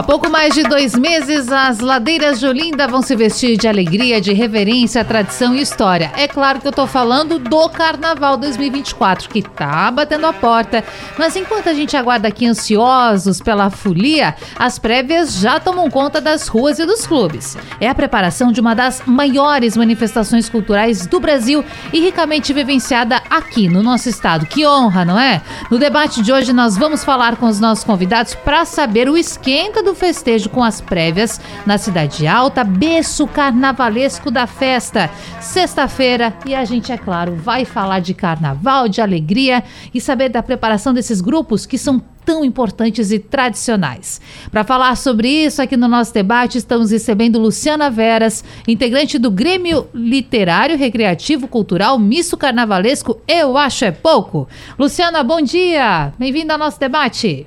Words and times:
Há 0.00 0.02
pouco 0.02 0.30
mais 0.30 0.54
de 0.54 0.62
dois 0.62 0.94
meses, 0.94 1.52
as 1.52 1.78
ladeiras 1.78 2.40
de 2.40 2.46
Olinda 2.46 2.88
vão 2.88 3.02
se 3.02 3.14
vestir 3.14 3.58
de 3.58 3.68
alegria, 3.68 4.18
de 4.18 4.32
reverência, 4.32 5.04
tradição 5.04 5.54
e 5.54 5.60
história. 5.60 6.10
É 6.16 6.26
claro 6.26 6.58
que 6.58 6.66
eu 6.66 6.72
tô 6.72 6.86
falando 6.86 7.38
do 7.38 7.68
Carnaval 7.68 8.38
2024, 8.38 9.28
que 9.28 9.42
tá 9.42 9.90
batendo 9.90 10.26
a 10.26 10.32
porta. 10.32 10.82
Mas 11.18 11.36
enquanto 11.36 11.68
a 11.68 11.74
gente 11.74 11.98
aguarda 11.98 12.28
aqui 12.28 12.46
ansiosos 12.46 13.42
pela 13.42 13.68
folia, 13.68 14.34
as 14.58 14.78
prévias 14.78 15.34
já 15.34 15.60
tomam 15.60 15.90
conta 15.90 16.18
das 16.18 16.48
ruas 16.48 16.78
e 16.78 16.86
dos 16.86 17.06
clubes. 17.06 17.58
É 17.78 17.86
a 17.86 17.94
preparação 17.94 18.50
de 18.50 18.60
uma 18.62 18.74
das 18.74 19.02
maiores 19.04 19.76
manifestações 19.76 20.48
culturais 20.48 21.06
do 21.06 21.20
Brasil 21.20 21.62
e 21.92 22.00
ricamente 22.00 22.54
vivenciada 22.54 23.20
aqui 23.28 23.68
no 23.68 23.82
nosso 23.82 24.08
estado. 24.08 24.46
Que 24.46 24.66
honra, 24.66 25.04
não 25.04 25.20
é? 25.20 25.42
No 25.70 25.78
debate 25.78 26.22
de 26.22 26.32
hoje, 26.32 26.54
nós 26.54 26.74
vamos 26.74 27.04
falar 27.04 27.36
com 27.36 27.44
os 27.44 27.60
nossos 27.60 27.84
convidados 27.84 28.34
para 28.34 28.64
saber 28.64 29.06
o 29.06 29.18
esquenta 29.18 29.82
do 29.82 29.89
festejo 29.94 30.48
com 30.50 30.62
as 30.62 30.80
prévias 30.80 31.40
na 31.66 31.78
Cidade 31.78 32.26
Alta, 32.26 32.64
berço 32.64 33.26
carnavalesco 33.26 34.30
da 34.30 34.46
festa. 34.46 35.10
Sexta-feira 35.40 36.34
e 36.46 36.54
a 36.54 36.64
gente, 36.64 36.92
é 36.92 36.98
claro, 36.98 37.36
vai 37.36 37.64
falar 37.64 38.00
de 38.00 38.14
carnaval, 38.14 38.88
de 38.88 39.00
alegria 39.00 39.62
e 39.92 40.00
saber 40.00 40.28
da 40.28 40.42
preparação 40.42 40.92
desses 40.92 41.20
grupos 41.20 41.66
que 41.66 41.78
são 41.78 42.02
tão 42.24 42.44
importantes 42.44 43.10
e 43.10 43.18
tradicionais. 43.18 44.20
Para 44.50 44.64
falar 44.64 44.96
sobre 44.96 45.28
isso 45.28 45.60
aqui 45.60 45.76
no 45.76 45.88
nosso 45.88 46.12
debate, 46.14 46.58
estamos 46.58 46.90
recebendo 46.90 47.38
Luciana 47.38 47.90
Veras, 47.90 48.44
integrante 48.68 49.18
do 49.18 49.30
Grêmio 49.30 49.88
Literário 49.92 50.76
Recreativo 50.76 51.48
Cultural 51.48 51.98
Misto 51.98 52.36
Carnavalesco 52.36 53.20
Eu 53.26 53.56
Acho 53.56 53.86
É 53.86 53.90
Pouco. 53.90 54.48
Luciana, 54.78 55.22
bom 55.22 55.40
dia! 55.40 56.12
Bem-vinda 56.18 56.54
ao 56.54 56.58
nosso 56.58 56.78
debate. 56.78 57.46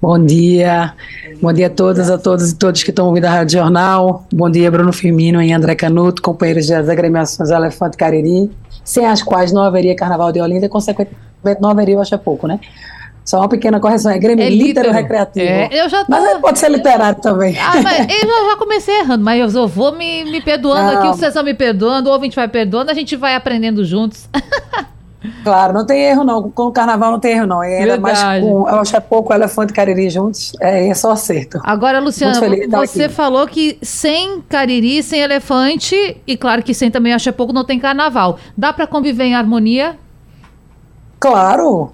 Bom 0.00 0.16
dia, 0.24 0.94
bom 1.42 1.52
dia 1.52 1.66
a 1.66 1.70
todas, 1.70 2.08
a 2.08 2.16
todos 2.16 2.52
e 2.52 2.54
todos 2.56 2.84
que 2.84 2.90
estão 2.90 3.08
ouvindo 3.08 3.24
a 3.24 3.30
Rádio 3.30 3.58
Jornal. 3.58 4.24
Bom 4.32 4.48
dia, 4.48 4.70
Bruno 4.70 4.92
Firmino 4.92 5.42
e 5.42 5.52
André 5.52 5.74
Canuto, 5.74 6.22
companheiros 6.22 6.68
das 6.68 6.88
agremiações 6.88 7.50
Elefante 7.50 7.96
Cariri, 7.96 8.48
sem 8.84 9.04
as 9.04 9.24
quais 9.24 9.50
não 9.50 9.60
haveria 9.60 9.96
Carnaval 9.96 10.30
de 10.30 10.40
Olinda 10.40 10.66
e, 10.66 10.68
consequentemente, 10.68 11.60
não 11.60 11.70
haveria 11.70 11.98
o 11.98 12.18
Pouco, 12.18 12.46
né? 12.46 12.60
Só 13.24 13.38
uma 13.40 13.48
pequena 13.48 13.80
correção, 13.80 14.12
é 14.12 14.18
Grêmio 14.20 14.44
é 14.44 14.48
Litero 14.48 14.92
Recreativo. 14.92 15.44
É, 15.44 15.68
eu 15.72 15.88
já 15.88 16.04
tô... 16.04 16.12
Mas 16.12 16.40
pode 16.40 16.60
ser 16.60 16.70
literário 16.70 17.20
também. 17.20 17.58
Ah, 17.58 17.82
mas 17.82 18.06
eu 18.22 18.50
já 18.50 18.56
comecei 18.56 19.00
errando, 19.00 19.24
mas 19.24 19.52
eu 19.52 19.66
vou 19.66 19.90
me, 19.90 20.22
me 20.24 20.40
perdoando 20.40 20.92
não. 20.92 20.98
aqui, 20.98 21.08
vocês 21.08 21.30
estão 21.30 21.42
me 21.42 21.54
perdoando, 21.54 22.08
o 22.08 22.12
ouvinte 22.12 22.36
vai 22.36 22.46
perdoando, 22.46 22.92
a 22.92 22.94
gente 22.94 23.16
vai 23.16 23.34
aprendendo 23.34 23.84
juntos. 23.84 24.28
Claro, 25.42 25.72
não 25.72 25.84
tem 25.84 26.00
erro 26.04 26.22
não. 26.22 26.50
Com 26.50 26.66
o 26.66 26.72
carnaval 26.72 27.10
não 27.10 27.18
tem 27.18 27.32
erro 27.32 27.46
não. 27.46 27.60
Ainda 27.60 27.98
mais 27.98 28.22
com, 28.40 28.68
eu 28.68 28.80
acho 28.80 28.92
que 28.92 28.96
é 28.96 29.00
pouco 29.00 29.32
elefante 29.34 29.72
e 29.72 29.74
cariri 29.74 30.08
juntos, 30.08 30.52
é, 30.60 30.88
é 30.88 30.94
só 30.94 31.10
acerto. 31.10 31.58
Agora, 31.64 31.98
Luciana, 31.98 32.34
você 32.70 33.04
aqui. 33.04 33.14
falou 33.14 33.46
que 33.46 33.78
sem 33.82 34.40
cariri, 34.42 35.02
sem 35.02 35.20
elefante, 35.20 36.16
e 36.26 36.36
claro 36.36 36.62
que 36.62 36.72
sem 36.72 36.90
também 36.90 37.12
acho 37.12 37.28
é 37.28 37.32
pouco, 37.32 37.52
não 37.52 37.64
tem 37.64 37.80
carnaval. 37.80 38.38
Dá 38.56 38.72
para 38.72 38.86
conviver 38.86 39.24
em 39.24 39.34
harmonia? 39.34 39.98
Claro. 41.18 41.92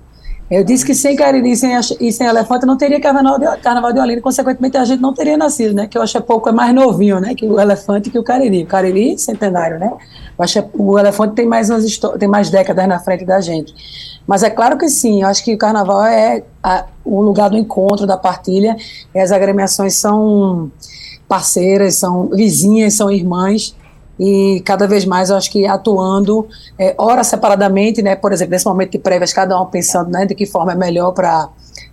Eu 0.55 0.63
disse 0.63 0.87
que 0.87 0.95
sem 0.95 1.17
Cariri 1.17 1.57
sem, 1.57 1.73
e 2.01 2.13
sem 2.13 2.29
Elefante 2.29 2.65
não 2.65 2.77
teria 2.77 3.01
Carnaval 3.01 3.41
de, 3.41 3.57
Carnaval 3.61 3.93
de 3.93 3.99
Olinda, 3.99 4.21
consequentemente 4.21 4.77
a 4.77 4.85
gente 4.85 5.01
não 5.01 5.13
teria 5.13 5.37
nascido, 5.37 5.75
né? 5.75 5.89
Que 5.89 5.99
eu 5.99 6.03
acho 6.03 6.17
que 6.17 6.25
pouco 6.25 6.49
é 6.49 6.53
mais 6.53 6.73
novinho, 6.73 7.19
né? 7.19 7.35
Que 7.35 7.45
o 7.45 7.59
Elefante 7.59 8.09
que 8.09 8.17
o 8.17 8.23
Cariri. 8.23 8.63
O 8.63 8.67
Cariri, 8.67 9.19
centenário, 9.19 9.81
né? 9.81 9.93
Acho 10.39 10.63
que 10.63 10.69
o 10.75 10.97
Elefante 10.97 11.35
tem 11.35 11.45
mais, 11.45 11.71
umas 11.71 11.99
tem 12.21 12.29
mais 12.29 12.51
décadas 12.51 12.87
na 12.87 13.01
frente 13.01 13.25
da 13.25 13.41
gente. 13.41 13.75
Mas 14.29 14.45
é 14.45 14.51
claro 14.51 14.79
que 14.79 14.89
sim, 14.89 15.23
eu 15.23 15.29
acho 15.29 15.43
que 15.45 15.55
o 15.55 15.59
Carnaval 15.59 16.05
é 16.05 16.45
a, 16.63 16.87
o 17.05 17.21
lugar 17.21 17.51
do 17.51 17.59
encontro, 17.59 18.07
da 18.07 18.17
partilha, 18.17 18.77
e 19.13 19.19
as 19.19 19.33
agremiações 19.33 19.97
são 19.97 20.71
parceiras, 21.29 21.97
são 21.97 22.29
vizinhas, 22.29 22.95
são 22.95 23.11
irmãs, 23.11 23.75
e 24.19 24.63
cada 24.65 24.87
vez 24.87 25.05
mais 25.05 25.31
eu 25.31 25.37
acho 25.37 25.51
que 25.51 25.67
atuando, 25.67 26.47
é, 26.79 26.95
ora 26.99 27.25
separadamente, 27.25 28.03
né, 28.03 28.15
por 28.15 28.33
exemplo, 28.33 28.53
nesse 28.53 28.67
momento 28.67 28.93
de 28.93 28.99
prévias, 28.99 29.33
cada 29.33 29.61
um 29.61 29.67
pensando 29.67 30.11
né, 30.11 30.25
de 30.27 30.35
que 30.35 30.47
forma 30.47 30.73
é 30.73 30.77
melhor 30.77 31.13
para 31.13 31.49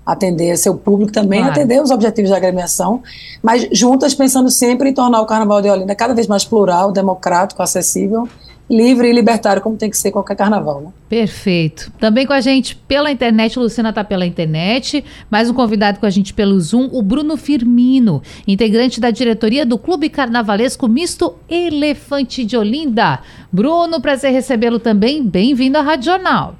atender 0.05 0.57
seu 0.57 0.75
público 0.75 1.11
também, 1.11 1.39
claro. 1.39 1.53
atender 1.53 1.81
os 1.81 1.91
objetivos 1.91 2.31
da 2.31 2.37
agremiação, 2.37 3.01
mas 3.41 3.67
juntas 3.71 4.13
pensando 4.13 4.49
sempre 4.49 4.89
em 4.89 4.93
tornar 4.93 5.21
o 5.21 5.25
Carnaval 5.25 5.61
de 5.61 5.69
Olinda 5.69 5.95
cada 5.95 6.13
vez 6.13 6.27
mais 6.27 6.43
plural, 6.43 6.91
democrático, 6.91 7.61
acessível 7.61 8.27
livre 8.71 9.09
e 9.09 9.11
libertário, 9.11 9.61
como 9.61 9.75
tem 9.75 9.89
que 9.89 9.97
ser 9.97 10.11
qualquer 10.11 10.35
carnaval. 10.35 10.81
Né? 10.81 10.87
Perfeito. 11.09 11.91
Também 11.99 12.25
com 12.25 12.31
a 12.31 12.39
gente 12.39 12.73
pela 12.75 13.11
internet, 13.11 13.59
Luciana 13.59 13.89
está 13.89 14.01
pela 14.01 14.25
internet, 14.25 15.03
mais 15.29 15.49
um 15.49 15.53
convidado 15.53 15.99
com 15.99 16.05
a 16.05 16.09
gente 16.09 16.33
pelo 16.33 16.57
Zoom, 16.57 16.89
o 16.93 17.01
Bruno 17.01 17.35
Firmino, 17.35 18.21
integrante 18.47 19.01
da 19.01 19.11
diretoria 19.11 19.65
do 19.65 19.77
Clube 19.77 20.07
Carnavalesco 20.07 20.87
Misto 20.87 21.35
Elefante 21.49 22.45
de 22.45 22.55
Olinda. 22.55 23.19
Bruno, 23.51 23.99
prazer 23.99 24.31
recebê-lo 24.31 24.79
também. 24.79 25.21
Bem-vindo 25.21 25.77
à 25.77 25.81
Rádio 25.81 26.05
Jornal. 26.05 26.55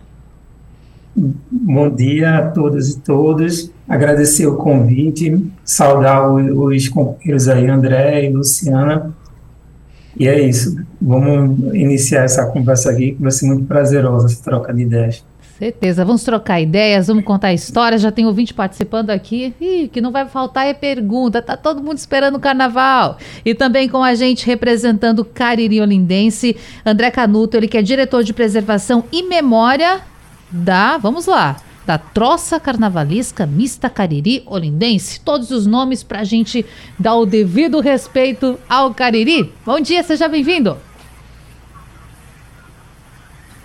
Bom 1.16 1.90
dia 1.90 2.38
a 2.38 2.52
todas 2.52 2.90
e 2.90 3.00
todos. 3.00 3.72
Agradecer 3.88 4.48
o 4.48 4.56
convite, 4.56 5.46
saudar 5.64 6.30
os 6.34 6.90
companheiros 6.90 7.48
aí, 7.48 7.68
André 7.68 8.26
e 8.26 8.30
Luciana, 8.30 9.14
e 10.18 10.28
é 10.28 10.40
isso. 10.40 10.78
Vamos 11.02 11.74
iniciar 11.74 12.24
essa 12.24 12.46
conversa 12.46 12.92
aqui, 12.92 13.14
que 13.14 13.22
vai 13.22 13.32
ser 13.32 13.48
muito 13.48 13.66
prazerosa 13.66 14.28
essa 14.28 14.44
troca 14.44 14.74
de 14.74 14.82
ideias. 14.82 15.24
Certeza. 15.58 16.04
Vamos 16.04 16.24
trocar 16.24 16.60
ideias, 16.60 17.06
vamos 17.06 17.24
contar 17.24 17.54
histórias. 17.54 18.02
Já 18.02 18.12
tem 18.12 18.26
ouvinte 18.26 18.52
participando 18.52 19.12
aqui. 19.12 19.54
Ih, 19.62 19.88
que 19.90 20.02
não 20.02 20.12
vai 20.12 20.28
faltar 20.28 20.66
é 20.66 20.74
pergunta. 20.74 21.40
Tá 21.40 21.56
todo 21.56 21.84
mundo 21.84 22.00
esperando 22.00 22.36
o 22.36 22.40
carnaval. 22.40 23.18
E 23.46 23.54
também 23.54 23.88
com 23.88 24.04
a 24.04 24.16
gente 24.16 24.46
representando 24.46 25.20
o 25.20 25.26
Cariri 25.26 25.80
Olindense, 25.80 26.58
André 26.84 27.12
Canuto, 27.12 27.56
ele 27.56 27.68
que 27.68 27.78
é 27.78 27.82
diretor 27.84 28.24
de 28.24 28.34
preservação 28.34 29.04
e 29.12 29.22
memória 29.22 30.02
da. 30.52 30.98
Vamos 30.98 31.28
lá 31.28 31.58
da 31.86 31.98
Troça 31.98 32.60
Carnavalesca 32.60 33.46
Mista 33.46 33.90
Cariri 33.90 34.44
Olindense. 34.46 35.20
Todos 35.20 35.52
os 35.52 35.66
nomes 35.66 36.04
para 36.04 36.20
a 36.20 36.24
gente 36.24 36.66
dar 36.98 37.16
o 37.16 37.26
devido 37.26 37.80
respeito 37.80 38.58
ao 38.70 38.94
Cariri. 38.94 39.52
Bom 39.66 39.80
dia, 39.80 40.04
seja 40.04 40.28
bem-vindo. 40.28 40.78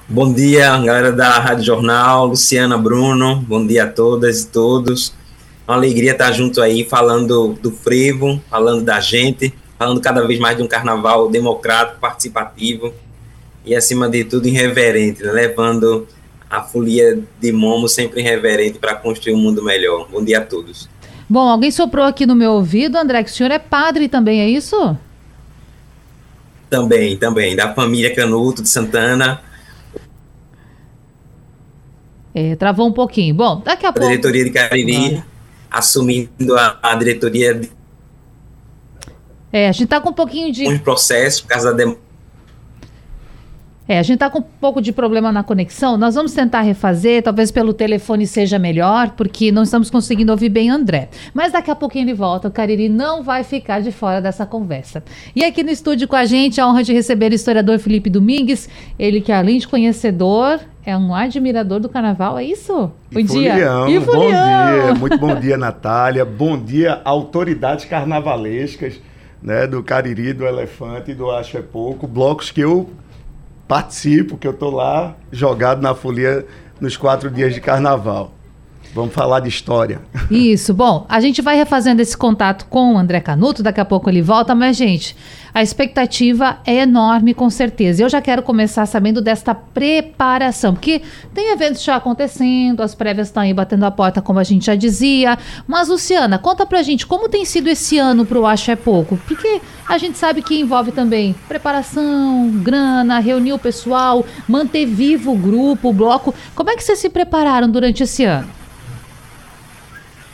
Bom 0.08 0.32
dia, 0.32 0.78
galera 0.78 1.10
da 1.10 1.38
Rádio 1.40 1.64
Jornal, 1.64 2.26
Luciana, 2.26 2.78
Bruno, 2.78 3.36
bom 3.36 3.66
dia 3.66 3.84
a 3.84 3.88
todas 3.88 4.42
e 4.42 4.46
todos. 4.46 5.12
Uma 5.66 5.76
alegria 5.76 6.12
estar 6.12 6.30
junto 6.30 6.62
aí, 6.62 6.84
falando 6.88 7.54
do 7.60 7.72
frevo, 7.72 8.40
falando 8.48 8.84
da 8.84 9.00
gente, 9.00 9.52
falando 9.76 10.00
cada 10.00 10.24
vez 10.24 10.38
mais 10.38 10.56
de 10.56 10.62
um 10.62 10.68
carnaval 10.68 11.28
democrático, 11.28 11.98
participativo 11.98 12.94
e, 13.64 13.74
acima 13.74 14.08
de 14.08 14.22
tudo, 14.22 14.46
irreverente, 14.46 15.24
né? 15.24 15.32
levando 15.32 16.06
a 16.50 16.62
folia 16.62 17.22
de 17.40 17.52
Momo 17.52 17.88
sempre 17.88 18.22
reverente 18.22 18.78
para 18.78 18.94
construir 18.94 19.34
um 19.34 19.38
mundo 19.38 19.62
melhor. 19.62 20.08
Bom 20.10 20.24
dia 20.24 20.38
a 20.38 20.44
todos. 20.44 20.88
Bom, 21.28 21.48
alguém 21.48 21.70
soprou 21.70 22.04
aqui 22.04 22.24
no 22.24 22.36
meu 22.36 22.52
ouvido, 22.52 22.96
André, 22.96 23.24
que 23.24 23.30
o 23.30 23.32
senhor 23.32 23.50
é 23.50 23.58
padre 23.58 24.08
também, 24.08 24.40
é 24.40 24.48
isso? 24.48 24.96
Também, 26.70 27.16
também, 27.16 27.56
da 27.56 27.74
família 27.74 28.14
Canuto 28.14 28.62
de 28.62 28.68
Santana. 28.68 29.40
É, 32.32 32.54
travou 32.54 32.86
um 32.86 32.92
pouquinho. 32.92 33.34
Bom, 33.34 33.60
daqui 33.64 33.86
a, 33.86 33.88
a 33.88 33.92
pouco. 33.92 34.06
A 34.06 34.10
diretoria 34.10 34.44
de 34.44 34.50
Cariri, 34.50 35.22
assumindo 35.70 36.56
a, 36.56 36.78
a 36.82 36.94
diretoria 36.94 37.54
de. 37.54 37.70
É, 39.52 39.68
a 39.68 39.72
gente 39.72 39.84
está 39.84 40.00
com 40.00 40.10
um 40.10 40.12
pouquinho 40.12 40.52
de. 40.52 40.68
Um 40.68 40.78
processo, 40.78 41.42
por 41.42 41.48
causa 41.48 41.70
da 41.70 41.76
demora 41.76 42.05
é, 43.88 44.00
a 44.00 44.02
gente 44.02 44.14
está 44.14 44.28
com 44.28 44.40
um 44.40 44.44
pouco 44.60 44.82
de 44.82 44.92
problema 44.92 45.30
na 45.30 45.44
conexão. 45.44 45.96
Nós 45.96 46.16
vamos 46.16 46.32
tentar 46.32 46.62
refazer, 46.62 47.22
talvez 47.22 47.52
pelo 47.52 47.72
telefone 47.72 48.26
seja 48.26 48.58
melhor, 48.58 49.10
porque 49.10 49.52
não 49.52 49.62
estamos 49.62 49.90
conseguindo 49.90 50.32
ouvir 50.32 50.48
bem 50.48 50.70
André. 50.70 51.08
Mas 51.32 51.52
daqui 51.52 51.70
a 51.70 51.74
pouquinho 51.74 52.04
ele 52.04 52.14
volta. 52.14 52.48
O 52.48 52.50
Cariri 52.50 52.88
não 52.88 53.22
vai 53.22 53.44
ficar 53.44 53.80
de 53.80 53.92
fora 53.92 54.20
dessa 54.20 54.44
conversa. 54.44 55.04
E 55.36 55.44
aqui 55.44 55.62
no 55.62 55.70
estúdio 55.70 56.08
com 56.08 56.16
a 56.16 56.24
gente, 56.24 56.60
a 56.60 56.66
honra 56.66 56.82
de 56.82 56.92
receber 56.92 57.30
o 57.30 57.34
historiador 57.34 57.78
Felipe 57.78 58.10
Domingues. 58.10 58.68
Ele 58.98 59.20
que, 59.20 59.30
além 59.30 59.58
de 59.58 59.68
conhecedor, 59.68 60.58
é 60.84 60.96
um 60.96 61.14
admirador 61.14 61.78
do 61.78 61.88
carnaval, 61.88 62.38
é 62.38 62.44
isso? 62.44 62.90
Bom 63.12 63.22
dia. 63.22 63.54
E 63.88 64.00
bom 64.00 64.26
dia. 64.26 64.94
Muito 64.98 65.18
bom 65.18 65.34
dia, 65.38 65.56
Natália. 65.58 66.24
Bom 66.24 66.58
dia, 66.58 67.00
autoridades 67.04 67.84
carnavalescas. 67.84 69.00
Né, 69.42 69.64
do 69.64 69.80
Cariri, 69.80 70.32
do 70.32 70.44
Elefante, 70.44 71.14
do 71.14 71.30
Acho 71.30 71.58
é 71.58 71.62
Pouco, 71.62 72.08
blocos 72.08 72.50
que 72.50 72.60
eu 72.60 72.90
participo, 73.66 74.36
que 74.36 74.46
eu 74.46 74.52
estou 74.52 74.70
lá 74.70 75.16
jogado 75.30 75.82
na 75.82 75.94
folia 75.94 76.46
nos 76.80 76.96
quatro 76.96 77.30
dias 77.30 77.54
de 77.54 77.60
carnaval. 77.60 78.35
Vamos 78.96 79.12
falar 79.12 79.40
de 79.40 79.50
história. 79.50 80.00
Isso. 80.30 80.72
Bom, 80.72 81.04
a 81.06 81.20
gente 81.20 81.42
vai 81.42 81.54
refazendo 81.54 82.00
esse 82.00 82.16
contato 82.16 82.64
com 82.64 82.94
o 82.94 82.98
André 82.98 83.20
Canuto, 83.20 83.62
daqui 83.62 83.78
a 83.78 83.84
pouco 83.84 84.08
ele 84.08 84.22
volta, 84.22 84.54
mas, 84.54 84.74
gente, 84.74 85.14
a 85.52 85.62
expectativa 85.62 86.56
é 86.64 86.76
enorme, 86.76 87.34
com 87.34 87.50
certeza. 87.50 88.02
Eu 88.02 88.08
já 88.08 88.22
quero 88.22 88.42
começar 88.42 88.86
sabendo 88.86 89.20
desta 89.20 89.54
preparação, 89.54 90.72
porque 90.72 91.02
tem 91.34 91.52
eventos 91.52 91.84
já 91.84 91.96
acontecendo, 91.96 92.80
as 92.80 92.94
prévias 92.94 93.28
estão 93.28 93.42
aí 93.42 93.52
batendo 93.52 93.84
a 93.84 93.90
porta, 93.90 94.22
como 94.22 94.38
a 94.38 94.44
gente 94.44 94.64
já 94.64 94.74
dizia. 94.74 95.36
Mas, 95.68 95.88
Luciana, 95.88 96.38
conta 96.38 96.64
pra 96.64 96.82
gente 96.82 97.06
como 97.06 97.28
tem 97.28 97.44
sido 97.44 97.68
esse 97.68 97.98
ano 97.98 98.24
pro 98.24 98.46
Acho 98.46 98.70
é 98.70 98.76
Pouco, 98.76 99.18
porque 99.26 99.60
a 99.86 99.98
gente 99.98 100.16
sabe 100.16 100.40
que 100.40 100.58
envolve 100.58 100.90
também 100.90 101.34
preparação, 101.46 102.48
grana, 102.62 103.18
reunir 103.18 103.52
o 103.52 103.58
pessoal, 103.58 104.24
manter 104.48 104.86
vivo 104.86 105.32
o 105.32 105.36
grupo, 105.36 105.90
o 105.90 105.92
bloco. 105.92 106.34
Como 106.54 106.70
é 106.70 106.76
que 106.76 106.82
vocês 106.82 106.98
se 106.98 107.10
prepararam 107.10 107.68
durante 107.68 108.02
esse 108.02 108.24
ano? 108.24 108.56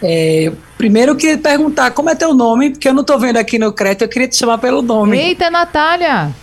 É, 0.03 0.51
primeiro 0.77 1.13
eu 1.13 1.17
queria 1.17 1.39
perguntar 1.39 1.93
como 1.93 2.11
é 2.11 2.15
teu 2.15 2.35
nome, 2.35 2.71
porque 2.71 2.89
eu 2.89 2.95
não 2.95 3.03
estou 3.03 3.19
vendo 3.19 3.37
aqui 3.37 3.59
no 3.59 3.73
crédito, 3.73 4.03
eu 4.03 4.09
queria 4.09 4.29
te 4.29 4.37
chamar 4.37 4.59
pelo 4.59 4.83
nome. 4.83 5.17
Eita, 5.17 5.51
Natália! 5.51 6.35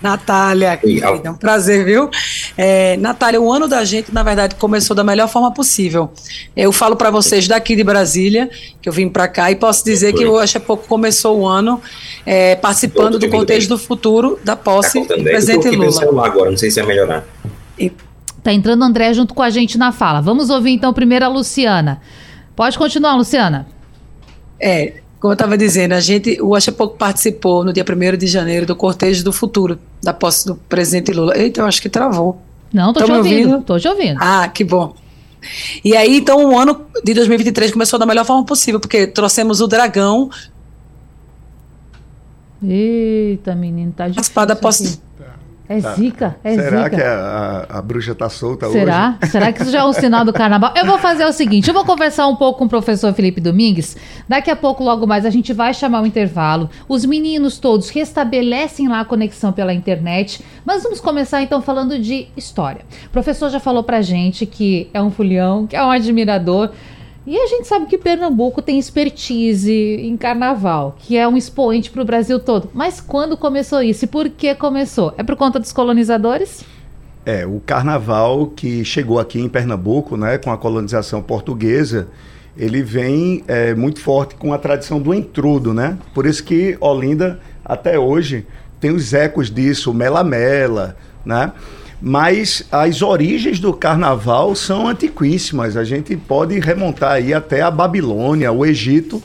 Natália, 0.00 0.78
é 1.24 1.30
um 1.30 1.34
prazer, 1.34 1.84
viu? 1.84 2.08
É, 2.56 2.96
Natália, 2.98 3.40
o 3.40 3.52
ano 3.52 3.66
da 3.66 3.84
gente, 3.84 4.14
na 4.14 4.22
verdade, 4.22 4.54
começou 4.54 4.94
da 4.94 5.02
melhor 5.02 5.28
forma 5.28 5.52
possível. 5.52 6.12
Eu 6.56 6.70
falo 6.70 6.94
para 6.94 7.10
vocês 7.10 7.48
daqui 7.48 7.74
de 7.74 7.82
Brasília, 7.82 8.48
que 8.80 8.88
eu 8.88 8.92
vim 8.92 9.08
para 9.08 9.26
cá, 9.26 9.50
e 9.50 9.56
posso 9.56 9.84
dizer 9.84 10.12
Foi. 10.12 10.20
que 10.20 10.26
o 10.26 10.38
Acho 10.38 10.60
Pouco 10.60 10.86
começou 10.86 11.40
o 11.40 11.46
ano 11.46 11.82
é, 12.24 12.54
participando 12.54 13.18
do 13.18 13.28
contexto 13.28 13.70
do 13.70 13.78
futuro 13.78 14.38
da 14.44 14.54
posse 14.54 15.04
tá 15.04 15.16
do 15.16 15.24
presidente 15.24 15.68
Lula. 15.70 15.90
celular 15.90 16.26
agora, 16.26 16.50
não 16.50 16.56
sei 16.56 16.70
se 16.70 16.78
é 16.78 16.86
melhorar. 16.86 17.24
E, 17.76 17.90
tá 18.42 18.52
entrando 18.52 18.82
o 18.82 18.84
André 18.84 19.12
junto 19.14 19.34
com 19.34 19.42
a 19.42 19.50
gente 19.50 19.76
na 19.76 19.90
fala. 19.90 20.20
Vamos 20.20 20.48
ouvir 20.48 20.70
então 20.70 20.92
primeiro 20.92 21.24
a 21.24 21.28
Luciana. 21.28 22.00
Pode 22.58 22.76
continuar, 22.76 23.14
Luciana. 23.14 23.68
É, 24.60 24.94
como 25.20 25.30
eu 25.30 25.34
estava 25.34 25.56
dizendo, 25.56 25.92
a 25.92 26.00
gente, 26.00 26.42
o 26.42 26.56
Acha 26.56 26.72
Pouco 26.72 26.96
participou 26.96 27.64
no 27.64 27.72
dia 27.72 27.84
1 27.84 28.16
de 28.16 28.26
janeiro 28.26 28.66
do 28.66 28.74
cortejo 28.74 29.22
do 29.22 29.32
futuro, 29.32 29.78
da 30.02 30.12
posse 30.12 30.44
do 30.44 30.56
presidente 30.56 31.12
Lula. 31.12 31.38
Eita, 31.38 31.60
eu 31.60 31.66
acho 31.66 31.80
que 31.80 31.88
travou. 31.88 32.42
Não, 32.72 32.92
tô, 32.92 32.98
tô 32.98 33.06
te 33.06 33.12
ouvindo, 33.12 33.50
ouvindo, 33.50 33.62
tô 33.62 33.78
te 33.78 33.86
ouvindo. 33.86 34.18
Ah, 34.20 34.48
que 34.48 34.64
bom. 34.64 34.92
E 35.84 35.96
aí, 35.96 36.16
então, 36.16 36.46
o 36.46 36.58
ano 36.58 36.84
de 37.04 37.14
2023 37.14 37.70
começou 37.70 37.96
da 37.96 38.04
melhor 38.04 38.24
forma 38.24 38.44
possível, 38.44 38.80
porque 38.80 39.06
trouxemos 39.06 39.60
o 39.60 39.68
dragão. 39.68 40.28
Eita, 42.60 43.54
menino, 43.54 43.92
tá 43.92 44.08
difícil. 44.08 44.34
Participar 44.34 44.44
da 44.46 44.56
posse. 44.56 45.00
É 45.68 45.80
tá. 45.80 45.94
zica, 45.94 46.36
é 46.42 46.54
Será 46.54 46.84
zica. 46.84 46.96
que 46.96 47.02
a, 47.02 47.66
a, 47.68 47.78
a, 47.78 47.82
bruxa 47.82 48.14
tá 48.14 48.30
solta 48.30 48.70
Será? 48.70 49.18
hoje? 49.20 49.30
Será 49.30 49.52
que 49.52 49.60
isso 49.60 49.70
já 49.70 49.80
é 49.80 49.84
um 49.84 49.92
sinal 49.92 50.24
do 50.24 50.32
carnaval? 50.32 50.72
Eu 50.74 50.86
vou 50.86 50.98
fazer 50.98 51.26
o 51.26 51.32
seguinte, 51.32 51.68
eu 51.68 51.74
vou 51.74 51.84
conversar 51.84 52.26
um 52.26 52.36
pouco 52.36 52.60
com 52.60 52.64
o 52.64 52.68
professor 52.68 53.12
Felipe 53.12 53.38
Domingues. 53.38 53.94
Daqui 54.26 54.50
a 54.50 54.56
pouco, 54.56 54.82
logo 54.82 55.06
mais, 55.06 55.26
a 55.26 55.30
gente 55.30 55.52
vai 55.52 55.74
chamar 55.74 56.02
o 56.02 56.06
intervalo. 56.06 56.70
Os 56.88 57.04
meninos 57.04 57.58
todos 57.58 57.90
restabelecem 57.90 58.88
lá 58.88 59.00
a 59.00 59.04
conexão 59.04 59.52
pela 59.52 59.74
internet. 59.74 60.42
Mas 60.64 60.82
vamos 60.82 61.00
começar 61.00 61.42
então 61.42 61.60
falando 61.60 61.98
de 61.98 62.28
história. 62.34 62.80
O 63.06 63.10
professor 63.10 63.50
já 63.50 63.60
falou 63.60 63.82
pra 63.82 64.00
gente 64.00 64.46
que 64.46 64.88
é 64.94 65.02
um 65.02 65.10
fulhão, 65.10 65.66
que 65.66 65.76
é 65.76 65.84
um 65.84 65.90
admirador. 65.90 66.70
E 67.30 67.36
a 67.36 67.46
gente 67.46 67.68
sabe 67.68 67.84
que 67.84 67.98
Pernambuco 67.98 68.62
tem 68.62 68.78
expertise 68.78 69.70
em 69.70 70.16
carnaval, 70.16 70.96
que 70.98 71.14
é 71.14 71.28
um 71.28 71.36
expoente 71.36 71.90
para 71.90 72.00
o 72.00 72.04
Brasil 72.06 72.40
todo. 72.40 72.70
Mas 72.72 73.02
quando 73.02 73.36
começou 73.36 73.82
isso 73.82 74.06
e 74.06 74.08
por 74.08 74.30
que 74.30 74.54
começou? 74.54 75.12
É 75.18 75.22
por 75.22 75.36
conta 75.36 75.60
dos 75.60 75.70
colonizadores? 75.70 76.64
É, 77.26 77.44
o 77.44 77.60
carnaval 77.60 78.46
que 78.46 78.82
chegou 78.82 79.18
aqui 79.18 79.38
em 79.38 79.46
Pernambuco, 79.46 80.16
né, 80.16 80.38
com 80.38 80.50
a 80.50 80.56
colonização 80.56 81.22
portuguesa, 81.22 82.08
ele 82.56 82.82
vem 82.82 83.44
é, 83.46 83.74
muito 83.74 84.00
forte 84.00 84.34
com 84.34 84.54
a 84.54 84.58
tradição 84.58 84.98
do 84.98 85.12
entrudo, 85.12 85.74
né? 85.74 85.98
Por 86.14 86.24
isso 86.24 86.42
que 86.42 86.78
Olinda, 86.80 87.40
até 87.62 87.98
hoje, 87.98 88.46
tem 88.80 88.90
os 88.90 89.12
ecos 89.12 89.50
disso, 89.50 89.92
mela-mela, 89.92 90.96
né? 91.26 91.52
Mas 92.00 92.64
as 92.70 93.02
origens 93.02 93.58
do 93.58 93.72
carnaval 93.72 94.54
são 94.54 94.86
antiquíssimas. 94.86 95.76
A 95.76 95.84
gente 95.84 96.16
pode 96.16 96.58
remontar 96.60 97.12
aí 97.12 97.34
até 97.34 97.60
a 97.60 97.70
Babilônia, 97.70 98.52
o 98.52 98.64
Egito. 98.64 99.22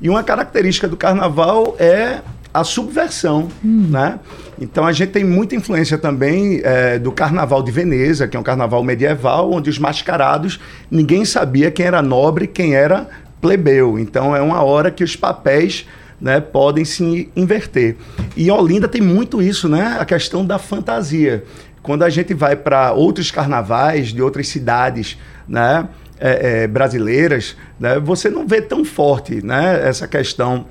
E 0.00 0.08
uma 0.08 0.22
característica 0.22 0.88
do 0.88 0.96
carnaval 0.96 1.76
é 1.78 2.20
a 2.52 2.62
subversão, 2.62 3.48
hum. 3.64 3.88
né? 3.90 4.20
Então 4.60 4.86
a 4.86 4.92
gente 4.92 5.10
tem 5.10 5.24
muita 5.24 5.56
influência 5.56 5.98
também 5.98 6.60
é, 6.62 6.98
do 6.98 7.10
Carnaval 7.10 7.62
de 7.62 7.72
Veneza, 7.72 8.28
que 8.28 8.36
é 8.36 8.40
um 8.40 8.44
carnaval 8.44 8.82
medieval, 8.84 9.52
onde 9.52 9.68
os 9.68 9.78
mascarados 9.78 10.60
ninguém 10.88 11.24
sabia 11.24 11.70
quem 11.72 11.86
era 11.86 12.00
nobre, 12.00 12.46
quem 12.46 12.76
era 12.76 13.08
plebeu. 13.40 13.98
Então 13.98 14.34
é 14.34 14.40
uma 14.40 14.62
hora 14.62 14.90
que 14.90 15.02
os 15.02 15.16
papéis 15.16 15.84
né, 16.20 16.40
podem 16.40 16.84
se 16.84 17.28
inverter. 17.34 17.96
E 18.36 18.50
Olinda 18.50 18.86
tem 18.86 19.00
muito 19.00 19.42
isso, 19.42 19.68
né? 19.68 19.96
A 19.98 20.04
questão 20.04 20.46
da 20.46 20.58
fantasia. 20.58 21.44
Quando 21.84 22.02
a 22.02 22.08
gente 22.08 22.32
vai 22.32 22.56
para 22.56 22.94
outros 22.94 23.30
carnavais 23.30 24.08
de 24.08 24.22
outras 24.22 24.48
cidades, 24.48 25.18
né, 25.46 25.86
é, 26.18 26.62
é, 26.62 26.66
brasileiras, 26.66 27.58
né, 27.78 28.00
você 28.00 28.30
não 28.30 28.46
vê 28.48 28.62
tão 28.62 28.86
forte, 28.86 29.44
né, 29.44 29.86
essa 29.86 30.08
questão 30.08 30.64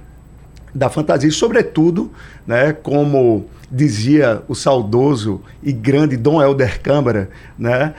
da 0.74 0.90
fantasia, 0.90 1.30
e 1.30 1.32
sobretudo, 1.32 2.12
né, 2.48 2.74
como 2.74 3.46
dizia 3.72 4.42
o 4.48 4.56
saudoso 4.56 5.40
e 5.62 5.72
grande 5.72 6.18
Dom 6.18 6.42
Helder 6.42 6.82
Câmara, 6.82 7.30
né, 7.60 7.94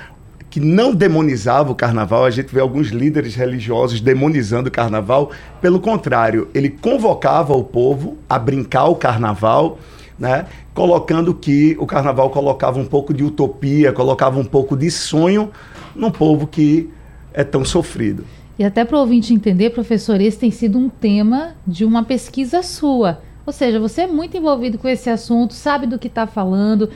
que 0.51 0.59
não 0.59 0.93
demonizava 0.93 1.71
o 1.71 1.75
carnaval, 1.77 2.25
a 2.25 2.31
gente 2.31 2.53
vê 2.53 2.61
alguns 2.61 2.89
líderes 2.89 3.37
religiosos 3.37 4.01
demonizando 4.01 4.71
o 4.71 4.73
carnaval, 4.73 5.31
pelo 5.61 5.79
contrário, 5.79 6.49
ele 6.53 6.69
convocava 6.69 7.55
o 7.55 7.63
povo 7.63 8.19
a 8.29 8.41
brincar 8.41 8.87
o 8.87 8.97
carnaval, 8.97 9.79
né? 10.19 10.47
colocando 10.73 11.35
que 11.35 11.77
o 11.79 11.87
carnaval 11.87 12.31
colocava 12.31 12.79
um 12.79 12.87
pouco 12.87 13.13
de 13.13 13.25
utopia, 13.25 13.93
colocava 13.93 14.39
um 14.39 14.45
pouco 14.45 14.77
de 14.77 14.91
sonho 14.91 15.51
num 15.95 16.11
povo 16.11 16.47
que 16.47 16.91
é 17.33 17.45
tão 17.45 17.65
sofrido. 17.65 18.25
E 18.59 18.65
até 18.65 18.85
para 18.85 18.97
o 18.97 19.01
ouvinte 19.01 19.35
entender, 19.35 19.71
professor, 19.71 20.21
esse 20.21 20.39
tem 20.39 20.51
sido 20.51 20.79
um 20.79 20.89
tema 20.89 21.55
de 21.67 21.85
uma 21.85 22.05
pesquisa 22.05 22.63
sua. 22.63 23.21
Ou 23.45 23.53
seja, 23.53 23.81
você 23.81 24.03
é 24.03 24.07
muito 24.07 24.37
envolvido 24.37 24.79
com 24.79 24.89
esse 24.89 25.11
assunto, 25.11 25.53
sabe 25.53 25.87
do 25.87 25.99
que 25.99 26.07
está 26.07 26.27
falando. 26.27 26.89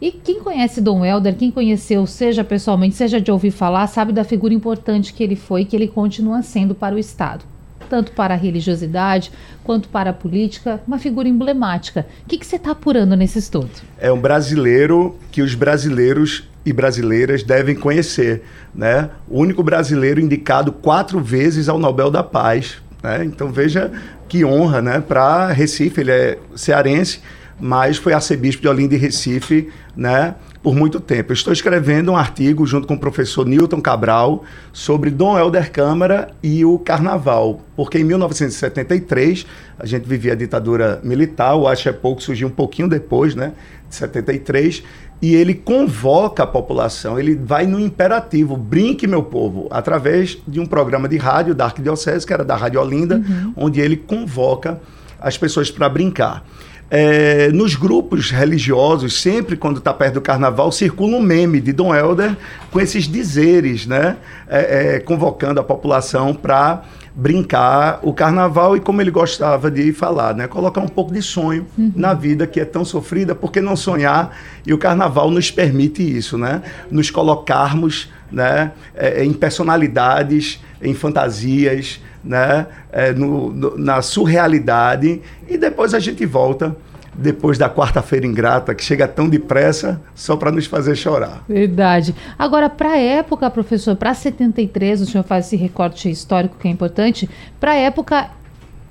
E 0.00 0.12
quem 0.12 0.40
conhece 0.40 0.80
Dom 0.80 1.04
Helder, 1.04 1.36
quem 1.36 1.50
conheceu, 1.50 2.06
seja 2.06 2.44
pessoalmente, 2.44 2.94
seja 2.94 3.20
de 3.20 3.30
ouvir 3.30 3.50
falar, 3.50 3.86
sabe 3.88 4.12
da 4.12 4.24
figura 4.24 4.54
importante 4.54 5.12
que 5.12 5.22
ele 5.22 5.36
foi 5.36 5.62
e 5.62 5.64
que 5.64 5.76
ele 5.76 5.88
continua 5.88 6.42
sendo 6.42 6.74
para 6.74 6.94
o 6.94 6.98
Estado 6.98 7.44
tanto 7.90 8.12
para 8.12 8.34
a 8.34 8.36
religiosidade 8.36 9.32
quanto 9.64 9.88
para 9.88 10.10
a 10.10 10.12
política, 10.12 10.80
uma 10.86 10.98
figura 10.98 11.28
emblemática. 11.28 12.06
O 12.24 12.28
que, 12.28 12.42
você 12.42 12.56
está 12.56 12.70
apurando 12.70 13.16
nesse 13.16 13.40
estudo? 13.40 13.70
É 13.98 14.10
um 14.10 14.20
brasileiro 14.20 15.18
que 15.32 15.42
os 15.42 15.54
brasileiros 15.56 16.48
e 16.64 16.72
brasileiras 16.72 17.42
devem 17.42 17.74
conhecer. 17.74 18.42
Né? 18.72 19.10
O 19.28 19.40
único 19.40 19.62
brasileiro 19.62 20.20
indicado 20.20 20.70
quatro 20.70 21.20
vezes 21.20 21.68
ao 21.68 21.78
Nobel 21.78 22.10
da 22.10 22.22
Paz. 22.22 22.78
Né? 23.02 23.24
Então 23.24 23.50
veja 23.50 23.90
que 24.28 24.44
honra 24.44 24.80
né? 24.80 25.00
para 25.00 25.48
Recife, 25.48 26.00
ele 26.00 26.12
é 26.12 26.38
cearense, 26.54 27.20
mas 27.58 27.96
foi 27.96 28.12
arcebispo 28.12 28.62
de 28.62 28.68
Olinda 28.68 28.94
e 28.94 28.98
Recife, 28.98 29.68
né? 29.94 30.34
Por 30.62 30.74
muito 30.74 31.00
tempo. 31.00 31.32
Eu 31.32 31.34
estou 31.34 31.52
escrevendo 31.52 32.12
um 32.12 32.16
artigo 32.16 32.66
junto 32.66 32.86
com 32.86 32.94
o 32.94 32.98
professor 32.98 33.46
Newton 33.46 33.80
Cabral 33.80 34.44
sobre 34.72 35.10
Dom 35.10 35.38
Helder 35.38 35.72
Câmara 35.72 36.30
e 36.42 36.64
o 36.64 36.78
Carnaval, 36.78 37.60
porque 37.74 37.98
em 37.98 38.04
1973 38.04 39.46
a 39.78 39.86
gente 39.86 40.06
vivia 40.06 40.32
a 40.32 40.36
ditadura 40.36 41.00
militar, 41.02 41.54
o 41.54 41.66
Acho 41.66 41.88
é 41.88 41.92
Pouco 41.92 42.22
surgiu 42.22 42.48
um 42.48 42.50
pouquinho 42.50 42.88
depois, 42.88 43.34
né, 43.34 43.52
de 43.88 43.94
73, 43.94 44.82
e 45.22 45.34
ele 45.34 45.54
convoca 45.54 46.42
a 46.42 46.46
população, 46.46 47.18
ele 47.18 47.34
vai 47.34 47.66
no 47.66 47.78
imperativo, 47.78 48.56
brinque 48.56 49.06
meu 49.06 49.22
povo, 49.22 49.68
através 49.70 50.38
de 50.46 50.60
um 50.60 50.66
programa 50.66 51.08
de 51.08 51.16
rádio 51.16 51.54
da 51.54 51.66
Arquidiocese, 51.66 52.26
que 52.26 52.32
era 52.32 52.44
da 52.44 52.56
Rádio 52.56 52.80
Olinda, 52.80 53.16
uhum. 53.16 53.52
onde 53.56 53.80
ele 53.80 53.96
convoca 53.96 54.80
as 55.20 55.36
pessoas 55.36 55.70
para 55.70 55.88
brincar. 55.88 56.44
É, 56.90 57.52
nos 57.52 57.76
grupos 57.76 58.30
religiosos, 58.32 59.20
sempre 59.20 59.56
quando 59.56 59.78
está 59.78 59.94
perto 59.94 60.14
do 60.14 60.20
carnaval, 60.20 60.72
circula 60.72 61.16
um 61.16 61.22
meme 61.22 61.60
de 61.60 61.72
Dom 61.72 61.94
Helder 61.94 62.36
com 62.72 62.80
esses 62.80 63.06
dizeres, 63.06 63.86
né? 63.86 64.16
É, 64.48 64.96
é, 64.96 65.00
convocando 65.00 65.60
a 65.60 65.62
população 65.62 66.34
para 66.34 66.82
brincar 67.14 68.00
o 68.02 68.12
carnaval 68.12 68.76
e 68.76 68.80
como 68.80 69.00
ele 69.00 69.10
gostava 69.10 69.70
de 69.70 69.92
falar, 69.92 70.34
né? 70.34 70.48
Colocar 70.48 70.80
um 70.80 70.88
pouco 70.88 71.12
de 71.12 71.22
sonho 71.22 71.66
uhum. 71.78 71.92
na 71.94 72.12
vida 72.12 72.46
que 72.46 72.58
é 72.58 72.64
tão 72.64 72.84
sofrida, 72.84 73.34
por 73.34 73.52
que 73.52 73.60
não 73.60 73.76
sonhar? 73.76 74.36
E 74.66 74.74
o 74.74 74.78
carnaval 74.78 75.30
nos 75.30 75.50
permite 75.50 76.02
isso, 76.02 76.36
né? 76.36 76.60
Nos 76.90 77.08
colocarmos 77.08 78.08
né? 78.30 78.72
É, 78.94 79.24
em 79.24 79.32
personalidades, 79.32 80.60
em 80.82 80.94
fantasias, 80.94 82.00
né? 82.22 82.66
É, 82.92 83.12
no, 83.12 83.52
no, 83.52 83.78
na 83.78 84.02
surrealidade 84.02 85.20
e 85.48 85.56
depois 85.56 85.94
a 85.94 85.98
gente 85.98 86.24
volta 86.26 86.76
depois 87.14 87.58
da 87.58 87.68
quarta-feira 87.68 88.26
ingrata, 88.26 88.74
que 88.74 88.82
chega 88.82 89.06
tão 89.06 89.28
depressa 89.28 90.00
só 90.14 90.36
para 90.36 90.50
nos 90.50 90.66
fazer 90.66 90.94
chorar. 90.94 91.44
Verdade. 91.48 92.14
Agora, 92.38 92.70
para 92.70 92.92
a 92.92 92.98
época, 92.98 93.50
professor, 93.50 93.96
para 93.96 94.14
73, 94.14 95.02
o 95.02 95.06
senhor 95.06 95.24
faz 95.24 95.46
esse 95.46 95.56
recorte 95.56 96.10
histórico 96.10 96.56
que 96.58 96.68
é 96.68 96.70
importante, 96.70 97.28
para 97.58 97.72
a 97.72 97.76
época 97.76 98.30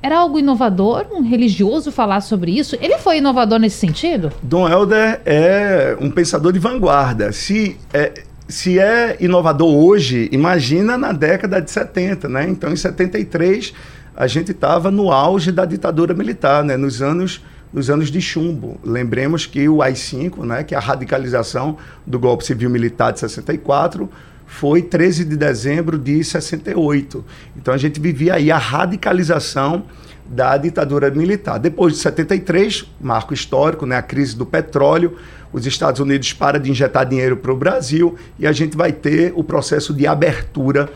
era 0.02 0.18
algo 0.18 0.40
inovador, 0.40 1.08
um 1.12 1.22
religioso 1.22 1.92
falar 1.92 2.22
sobre 2.22 2.58
isso? 2.58 2.78
Ele 2.80 2.98
foi 2.98 3.18
inovador 3.18 3.60
nesse 3.60 3.78
sentido? 3.78 4.32
Dom 4.42 4.68
Helder 4.68 5.22
é 5.26 5.98
um 6.00 6.10
pensador 6.10 6.54
de 6.54 6.60
vanguarda. 6.60 7.34
Se 7.34 7.78
é, 7.94 8.24
se 8.50 8.80
é 8.80 9.16
inovador 9.20 9.70
hoje, 9.70 10.28
imagina 10.32 10.98
na 10.98 11.12
década 11.12 11.62
de 11.62 11.70
70, 11.70 12.28
né? 12.28 12.50
Então, 12.50 12.74
em 12.74 12.76
73, 12.76 13.72
a 14.16 14.26
gente 14.26 14.52
estava 14.52 14.90
no 14.90 15.12
auge 15.12 15.52
da 15.52 15.66
ditadura 15.66 16.16
militar, 16.16 16.64
né? 16.64 16.76
Nos 16.76 17.02
anos 17.02 17.42
nos 17.72 17.88
anos 17.88 18.10
de 18.10 18.20
chumbo. 18.20 18.80
Lembremos 18.84 19.46
que 19.46 19.70
o 19.70 19.84
AI-5, 19.84 20.44
né, 20.44 20.64
que 20.64 20.74
é 20.74 20.78
a 20.78 20.82
radicalização 20.82 21.78
do 22.06 22.18
golpe 22.18 22.44
civil 22.44 22.68
militar 22.68 23.14
de 23.14 23.20
64, 23.20 24.10
foi 24.48 24.82
13 24.82 25.26
de 25.26 25.38
dezembro 25.38 25.98
de 25.98 26.24
68. 26.24 27.24
Então 27.56 27.72
a 27.72 27.78
gente 27.78 28.00
vivia 28.00 28.34
aí 28.34 28.52
a 28.52 28.58
radicalização 28.58 29.84
da 30.30 30.56
ditadura 30.58 31.10
militar. 31.10 31.58
Depois 31.58 31.94
de 31.94 32.00
73, 32.00 32.86
marco 33.02 33.34
histórico, 33.34 33.86
né, 33.86 33.98
a 33.98 34.02
crise 34.02 34.38
do 34.38 34.46
petróleo, 34.46 35.18
os 35.52 35.66
Estados 35.66 36.00
Unidos 36.00 36.32
param 36.34 36.60
de 36.60 36.70
injetar 36.70 37.08
dinheiro 37.08 37.36
para 37.36 37.52
o 37.52 37.56
Brasil 37.56 38.16
e 38.38 38.46
a 38.46 38.52
gente 38.52 38.78
vai 38.78 38.92
ter 38.92 39.34
o 39.36 39.44
processo 39.44 39.92
de 39.92 40.06
abertura 40.06 40.90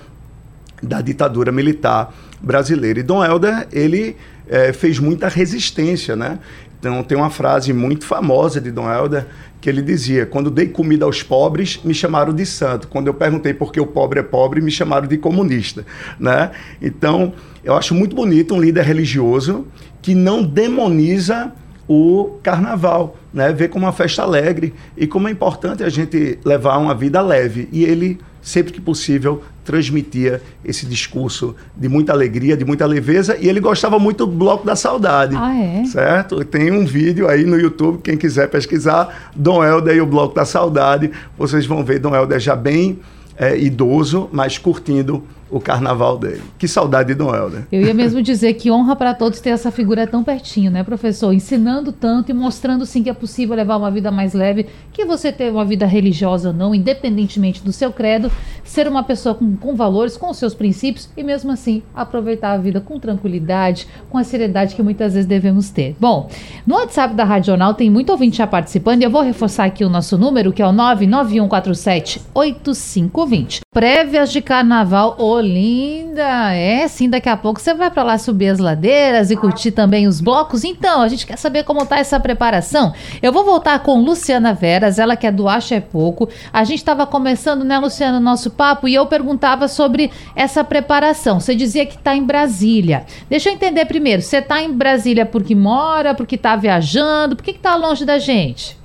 da 0.82 1.02
ditadura 1.02 1.52
militar 1.52 2.14
brasileira. 2.40 3.00
E 3.00 3.04
Dom 3.04 3.24
Helder, 3.24 3.68
ele 3.72 4.16
é, 4.48 4.72
fez 4.72 5.00
muita 5.00 5.28
resistência, 5.28 6.16
né? 6.16 6.38
Então 6.84 7.02
tem 7.02 7.18
uma 7.18 7.30
frase 7.30 7.72
muito 7.72 8.06
famosa 8.06 8.60
de 8.60 8.70
Dom 8.70 8.92
Helder 8.92 9.26
que 9.62 9.70
ele 9.70 9.82
dizia: 9.82 10.26
quando 10.26 10.52
dei 10.52 10.68
comida 10.68 11.06
aos 11.06 11.24
pobres, 11.24 11.80
me 11.82 11.94
chamaram 11.94 12.34
de 12.34 12.46
santo. 12.46 12.90
Quando 12.90 13.08
eu 13.08 13.14
perguntei 13.14 13.54
por 13.54 13.72
que 13.72 13.80
o 13.80 13.86
pobre 13.86 14.20
é 14.20 14.24
pobre, 14.24 14.60
me 14.60 14.70
chamaram 14.70 15.08
de 15.08 15.18
comunista, 15.18 15.86
né? 16.20 16.52
Então 16.82 17.32
eu 17.64 17.74
acho 17.74 17.96
muito 17.96 18.14
bonito 18.14 18.54
um 18.54 18.60
líder 18.60 18.84
religioso 18.84 19.66
que 20.02 20.14
não 20.14 20.44
demoniza 20.44 21.54
o 21.88 22.38
carnaval, 22.44 23.16
né? 23.34 23.54
Vê 23.54 23.70
como 23.70 23.86
uma 23.86 23.94
festa 23.94 24.22
alegre 24.22 24.74
e 24.98 25.08
como 25.08 25.30
é 25.30 25.32
importante 25.32 25.86
a 25.86 25.90
gente 25.90 26.38
levar 26.44 26.78
uma 26.80 26.94
vida 26.94 27.22
leve. 27.22 27.70
E 27.72 27.86
ele 27.86 28.20
sempre 28.44 28.74
que 28.74 28.82
possível, 28.82 29.42
transmitia 29.64 30.42
esse 30.64 30.86
discurso 30.86 31.56
de 31.76 31.88
muita 31.88 32.12
alegria, 32.12 32.58
de 32.58 32.66
muita 32.66 32.86
leveza, 32.86 33.38
e 33.40 33.48
ele 33.48 33.62
gostava 33.62 33.98
muito 33.98 34.26
do 34.26 34.32
Bloco 34.32 34.66
da 34.66 34.76
Saudade. 34.76 35.36
Ah, 35.38 35.58
é? 35.58 35.86
Certo? 35.86 36.44
Tem 36.44 36.70
um 36.72 36.86
vídeo 36.86 37.30
aí 37.30 37.46
no 37.46 37.58
YouTube, 37.58 38.02
quem 38.04 38.18
quiser 38.18 38.50
pesquisar, 38.50 39.32
Dom 39.34 39.64
Helder 39.64 39.96
e 39.96 40.02
o 40.02 40.06
Bloco 40.06 40.36
da 40.36 40.44
Saudade, 40.44 41.10
vocês 41.38 41.66
vão 41.66 41.84
ver 41.84 42.00
Dom 42.00 42.14
Helder 42.14 42.40
já 42.40 42.56
bem 42.56 43.00
é, 43.38 43.58
idoso, 43.58 44.30
mas 44.32 44.58
curtindo 44.58 45.24
o 45.54 45.60
carnaval 45.60 46.18
dele. 46.18 46.42
Que 46.58 46.68
saudade 46.68 47.10
de 47.10 47.16
Dom 47.16 47.34
Helder. 47.34 47.68
Eu 47.72 47.82
ia 47.82 47.94
mesmo 47.94 48.24
dizer 48.24 48.56
que 48.56 48.72
honra 48.72 48.96
para 48.96 49.14
todos 49.14 49.40
ter 49.40 49.52
essa 49.52 49.70
figura 49.70 50.08
tão 50.08 50.24
pertinho, 50.24 50.72
né, 50.72 50.84
professor? 50.84 51.32
Ensinando 51.32 51.92
tanto 51.92 52.32
e 52.32 52.34
mostrando 52.34 52.88
sim 52.88 53.04
que 53.04 53.10
é 53.10 53.14
possível 53.14 53.56
levar 53.56 53.78
uma 53.78 53.92
vida 53.92 54.10
mais 54.10 54.34
leve, 54.34 54.66
que 54.92 55.06
você 55.06 55.32
ter 55.32 55.52
uma 55.52 55.64
vida 55.64 55.86
religiosa 55.86 56.50
ou 56.50 56.54
não, 56.56 56.74
independentemente 56.74 57.62
do 57.62 57.72
seu 57.72 57.92
credo, 57.94 58.32
ser 58.64 58.88
uma 58.88 59.04
pessoa 59.04 59.36
com, 59.36 59.56
com 59.56 59.76
valores, 59.76 60.18
com 60.18 60.34
seus 60.34 60.56
princípios 60.56 61.08
e 61.16 61.22
mesmo 61.24 61.52
assim 61.52 61.84
aproveitar 61.94 62.54
a 62.54 62.58
vida 62.58 62.82
com 62.82 63.00
tranquilidade, 63.00 63.88
com 64.10 64.18
a 64.18 64.24
seriedade 64.24 64.74
que 64.74 64.82
muitas 64.82 65.14
vezes 65.14 65.28
devemos 65.28 65.70
ter. 65.70 65.96
Bom, 66.00 66.30
no 66.66 66.76
WhatsApp 66.76 67.14
da 67.14 67.24
Rádio 67.24 67.48
Jornal 67.48 67.76
tem 67.76 67.92
muito 67.92 68.10
ouvinte 68.10 68.38
já 68.38 68.48
participando 68.48 69.02
e 69.02 69.06
eu 69.06 69.12
vou 69.12 69.22
reforçar 69.22 69.66
aqui 69.66 69.86
o 69.86 69.90
nosso 69.90 70.18
número, 70.18 70.52
que 70.52 70.64
é 70.64 70.66
o 70.66 70.72
99147 70.72 72.22
8520. 72.34 73.62
Prévias 73.72 74.32
de 74.32 74.42
carnaval 74.42 75.16
Olinda. 75.44 76.54
É, 76.54 76.88
sim, 76.88 77.10
daqui 77.10 77.30
a 77.30 77.36
pouco 77.38 77.60
você 77.60 77.74
vai 77.74 77.92
para 77.92 78.04
lá 78.04 78.18
subir 78.18 78.50
as 78.50 78.60
ladeiras 78.60 79.30
e 79.30 79.36
curtir 79.36 79.72
também 79.72 80.08
os 80.08 80.22
blocos. 80.22 80.64
Então, 80.64 81.02
a 81.02 81.08
gente 81.08 81.28
quer 81.28 81.38
saber 81.38 81.64
como 81.64 81.86
tá 81.86 81.98
essa 81.98 82.20
preparação. 82.20 82.94
Eu 83.22 83.32
vou 83.32 83.44
voltar 83.44 83.80
com 83.80 84.00
Luciana 84.00 84.54
Veras, 84.54 84.98
ela 84.98 85.16
que 85.16 85.28
é 85.28 85.32
do 85.32 85.48
Acha 85.48 85.76
é 85.76 85.82
Pouco. 85.82 86.30
A 86.52 86.64
gente 86.64 86.80
estava 86.80 87.06
começando, 87.06 87.64
né, 87.64 87.78
Luciana, 87.78 88.20
nosso 88.20 88.52
papo 88.52 88.88
e 88.88 88.96
eu 88.96 89.06
perguntava 89.06 89.68
sobre 89.68 90.12
essa 90.36 90.64
preparação. 90.64 91.40
Você 91.40 91.56
dizia 91.56 91.86
que 91.86 91.96
está 91.96 92.16
em 92.16 92.24
Brasília. 92.24 93.06
Deixa 93.30 93.50
eu 93.50 93.54
entender 93.54 93.86
primeiro, 93.86 94.22
você 94.22 94.38
está 94.38 94.62
em 94.62 94.72
Brasília 94.72 95.26
porque 95.26 95.54
mora, 95.54 96.14
porque 96.14 96.36
está 96.36 96.56
viajando, 96.56 97.36
por 97.36 97.44
que 97.44 97.52
está 97.52 97.76
longe 97.76 98.06
da 98.06 98.18
gente? 98.18 98.83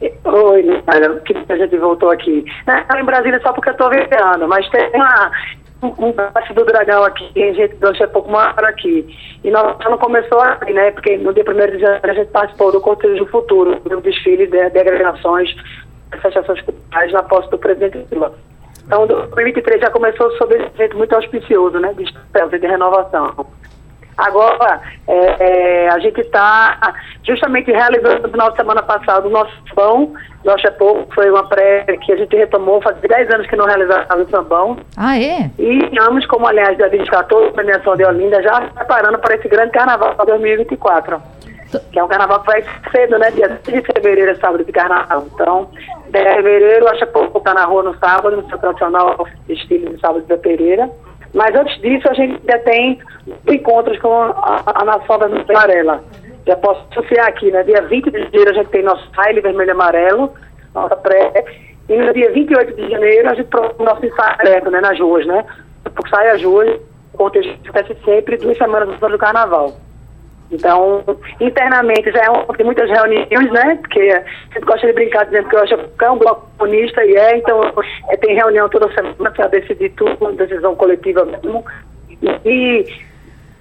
Oi, 0.00 0.62
Natália, 0.62 1.20
que 1.20 1.34
a 1.48 1.56
gente 1.56 1.76
voltou 1.78 2.10
aqui. 2.10 2.44
Estou 2.66 3.00
em 3.00 3.04
Brasília 3.04 3.40
só 3.40 3.52
porque 3.52 3.70
eu 3.70 3.72
estou 3.72 3.88
viajando, 3.88 4.46
mas 4.46 4.68
tem 4.68 4.90
uma, 4.94 5.30
um, 5.82 6.12
pedaço 6.12 6.52
do 6.52 6.64
dragão 6.64 7.02
aqui, 7.04 7.42
a 7.42 7.52
gente 7.52 7.76
deixa 7.76 8.04
um 8.04 8.10
pouco 8.10 8.30
mais 8.30 8.56
aqui. 8.58 9.06
E 9.42 9.50
nós 9.50 9.76
não 9.84 9.96
começou 9.96 10.40
assim, 10.40 10.72
né? 10.72 10.90
Porque 10.90 11.16
no 11.16 11.32
dia 11.32 11.44
1 11.48 11.52
de 11.52 11.78
janeiro 11.78 12.10
a 12.10 12.14
gente 12.14 12.30
participou 12.30 12.72
do 12.72 12.80
Cortejo 12.80 13.24
do 13.24 13.30
Futuro, 13.30 13.80
do 13.80 14.00
desfile 14.02 14.46
de, 14.46 14.70
de 14.70 14.78
agregações, 14.78 15.54
associações 16.12 16.60
culturais 16.62 17.12
na 17.12 17.22
posse 17.22 17.50
do 17.50 17.58
presidente 17.58 18.06
Lula. 18.12 18.34
Então, 18.86 19.06
2023 19.06 19.80
já 19.80 19.90
começou 19.90 20.30
sob 20.32 20.54
esse 20.54 20.76
jeito 20.76 20.96
muito 20.96 21.14
auspicioso, 21.14 21.78
né? 21.78 21.94
De, 21.94 22.04
de 22.58 22.66
renovação. 22.66 23.46
Agora, 24.16 24.80
é, 25.06 25.36
é, 25.40 25.88
a 25.90 25.98
gente 25.98 26.20
está 26.20 26.94
justamente 27.22 27.70
realizando 27.70 28.22
no 28.22 28.28
final 28.30 28.50
de 28.50 28.56
semana 28.56 28.82
passado 28.82 29.26
o 29.26 29.30
nosso 29.30 29.52
sambão, 29.68 30.14
nosso 30.42 30.66
é 30.66 30.70
pouco, 30.70 31.12
foi 31.14 31.30
uma 31.30 31.46
pré 31.48 31.84
que 31.84 32.12
a 32.12 32.16
gente 32.16 32.34
retomou, 32.34 32.80
faz 32.80 32.96
10 32.98 33.30
anos 33.30 33.46
que 33.46 33.56
não 33.56 33.66
realizava 33.66 34.22
o 34.22 34.30
sambão. 34.30 34.78
Ah, 34.96 35.18
é? 35.18 35.50
E 35.58 35.84
estamos, 35.84 36.24
como 36.26 36.46
aliás 36.46 36.78
já 36.78 36.88
destatou, 36.88 37.48
a 37.48 37.52
premiação 37.52 37.96
de 37.96 38.04
Olinda, 38.04 38.42
já 38.42 38.60
preparando 38.74 39.18
para 39.18 39.34
esse 39.34 39.48
grande 39.48 39.72
carnaval 39.72 40.14
2024. 40.24 41.20
Que 41.92 41.98
é 41.98 42.04
um 42.04 42.08
carnaval 42.08 42.40
que 42.40 42.46
vai 42.46 42.64
cedo, 42.92 43.18
né? 43.18 43.30
Dia 43.32 43.60
3 43.64 43.82
de 43.82 43.92
fevereiro 43.92 44.30
é 44.30 44.34
sábado 44.36 44.64
de 44.64 44.72
carnaval. 44.72 45.26
Então, 45.34 45.68
10 46.10 46.24
de 46.24 46.34
fevereiro, 46.34 46.86
que 46.96 47.06
pouco 47.06 47.38
está 47.38 47.52
na 47.52 47.64
rua 47.64 47.82
no 47.82 47.98
sábado, 47.98 48.36
no 48.36 48.48
seu 48.48 48.56
tradicional 48.56 49.26
estilo 49.48 49.92
de 49.92 50.00
sábado 50.00 50.24
de 50.24 50.36
Pereira. 50.38 50.88
Mas 51.36 51.54
antes 51.54 51.78
disso, 51.82 52.08
a 52.08 52.14
gente 52.14 52.40
ainda 52.40 52.58
tem 52.60 52.98
encontros 53.46 53.98
com 53.98 54.10
a, 54.10 54.62
a 54.64 54.84
Nação 54.86 55.18
da 55.18 55.26
Amarela. 55.26 56.02
Já 56.46 56.56
posso 56.56 56.82
associar 56.90 57.28
aqui, 57.28 57.50
né? 57.50 57.62
Dia 57.62 57.82
20 57.82 58.10
de 58.10 58.22
janeiro 58.22 58.50
a 58.50 58.54
gente 58.54 58.70
tem 58.70 58.82
nosso 58.82 59.06
baile 59.14 59.42
vermelho 59.42 59.68
e 59.68 59.72
amarelo, 59.72 60.32
nossa 60.74 60.96
pré. 60.96 61.44
E 61.90 61.96
no 61.98 62.14
dia 62.14 62.32
28 62.32 62.74
de 62.74 62.90
janeiro 62.90 63.28
a 63.28 63.34
gente 63.34 63.48
promove 63.48 63.84
nosso 63.84 64.06
ensaio 64.06 64.34
aberto, 64.40 64.70
né? 64.70 64.80
Nas 64.80 64.98
ruas, 64.98 65.26
né? 65.26 65.44
Porque 65.84 66.08
sai 66.08 66.30
as 66.30 66.42
ruas, 66.42 66.80
acontece 67.12 67.94
sempre 68.02 68.38
duas 68.38 68.56
semanas 68.56 68.88
depois 68.88 69.12
do 69.12 69.18
carnaval. 69.18 69.76
Então, 70.50 71.02
internamente 71.40 72.10
já 72.12 72.20
é 72.20 72.30
um, 72.30 72.44
tem 72.54 72.64
muitas 72.64 72.88
reuniões, 72.88 73.50
né? 73.50 73.76
Porque 73.80 74.00
a 74.00 74.54
gente 74.54 74.64
gosta 74.64 74.86
de 74.86 74.92
brincar 74.92 75.24
dizendo 75.24 75.48
que 75.48 75.56
eu 75.56 75.62
acho 75.62 75.76
que 75.76 76.04
é 76.04 76.10
um 76.10 76.18
bloco 76.18 76.48
comunista 76.56 77.04
e 77.04 77.16
é, 77.16 77.38
então 77.38 77.60
é, 78.10 78.16
tem 78.16 78.36
reunião 78.36 78.68
toda 78.68 78.92
semana 78.92 79.30
para 79.30 79.48
decidir 79.48 79.90
tudo, 79.90 80.32
decisão 80.32 80.76
coletiva 80.76 81.24
mesmo. 81.24 81.64
E 82.44 82.86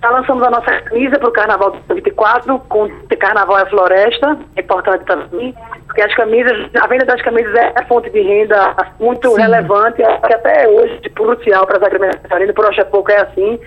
já 0.02 0.12
lançamos 0.12 0.44
a 0.44 0.52
nossa 0.52 0.82
camisa 0.82 1.18
para 1.18 1.30
o 1.30 1.32
Carnaval 1.32 1.72
de 1.72 1.96
24, 1.96 2.60
com 2.70 2.88
Carnaval 3.20 3.58
é 3.58 3.66
Floresta, 3.66 4.38
é 4.56 4.62
importante 4.62 5.04
também, 5.06 5.56
porque 5.88 6.02
as 6.02 6.14
camisas, 6.14 6.70
a 6.80 6.86
venda 6.86 7.06
das 7.06 7.22
camisas 7.24 7.56
é 7.56 7.84
fonte 7.88 8.12
de 8.12 8.22
renda 8.22 8.76
muito 9.00 9.28
Sim. 9.32 9.42
relevante, 9.42 9.98
que 9.98 10.34
até 10.34 10.68
hoje, 10.68 11.02
crucial 11.16 11.66
para 11.66 11.78
as 11.78 11.84
agriculturas, 11.84 12.54
por 12.54 12.66
hoje 12.66 12.82
é 12.82 12.84
pouco 12.84 13.12
é 13.12 13.22
assim, 13.22 13.60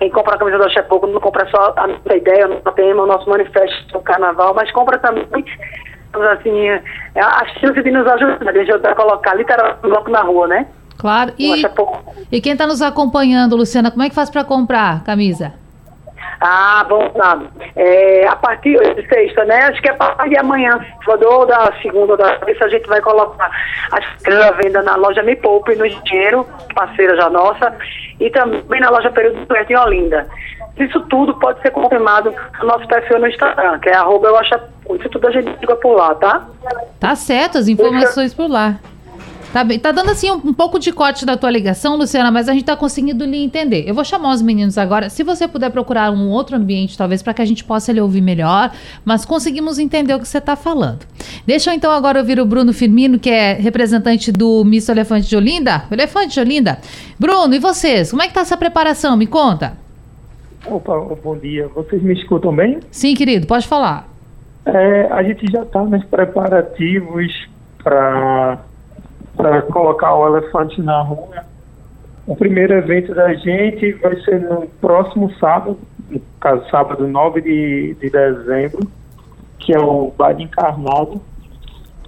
quem 0.00 0.10
compra 0.10 0.34
a 0.34 0.38
camisa 0.38 0.56
do 0.56 0.64
Axé 0.64 0.80
Pouco 0.82 1.06
não 1.06 1.20
compra 1.20 1.46
só 1.50 1.74
a 1.76 1.86
nossa 1.86 2.16
ideia, 2.16 2.46
o 2.46 2.48
nosso 2.48 2.72
tema, 2.72 3.02
o 3.02 3.06
nosso 3.06 3.28
manifesto 3.28 3.92
do 3.92 4.00
carnaval, 4.00 4.54
mas 4.54 4.72
compra 4.72 4.98
também, 4.98 5.44
assim, 6.32 6.68
é, 6.68 6.82
a 7.20 7.44
chance 7.60 7.82
de 7.82 7.90
nos 7.90 8.06
ajudar, 8.06 8.50
de 8.50 8.58
ajudar 8.60 8.92
a 8.92 8.94
colocar 8.94 9.34
literalmente 9.34 9.78
um 9.84 9.90
bloco 9.90 10.10
na 10.10 10.22
rua, 10.22 10.48
né? 10.48 10.66
Claro. 10.96 11.32
E, 11.38 11.62
e 12.32 12.40
quem 12.40 12.52
está 12.52 12.66
nos 12.66 12.80
acompanhando, 12.80 13.56
Luciana, 13.56 13.90
como 13.90 14.02
é 14.02 14.08
que 14.08 14.14
faz 14.14 14.30
para 14.30 14.42
comprar 14.42 15.04
camisa? 15.04 15.52
Ah, 16.40 16.84
bom, 16.88 17.08
tá. 17.10 17.38
É, 17.76 18.26
a 18.26 18.36
partir 18.36 18.78
de 18.94 19.06
sexta, 19.08 19.44
né? 19.44 19.64
Acho 19.64 19.82
que 19.82 19.88
é 19.88 19.92
a 19.92 19.96
partir 19.96 20.30
de 20.30 20.38
amanhã, 20.38 20.80
ou 21.06 21.46
da 21.46 21.72
segunda, 21.82 22.16
da 22.16 22.36
terça, 22.38 22.64
a 22.64 22.68
gente 22.68 22.88
vai 22.88 23.00
colocar 23.00 23.50
a 23.90 24.50
venda 24.52 24.82
na 24.82 24.96
loja 24.96 25.22
Me 25.22 25.36
Poupe, 25.36 25.76
no 25.76 25.84
Engenheiro, 25.84 26.46
parceira 26.74 27.16
já 27.16 27.28
nossa, 27.28 27.74
e 28.18 28.30
também 28.30 28.80
na 28.80 28.90
loja 28.90 29.10
Período 29.10 29.44
do 29.44 29.56
em 29.56 29.76
Olinda. 29.76 30.26
Isso 30.78 31.00
tudo 31.02 31.34
pode 31.34 31.60
ser 31.60 31.72
confirmado 31.72 32.34
no 32.58 32.66
nosso 32.66 32.86
perfil 32.86 33.18
no 33.18 33.28
Instagram, 33.28 33.78
que 33.80 33.90
é 33.90 33.96
arroba 33.96 34.28
eu 34.28 34.38
acho, 34.38 34.54
isso 34.98 35.08
tudo 35.10 35.28
a 35.28 35.30
gente 35.30 35.50
liga 35.60 35.76
por 35.76 35.94
lá, 35.94 36.14
tá? 36.14 36.46
Tá 36.98 37.14
certo, 37.14 37.58
as 37.58 37.68
informações 37.68 38.32
por 38.32 38.48
lá. 38.48 38.76
Tá, 39.52 39.64
bem- 39.64 39.80
tá 39.80 39.90
dando 39.90 40.10
assim 40.10 40.30
um, 40.30 40.36
um 40.36 40.54
pouco 40.54 40.78
de 40.78 40.92
corte 40.92 41.26
da 41.26 41.36
tua 41.36 41.50
ligação, 41.50 41.96
Luciana, 41.96 42.30
mas 42.30 42.48
a 42.48 42.52
gente 42.52 42.64
tá 42.64 42.76
conseguindo 42.76 43.24
lhe 43.24 43.42
entender. 43.42 43.82
Eu 43.84 43.94
vou 43.94 44.04
chamar 44.04 44.32
os 44.32 44.40
meninos 44.40 44.78
agora. 44.78 45.10
Se 45.10 45.24
você 45.24 45.48
puder 45.48 45.70
procurar 45.70 46.12
um 46.12 46.28
outro 46.28 46.54
ambiente, 46.56 46.96
talvez, 46.96 47.20
para 47.20 47.34
que 47.34 47.42
a 47.42 47.44
gente 47.44 47.64
possa 47.64 47.90
lhe 47.92 48.00
ouvir 48.00 48.20
melhor, 48.20 48.70
mas 49.04 49.24
conseguimos 49.24 49.80
entender 49.80 50.14
o 50.14 50.20
que 50.20 50.28
você 50.28 50.40
tá 50.40 50.54
falando. 50.54 51.00
Deixa 51.44 51.70
eu 51.70 51.74
então 51.74 51.90
agora 51.90 52.20
ouvir 52.20 52.38
o 52.38 52.46
Bruno 52.46 52.72
Firmino, 52.72 53.18
que 53.18 53.28
é 53.28 53.54
representante 53.54 54.30
do 54.30 54.64
Miss 54.64 54.88
Elefante 54.88 55.28
de 55.28 55.36
Olinda. 55.36 55.82
Elefante 55.90 56.34
de 56.34 56.40
Olinda. 56.40 56.78
Bruno, 57.18 57.52
e 57.52 57.58
vocês? 57.58 58.10
Como 58.12 58.22
é 58.22 58.28
que 58.28 58.34
tá 58.34 58.42
essa 58.42 58.56
preparação? 58.56 59.16
Me 59.16 59.26
conta. 59.26 59.72
Opa, 60.64 60.96
bom 61.24 61.36
dia. 61.36 61.66
Vocês 61.74 62.00
me 62.00 62.14
escutam 62.14 62.54
bem? 62.54 62.78
Sim, 62.92 63.14
querido, 63.16 63.48
pode 63.48 63.66
falar. 63.66 64.08
É, 64.64 65.08
a 65.10 65.24
gente 65.24 65.50
já 65.50 65.62
está 65.62 65.82
nos 65.82 66.04
preparativos 66.04 67.32
para 67.82 68.60
colocar 69.72 70.14
o 70.14 70.26
elefante 70.26 70.80
na 70.80 71.02
rua. 71.02 71.44
O 72.26 72.36
primeiro 72.36 72.74
evento 72.74 73.14
da 73.14 73.32
gente 73.34 73.92
vai 73.94 74.16
ser 74.20 74.40
no 74.40 74.66
próximo 74.80 75.32
sábado, 75.34 75.78
no 76.08 76.20
caso, 76.40 76.68
sábado 76.70 77.06
9 77.06 77.40
de, 77.40 77.94
de 77.94 78.10
dezembro, 78.10 78.88
que 79.58 79.74
é 79.74 79.78
o 79.78 80.12
Baile 80.16 80.44
Encarnado, 80.44 81.20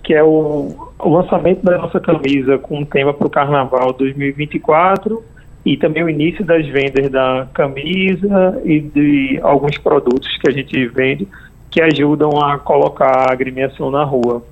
que 0.05 0.15
é 0.15 0.23
o, 0.23 0.91
o 0.99 1.09
lançamento 1.09 1.65
da 1.65 1.79
nossa 1.79 2.01
camisa 2.01 2.59
com 2.59 2.83
o 2.83 2.87
tema 2.87 3.15
para 3.15 3.27
o 3.27 3.31
Carnaval 3.31 3.93
2024 3.93 5.23
e 5.65 5.77
também 5.77 6.03
o 6.03 6.09
início 6.09 6.45
das 6.45 6.67
vendas 6.67 7.11
da 7.11 7.47
camisa 7.55 8.61
e 8.65 8.81
de 8.81 9.41
alguns 9.43 9.79
produtos 9.79 10.37
que 10.39 10.49
a 10.49 10.53
gente 10.53 10.87
vende 10.89 11.29
que 11.71 11.81
ajudam 11.81 12.31
a 12.43 12.59
colocar 12.59 13.31
a 13.31 13.33
agremiação 13.33 13.91
na 13.91 14.05
rua. 14.05 14.43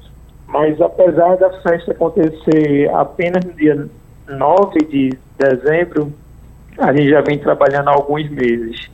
Mas 0.52 0.80
apesar 0.80 1.36
da 1.36 1.50
festa 1.62 1.92
acontecer 1.92 2.90
apenas 2.92 3.44
no 3.44 3.52
dia 3.52 3.88
9 4.28 4.78
de 4.80 5.10
dezembro, 5.38 6.12
a 6.78 6.92
gente 6.92 7.08
já 7.08 7.20
vem 7.20 7.38
trabalhando 7.38 7.88
há 7.88 7.92
alguns 7.92 8.28
meses. 8.30 8.90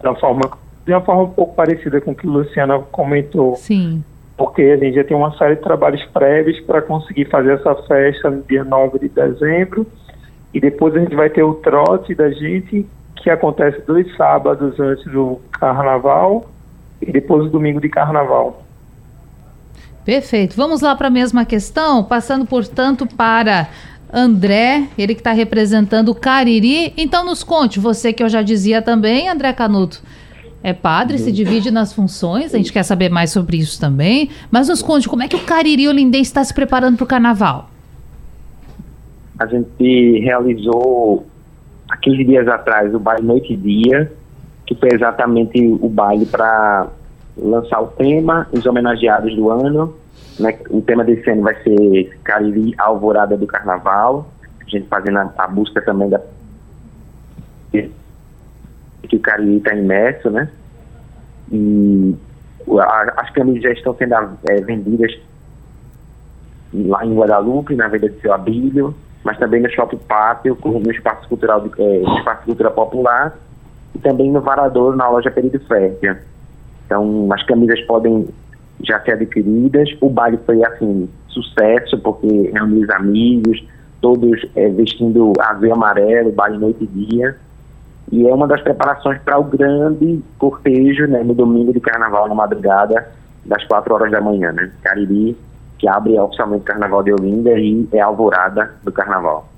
De 0.00 0.08
uma 0.08 0.16
forma, 0.16 0.40
de 0.84 0.92
uma 0.92 1.00
forma 1.02 1.22
um 1.22 1.30
pouco 1.30 1.54
parecida 1.54 2.00
com 2.00 2.10
o 2.10 2.14
que 2.14 2.26
a 2.26 2.30
Luciana 2.30 2.78
comentou 2.90 3.54
Sim. 3.54 4.02
porque 4.36 4.62
a 4.62 4.76
gente 4.76 4.96
já 4.96 5.04
tem 5.04 5.16
uma 5.16 5.36
série 5.38 5.54
de 5.54 5.62
trabalhos 5.62 6.04
prévios 6.06 6.58
para 6.60 6.82
conseguir 6.82 7.26
fazer 7.26 7.52
essa 7.52 7.74
festa 7.84 8.30
no 8.30 8.42
dia 8.42 8.64
9 8.64 8.98
de 8.98 9.08
dezembro. 9.08 9.86
E 10.52 10.60
depois 10.60 10.94
a 10.96 10.98
gente 10.98 11.14
vai 11.14 11.30
ter 11.30 11.44
o 11.44 11.54
trote 11.54 12.14
da 12.14 12.30
gente, 12.30 12.84
que 13.16 13.30
acontece 13.30 13.80
dois 13.86 14.14
sábados 14.16 14.78
antes 14.80 15.04
do 15.04 15.40
carnaval 15.52 16.44
e 17.00 17.10
depois 17.10 17.46
o 17.46 17.48
domingo 17.48 17.80
de 17.80 17.88
carnaval. 17.88 18.62
Perfeito. 20.04 20.56
Vamos 20.56 20.80
lá 20.80 20.94
para 20.94 21.08
a 21.08 21.10
mesma 21.10 21.44
questão, 21.44 22.02
passando, 22.02 22.44
portanto, 22.44 23.06
para 23.06 23.68
André, 24.12 24.88
ele 24.98 25.14
que 25.14 25.20
está 25.20 25.32
representando 25.32 26.10
o 26.10 26.14
Cariri. 26.14 26.92
Então, 26.96 27.24
nos 27.24 27.42
conte, 27.44 27.78
você 27.78 28.12
que 28.12 28.22
eu 28.22 28.28
já 28.28 28.42
dizia 28.42 28.82
também, 28.82 29.28
André 29.28 29.52
Canuto, 29.52 30.02
é 30.62 30.72
padre, 30.72 31.18
se 31.18 31.32
divide 31.32 31.70
nas 31.70 31.92
funções, 31.92 32.54
a 32.54 32.58
gente 32.58 32.72
quer 32.72 32.84
saber 32.84 33.10
mais 33.10 33.30
sobre 33.30 33.56
isso 33.56 33.80
também. 33.80 34.30
Mas 34.50 34.68
nos 34.68 34.82
conte, 34.82 35.08
como 35.08 35.22
é 35.22 35.28
que 35.28 35.36
o 35.36 35.40
Cariri 35.40 35.88
Olindense 35.88 36.30
está 36.30 36.44
se 36.44 36.54
preparando 36.54 36.96
para 36.96 37.04
o 37.04 37.06
carnaval? 37.06 37.68
a 39.42 39.46
gente 39.46 40.20
realizou 40.20 41.26
há 41.90 41.96
15 41.96 42.24
dias 42.24 42.48
atrás 42.48 42.94
o 42.94 42.98
baile 42.98 43.26
Noite 43.26 43.52
e 43.52 43.56
Dia, 43.56 44.12
que 44.66 44.74
foi 44.74 44.90
exatamente 44.92 45.60
o 45.60 45.88
baile 45.88 46.26
para 46.26 46.88
lançar 47.36 47.80
o 47.82 47.86
tema, 47.88 48.46
os 48.52 48.64
homenageados 48.66 49.34
do 49.34 49.50
ano. 49.50 49.94
Né? 50.38 50.58
O 50.70 50.80
tema 50.82 51.04
desse 51.04 51.28
ano 51.30 51.42
vai 51.42 51.54
ser 51.62 52.18
Cariri 52.24 52.74
Alvorada 52.78 53.36
do 53.36 53.46
Carnaval, 53.46 54.26
a 54.60 54.68
gente 54.68 54.88
fazendo 54.88 55.18
a, 55.18 55.32
a 55.38 55.46
busca 55.48 55.80
também 55.82 56.08
da 56.08 56.20
que 57.70 59.16
o 59.16 59.20
Cariri 59.20 59.56
está 59.56 59.74
imerso, 59.74 60.30
né? 60.30 60.48
E 61.50 62.14
a- 62.78 63.14
as 63.16 63.30
camisas 63.30 63.62
já 63.62 63.70
estão 63.72 63.94
sendo 63.96 64.14
eh, 64.48 64.60
vendidas 64.62 65.12
lá 66.72 67.04
em 67.04 67.14
Guadalupe, 67.14 67.74
na 67.74 67.88
Venda 67.88 68.08
de 68.08 68.20
Seu 68.20 68.32
Abílio, 68.32 68.94
mas 69.24 69.38
também 69.38 69.60
no 69.60 69.70
Shopping 69.70 69.98
Pátio, 69.98 70.56
no 70.64 70.90
Espaço 70.90 71.28
Cultural, 71.28 71.60
no 71.62 72.18
Espaço 72.18 72.44
Cultura 72.44 72.70
Popular, 72.70 73.36
e 73.94 73.98
também 73.98 74.30
no 74.30 74.40
Varador, 74.40 74.96
na 74.96 75.08
loja 75.08 75.30
Fértil. 75.30 76.16
Então, 76.92 77.26
as 77.32 77.42
camisas 77.44 77.80
podem 77.86 78.28
já 78.82 79.00
ser 79.00 79.12
adquiridas. 79.12 79.88
O 79.98 80.10
baile 80.10 80.38
foi, 80.44 80.62
assim, 80.62 81.08
sucesso, 81.28 81.98
porque 81.98 82.50
reuniu 82.52 82.82
os 82.82 82.90
amigos, 82.90 83.64
todos 84.02 84.44
eh, 84.54 84.68
vestindo 84.68 85.32
azul 85.40 85.72
amarelo, 85.72 86.30
baile 86.32 86.58
noite 86.58 86.84
e 86.84 86.86
dia. 86.86 87.34
E 88.10 88.28
é 88.28 88.34
uma 88.34 88.46
das 88.46 88.60
preparações 88.60 89.18
para 89.22 89.38
o 89.38 89.44
grande 89.44 90.22
cortejo, 90.38 91.06
né, 91.06 91.22
no 91.22 91.32
domingo 91.32 91.72
de 91.72 91.80
carnaval, 91.80 92.28
na 92.28 92.34
madrugada, 92.34 93.08
das 93.46 93.64
4 93.64 93.94
horas 93.94 94.10
da 94.10 94.20
manhã, 94.20 94.52
né? 94.52 94.70
Cariri, 94.82 95.34
que 95.78 95.88
abre 95.88 96.18
oficialmente 96.18 96.60
o 96.60 96.64
Carnaval 96.66 97.02
de 97.02 97.12
Olinda 97.14 97.58
e 97.58 97.88
é 97.90 98.00
alvorada 98.00 98.70
do 98.84 98.92
Carnaval. 98.92 99.48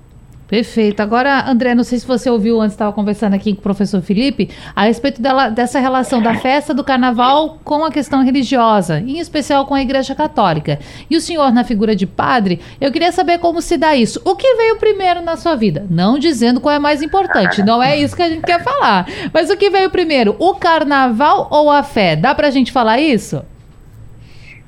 Perfeito. 0.47 1.01
Agora, 1.01 1.49
André, 1.49 1.75
não 1.75 1.85
sei 1.85 1.99
se 1.99 2.07
você 2.07 2.29
ouviu 2.29 2.61
antes, 2.61 2.75
estava 2.75 2.93
conversando 2.93 3.35
aqui 3.35 3.55
com 3.55 3.61
o 3.61 3.63
professor 3.63 4.03
Felipe, 4.03 4.51
a 4.77 4.85
respeito 4.85 5.21
dela, 5.21 5.49
dessa 5.49 5.81
relação 5.81 6.21
da 6.21 6.35
festa 6.35 6.75
do 6.75 6.85
carnaval 6.85 7.59
com 7.65 7.85
a 7.85 7.91
questão 7.91 8.23
religiosa, 8.23 9.01
em 9.01 9.19
especial 9.19 9.65
com 9.67 9.75
a 9.75 9.81
Igreja 9.81 10.15
Católica. 10.15 10.79
E 11.09 11.17
o 11.17 11.21
senhor, 11.21 11.51
na 11.51 11.65
figura 11.65 11.97
de 11.97 12.07
padre, 12.07 12.61
eu 12.81 12.93
queria 12.93 13.11
saber 13.11 13.39
como 13.39 13.63
se 13.63 13.77
dá 13.77 13.97
isso. 13.97 14.21
O 14.25 14.37
que 14.37 14.55
veio 14.55 14.77
primeiro 14.77 15.23
na 15.23 15.37
sua 15.37 15.55
vida? 15.55 15.87
Não 15.89 16.19
dizendo 16.19 16.61
qual 16.61 16.75
é 16.75 16.79
mais 16.79 17.03
importante, 17.03 17.63
não 17.63 17.83
é 17.83 17.99
isso 17.99 18.15
que 18.15 18.23
a 18.23 18.29
gente 18.29 18.45
quer 18.45 18.63
falar. 18.63 19.07
Mas 19.33 19.49
o 19.51 19.57
que 19.57 19.71
veio 19.71 19.91
primeiro, 19.91 20.37
o 20.39 20.55
carnaval 20.55 21.49
ou 21.51 21.71
a 21.71 21.83
fé? 21.83 22.17
Dá 22.17 22.35
pra 22.35 22.51
gente 22.51 22.71
falar 22.71 23.01
isso? 23.01 23.43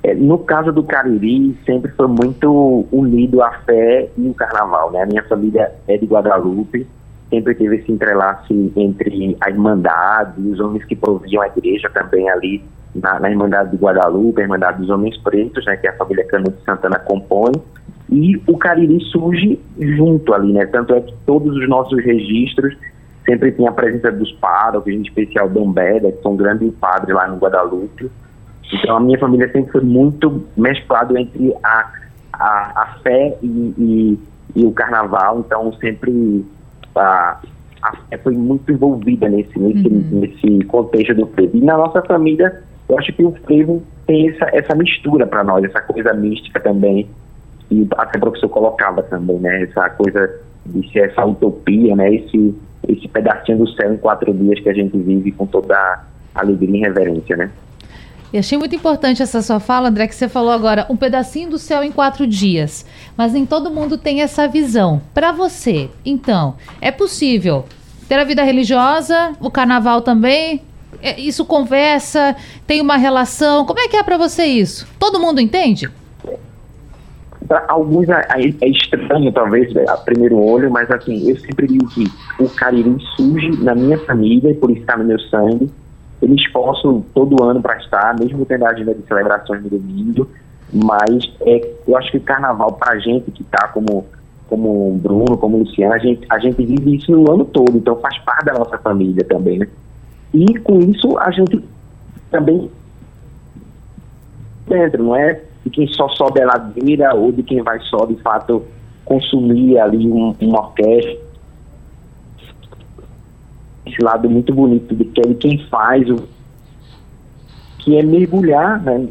É, 0.07 0.15
No 0.15 0.39
caso 0.39 0.71
do 0.71 0.85
Cariri, 0.85 1.59
sempre 1.67 1.91
foi 1.91 2.07
muito 2.07 2.87
unido 2.93 3.43
a 3.43 3.51
fé 3.67 4.09
e 4.17 4.29
o 4.29 4.35
carnaval, 4.35 4.93
né? 4.93 5.03
A 5.03 5.07
minha 5.07 5.25
família 5.25 5.73
é 5.89 5.99
de 5.99 6.07
Guadalupe, 6.07 6.87
sempre 7.29 7.57
teve 7.57 7.75
esse 7.79 7.91
entrelace 7.91 8.73
entre 8.77 9.37
a 9.41 9.51
Irmandade 9.51 10.41
os 10.49 10.61
homens 10.61 10.85
que 10.85 10.95
proviam 10.95 11.43
a 11.43 11.49
igreja 11.49 11.91
também 11.91 12.31
ali 12.31 12.63
na, 12.95 13.19
na 13.19 13.29
Irmandade 13.29 13.73
de 13.73 13.79
Guadalupe, 13.79 14.41
a 14.41 14.45
Irmandade 14.45 14.79
dos 14.79 14.91
Homens 14.91 15.19
Pretos, 15.19 15.67
né? 15.67 15.77
Que 15.77 15.89
a 15.89 15.93
família 15.95 16.25
Cano 16.27 16.53
de 16.53 16.63
Santana 16.65 17.01
compõe. 17.01 17.51
E 18.09 18.41
o 18.47 18.57
Cariri 18.57 19.01
surge 19.07 19.59
junto 19.77 20.33
ali, 20.33 20.53
né? 20.53 20.67
Tanto 20.67 20.95
é 20.95 21.01
que 21.01 21.13
todos 21.27 21.53
os 21.57 21.69
nossos 21.69 22.01
registros 22.05 22.77
sempre 23.25 23.51
tem 23.51 23.67
a 23.67 23.73
presença 23.73 24.13
dos 24.13 24.31
párocos, 24.35 24.93
em 24.93 25.03
especial 25.03 25.49
Dom 25.49 25.73
Beda, 25.73 26.13
que 26.13 26.23
são 26.23 26.37
grandes 26.37 26.73
padres 26.77 27.13
lá 27.13 27.27
no 27.27 27.39
Guadalupe. 27.39 28.09
Então 28.73 28.97
a 28.97 29.01
minha 29.01 29.19
família 29.19 29.51
sempre 29.53 29.73
foi 29.73 29.83
muito 29.83 30.45
mesclado 30.57 31.17
entre 31.17 31.55
a, 31.63 31.93
a, 32.33 32.83
a 32.83 32.99
fé 33.03 33.37
e, 33.43 33.47
e, 33.47 34.19
e 34.57 34.65
o 34.65 34.73
carnaval, 34.73 35.41
então 35.41 35.73
sempre 35.75 36.45
a, 36.95 37.39
a 37.83 37.97
fé 37.97 38.19
foi 38.19 38.35
muito 38.35 38.73
envolvida 38.73 39.29
nesse, 39.29 39.59
nesse, 39.59 39.89
nesse 39.89 40.65
contexto 40.67 41.15
do 41.15 41.27
frevo. 41.27 41.57
E 41.57 41.61
na 41.61 41.77
nossa 41.77 42.03
família, 42.03 42.63
eu 42.89 42.99
acho 42.99 43.13
que 43.13 43.25
o 43.25 43.33
frevo 43.45 43.83
tem 44.07 44.31
essa, 44.31 44.49
essa 44.53 44.75
mistura 44.75 45.27
para 45.27 45.45
nós, 45.45 45.65
essa 45.65 45.81
coisa 45.81 46.13
mística 46.13 46.61
também, 46.61 47.09
e 47.71 47.87
até 47.97 48.19
o 48.19 48.21
professor 48.21 48.49
colocava 48.49 49.03
também, 49.03 49.39
né, 49.39 49.63
essa 49.63 49.91
coisa 49.91 50.41
de 50.65 50.91
ser 50.93 51.11
essa 51.11 51.25
utopia, 51.25 51.95
né, 51.97 52.15
esse, 52.15 52.55
esse 52.89 53.09
pedacinho 53.09 53.59
do 53.59 53.69
céu 53.71 53.93
em 53.93 53.97
quatro 53.97 54.33
dias 54.33 54.61
que 54.61 54.69
a 54.69 54.75
gente 54.75 54.97
vive 54.97 55.33
com 55.33 55.47
toda 55.47 55.77
a 55.77 56.41
alegria 56.41 56.77
e 56.77 56.81
reverência, 56.81 57.37
né. 57.37 57.51
E 58.37 58.39
achei 58.39 58.59
muito 58.59 58.77
importante 58.77 59.23
essa 59.23 59.41
sua 59.41 59.59
fala, 59.59 59.89
André, 59.89 60.07
que 60.07 60.15
você 60.15 60.29
falou 60.29 60.53
agora, 60.53 60.85
um 60.91 60.97
pedacinho 60.97 61.49
do 61.49 61.57
céu 61.59 61.83
em 61.83 61.91
quatro 61.91 62.27
dias. 62.27 62.85
Mas 63.17 63.33
nem 63.33 63.47
todo 63.47 63.71
mundo 63.71 63.97
tem 63.97 64.21
essa 64.21 64.47
visão. 64.47 65.01
Para 65.15 65.33
você, 65.33 65.89
então, 66.05 66.55
é 66.79 66.91
possível 66.91 67.65
ter 68.07 68.17
a 68.19 68.25
vida 68.25 68.43
religiosa, 68.43 69.33
o 69.41 69.51
carnaval 69.51 70.03
também? 70.03 70.61
É, 71.03 71.19
Isso 71.19 71.47
conversa, 71.47 72.37
tem 72.67 72.83
uma 72.83 72.99
relação. 72.99 73.65
Como 73.65 73.81
é 73.81 73.89
que 73.89 73.97
é 73.97 74.03
para 74.03 74.19
você 74.19 74.45
isso? 74.45 74.87
Todo 74.99 75.19
mundo 75.19 75.41
entende? 75.41 75.89
Para 77.49 77.65
alguns 77.69 78.07
é, 78.11 78.21
é- 78.35 78.55
é 78.61 78.69
estranho, 78.69 79.33
talvez, 79.33 79.75
a 79.89 79.97
primeiro 79.97 80.37
olho, 80.39 80.71
mas 80.71 80.91
assim, 80.91 81.27
eu 81.27 81.39
sempre 81.39 81.69
digo 81.69 81.89
que 81.89 82.05
o 82.39 82.51
Cariri 82.51 82.99
surge 83.17 83.65
na 83.65 83.75
minha 83.75 83.99
família, 84.01 84.51
e 84.51 84.55
por 84.55 84.71
isso 84.71 84.81
está 84.81 84.95
no 84.99 85.05
meu 85.05 85.19
sangue. 85.21 85.71
Eu 86.21 86.29
me 86.29 86.37
esforço 86.37 87.05
todo 87.15 87.43
ano 87.45 87.61
para 87.61 87.77
estar, 87.79 88.17
mesmo 88.19 88.45
tendo 88.47 88.65
a 88.65 88.71
agenda 88.71 88.95
de 88.95 89.07
celebrações 89.07 89.63
no 89.63 89.71
domingo, 89.71 90.29
mas 90.73 91.31
é, 91.43 91.75
eu 91.87 91.97
acho 91.97 92.11
que 92.11 92.19
o 92.19 92.23
carnaval, 92.23 92.73
para 92.73 92.95
a 92.95 92.99
gente 92.99 93.31
que 93.31 93.43
está 93.43 93.69
como, 93.69 94.07
como 94.49 94.99
Bruno, 95.03 95.37
como 95.37 95.59
Luciano, 95.59 95.95
a 95.95 95.99
gente, 95.99 96.27
a 96.31 96.39
gente 96.39 96.65
vive 96.65 96.97
isso 96.97 97.13
no 97.13 97.31
ano 97.31 97.45
todo, 97.45 97.77
então 97.77 97.97
faz 97.97 98.19
parte 98.21 98.47
da 98.47 98.55
nossa 98.55 98.79
família 98.79 99.25
também, 99.25 99.59
né? 99.59 99.69
E 100.33 100.59
com 100.61 100.79
isso 100.81 101.19
a 101.19 101.31
gente 101.31 101.63
também 102.31 102.71
dentro, 104.67 105.03
não 105.03 105.17
é 105.17 105.41
de 105.65 105.71
quem 105.71 105.87
só 105.89 106.09
sobe 106.11 106.41
a 106.43 106.47
ladeira 106.47 107.15
ou 107.15 107.33
de 107.33 107.43
quem 107.43 107.63
vai 107.63 107.79
só, 107.81 108.05
de 108.07 108.17
fato, 108.17 108.63
consumir 109.05 109.79
ali 109.79 110.07
um, 110.07 110.35
uma 110.41 110.61
orquestra. 110.61 111.26
Esse 113.87 114.03
lado 114.03 114.29
muito 114.29 114.53
bonito 114.55 114.95
de 114.95 115.05
que 115.05 115.21
é 115.21 115.35
quem 115.35 115.59
faz 115.69 116.09
o 116.11 116.29
que 117.79 117.97
é 117.97 118.03
mergulhar 118.03 118.83
né, 118.83 119.07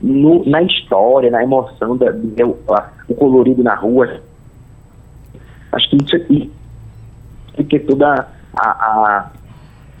no, 0.00 0.48
na 0.48 0.62
história, 0.62 1.30
na 1.30 1.42
emoção, 1.42 1.96
da, 1.96 2.10
do, 2.10 2.56
o 3.08 3.14
colorido 3.14 3.62
na 3.62 3.74
rua. 3.74 4.20
Acho 5.72 5.90
que 5.90 5.96
isso 6.04 6.16
aqui, 6.16 6.52
porque 7.56 7.80
toda 7.80 8.28
a, 8.54 8.68
a 8.68 9.30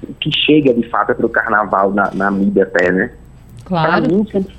o 0.08 0.14
que 0.14 0.30
chega 0.32 0.72
de 0.72 0.88
fato 0.88 1.14
para 1.14 1.26
o 1.26 1.28
carnaval 1.28 1.92
na, 1.92 2.10
na 2.12 2.30
mídia 2.30 2.62
até, 2.64 2.90
né? 2.90 3.12
Claro. 3.64 4.08
Mim, 4.08 4.26
sempre... 4.30 4.54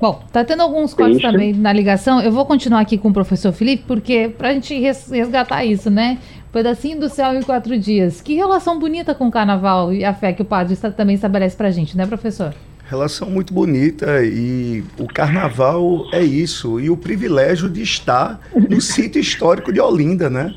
Bom, 0.00 0.22
tá 0.32 0.42
tendo 0.42 0.62
alguns 0.62 0.94
cortes 0.94 1.20
também 1.20 1.52
na 1.52 1.72
ligação. 1.72 2.22
Eu 2.22 2.32
vou 2.32 2.46
continuar 2.46 2.80
aqui 2.80 2.96
com 2.96 3.08
o 3.08 3.12
professor 3.12 3.52
Felipe, 3.52 3.84
porque 3.86 4.30
para 4.30 4.48
a 4.48 4.52
gente 4.54 4.74
resgatar 4.78 5.62
isso, 5.64 5.90
né? 5.90 6.18
Pedacinho 6.52 6.98
do 6.98 7.08
céu 7.08 7.32
em 7.34 7.42
quatro 7.42 7.78
dias. 7.78 8.20
Que 8.20 8.34
relação 8.34 8.78
bonita 8.78 9.14
com 9.14 9.28
o 9.28 9.30
carnaval 9.30 9.92
e 9.92 10.04
a 10.04 10.12
fé 10.12 10.32
que 10.32 10.42
o 10.42 10.44
padre 10.44 10.76
também 10.96 11.14
estabelece 11.14 11.56
para 11.56 11.68
a 11.68 11.70
gente, 11.70 11.96
né, 11.96 12.06
professor? 12.06 12.54
Relação 12.88 13.30
muito 13.30 13.54
bonita 13.54 14.24
e 14.24 14.82
o 14.98 15.06
carnaval 15.06 16.06
é 16.12 16.22
isso. 16.22 16.80
E 16.80 16.90
o 16.90 16.96
privilégio 16.96 17.68
de 17.68 17.82
estar 17.82 18.40
no 18.68 18.80
sítio 18.80 19.20
histórico 19.20 19.72
de 19.72 19.80
Olinda, 19.80 20.28
né? 20.28 20.52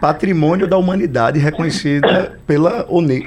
Patrimônio 0.00 0.68
da 0.68 0.76
Humanidade 0.76 1.40
reconhecida 1.40 2.38
pela, 2.46 2.86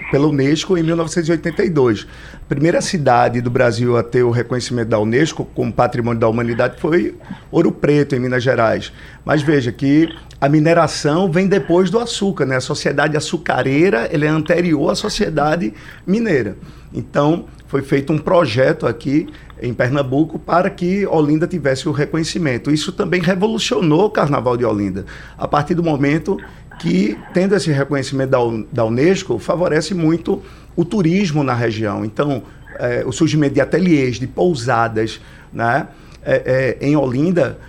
pela 0.10 0.28
Unesco 0.28 0.78
em 0.78 0.84
1982. 0.84 2.08
A 2.34 2.48
primeira 2.48 2.80
cidade 2.82 3.42
do 3.42 3.50
Brasil 3.50 3.98
a 3.98 4.04
ter 4.04 4.24
o 4.24 4.32
reconhecimento 4.32 4.88
da 4.88 5.00
Unesco 5.00 5.44
como 5.54 5.72
Patrimônio 5.72 6.20
da 6.20 6.30
Humanidade 6.30 6.80
foi 6.80 7.16
Ouro 7.52 7.74
Preto, 7.74 8.16
em 8.16 8.20
Minas 8.20 8.42
Gerais. 8.42 8.94
Mas 9.26 9.42
veja 9.42 9.72
que 9.72 10.08
a 10.40 10.48
mineração 10.48 11.30
vem 11.30 11.46
depois 11.46 11.90
do 11.90 12.00
açúcar, 12.00 12.46
né? 12.46 12.56
A 12.56 12.62
sociedade 12.62 13.18
açucareira 13.18 14.10
é 14.12 14.28
anterior 14.28 14.92
à 14.92 14.96
sociedade 14.96 15.74
mineira. 16.08 16.58
Então, 16.94 17.46
foi 17.68 17.82
feito 17.82 18.12
um 18.12 18.18
projeto 18.18 18.88
aqui 18.88 19.28
em 19.62 19.74
Pernambuco 19.74 20.40
para 20.40 20.70
que 20.70 21.06
Olinda 21.06 21.48
tivesse 21.48 21.88
o 21.88 21.92
reconhecimento. 21.92 22.72
Isso 22.72 22.92
também 22.92 23.22
revolucionou 23.22 24.06
o 24.06 24.10
Carnaval 24.10 24.58
de 24.58 24.66
Olinda. 24.66 25.06
A 25.38 25.48
partir 25.48 25.76
do 25.76 25.84
momento 25.84 26.38
que, 26.82 27.15
tendo 27.32 27.56
esse 27.56 27.72
reconhecimento 27.72 28.32
da, 28.72 28.84
Unesco, 28.84 29.38
favorece 29.38 29.94
muito 29.94 30.41
o 30.76 30.84
turismo 30.84 31.44
na 31.44 31.54
região. 31.54 32.04
Então, 32.04 32.41
é, 32.80 33.04
o 33.06 33.12
surgimento 33.12 33.54
de 33.54 33.62
ateliês, 33.62 34.17
de 34.17 34.26
pousadas, 34.26 35.22
né? 35.54 35.88
É, 36.24 36.78
é, 36.82 36.88
em 36.88 36.96
Olinda 36.96 37.60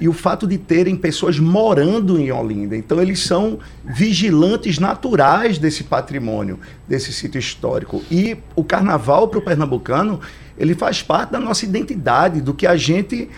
e 0.00 0.08
o 0.08 0.12
fato 0.12 0.44
de 0.44 0.58
terem 0.58 0.96
pessoas 0.96 1.38
morando 1.38 2.18
em 2.18 2.32
Olinda. 2.32 2.76
Então, 2.76 3.00
eles 3.00 3.20
são 3.20 3.60
vigilantes 3.84 4.78
naturais 4.80 5.56
desse 5.56 5.84
patrimônio, 5.84 6.58
desse 6.88 7.12
sítio 7.12 7.38
histórico. 7.38 8.02
E 8.10 8.36
o 8.56 8.64
carnaval 8.64 9.28
para 9.28 9.38
o 9.38 9.42
pernambucano, 9.42 10.20
ele 10.58 10.74
faz 10.74 11.00
parte 11.00 11.30
da 11.30 11.38
nossa 11.38 11.64
identidade, 11.64 12.40
do 12.40 12.52
que 12.52 12.66
a 12.66 12.76
gente 12.76 13.30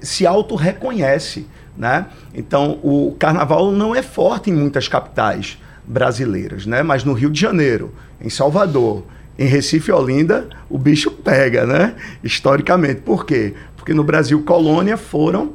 se 0.00 0.26
auto-reconhece. 0.26 1.46
Né? 1.76 2.06
Então, 2.34 2.78
o 2.82 3.16
carnaval 3.18 3.72
não 3.72 3.94
é 3.94 4.02
forte 4.02 4.50
em 4.50 4.52
muitas 4.52 4.88
capitais 4.88 5.58
brasileiras, 5.84 6.66
né? 6.66 6.82
mas 6.82 7.02
no 7.02 7.12
Rio 7.12 7.30
de 7.30 7.40
Janeiro, 7.40 7.94
em 8.20 8.28
Salvador, 8.28 9.04
em 9.38 9.46
Recife 9.46 9.90
e 9.90 9.94
Olinda, 9.94 10.48
o 10.68 10.78
bicho 10.78 11.10
pega, 11.10 11.66
né? 11.66 11.94
historicamente. 12.22 13.00
Por 13.00 13.24
quê? 13.24 13.54
porque 13.82 13.92
no 13.92 14.04
Brasil 14.04 14.40
colônia 14.44 14.96
foram 14.96 15.54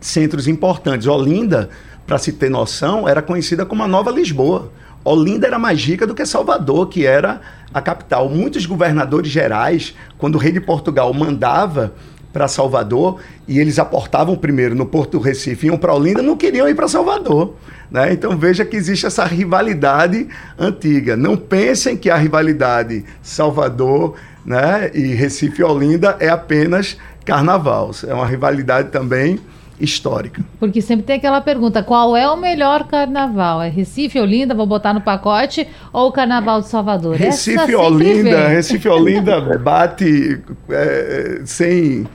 centros 0.00 0.46
importantes. 0.46 1.08
Olinda, 1.08 1.68
para 2.06 2.16
se 2.16 2.30
ter 2.30 2.48
noção, 2.48 3.08
era 3.08 3.20
conhecida 3.20 3.66
como 3.66 3.82
a 3.82 3.88
Nova 3.88 4.08
Lisboa. 4.12 4.70
Olinda 5.02 5.48
era 5.48 5.58
mais 5.58 5.84
rica 5.84 6.06
do 6.06 6.14
que 6.14 6.24
Salvador, 6.24 6.88
que 6.88 7.04
era 7.04 7.40
a 7.74 7.82
capital. 7.82 8.28
Muitos 8.28 8.66
governadores 8.66 9.32
gerais, 9.32 9.96
quando 10.16 10.36
o 10.36 10.38
rei 10.38 10.52
de 10.52 10.60
Portugal 10.60 11.12
mandava 11.12 11.92
para 12.32 12.48
Salvador 12.48 13.20
e 13.46 13.58
eles 13.58 13.78
aportavam 13.78 14.36
primeiro 14.36 14.74
no 14.74 14.86
Porto 14.86 15.12
do 15.12 15.18
Recife, 15.18 15.66
iam 15.66 15.76
para 15.76 15.94
Olinda, 15.94 16.22
não 16.22 16.36
queriam 16.36 16.68
ir 16.68 16.74
para 16.74 16.88
Salvador. 16.88 17.54
Né? 17.90 18.12
Então 18.12 18.36
veja 18.36 18.64
que 18.64 18.76
existe 18.76 19.06
essa 19.06 19.24
rivalidade 19.24 20.28
antiga. 20.58 21.16
Não 21.16 21.36
pensem 21.36 21.96
que 21.96 22.08
a 22.08 22.16
rivalidade 22.16 23.04
Salvador 23.20 24.14
né, 24.44 24.90
e 24.94 25.14
Recife 25.14 25.60
e 25.60 25.64
Olinda 25.64 26.16
é 26.20 26.28
apenas 26.28 26.96
carnaval. 27.24 27.90
É 28.06 28.14
uma 28.14 28.26
rivalidade 28.26 28.90
também 28.90 29.40
histórica. 29.80 30.44
Porque 30.58 30.80
sempre 30.80 31.04
tem 31.04 31.16
aquela 31.16 31.40
pergunta: 31.40 31.82
qual 31.82 32.16
é 32.16 32.28
o 32.30 32.36
melhor 32.36 32.86
carnaval? 32.86 33.62
É 33.62 33.68
Recife 33.68 34.18
Olinda, 34.18 34.54
vou 34.54 34.66
botar 34.66 34.92
no 34.92 35.00
pacote, 35.00 35.66
ou 35.92 36.08
o 36.08 36.12
Carnaval 36.12 36.60
de 36.60 36.68
Salvador? 36.68 37.16
Recife 37.16 37.74
Olinda, 37.74 38.48
Recife 38.48 38.88
Olinda 38.90 39.40
bate 39.58 40.40
é, 40.70 41.40
sem 41.44 42.06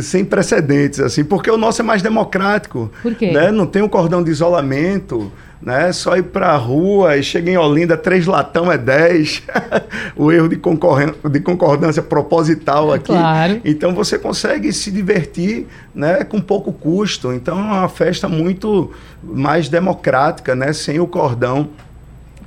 sem 0.00 0.24
precedentes 0.24 1.00
assim, 1.00 1.24
porque 1.24 1.50
o 1.50 1.56
nosso 1.56 1.80
é 1.80 1.84
mais 1.84 2.02
democrático, 2.02 2.92
Por 3.02 3.14
quê? 3.14 3.32
né? 3.32 3.50
Não 3.50 3.66
tem 3.66 3.82
um 3.82 3.88
cordão 3.88 4.22
de 4.22 4.30
isolamento 4.30 5.32
né? 5.60 5.92
Só 5.92 6.16
ir 6.16 6.24
para 6.24 6.48
a 6.48 6.56
rua 6.56 7.16
e 7.16 7.22
chega 7.22 7.50
em 7.50 7.56
Olinda, 7.56 7.96
três 7.96 8.26
latão 8.26 8.70
é 8.70 8.78
dez. 8.78 9.42
o 10.16 10.30
erro 10.30 10.48
de, 10.48 10.56
de 11.30 11.40
concordância 11.40 12.02
proposital 12.02 12.92
aqui. 12.92 13.06
Claro. 13.06 13.60
Então 13.64 13.94
você 13.94 14.18
consegue 14.18 14.72
se 14.72 14.90
divertir 14.90 15.66
né, 15.94 16.24
com 16.24 16.40
pouco 16.40 16.72
custo. 16.72 17.32
Então 17.32 17.58
é 17.58 17.62
uma 17.62 17.88
festa 17.88 18.28
muito 18.28 18.92
mais 19.22 19.68
democrática, 19.68 20.54
né? 20.54 20.72
Sem 20.72 21.00
o 21.00 21.06
cordão 21.06 21.70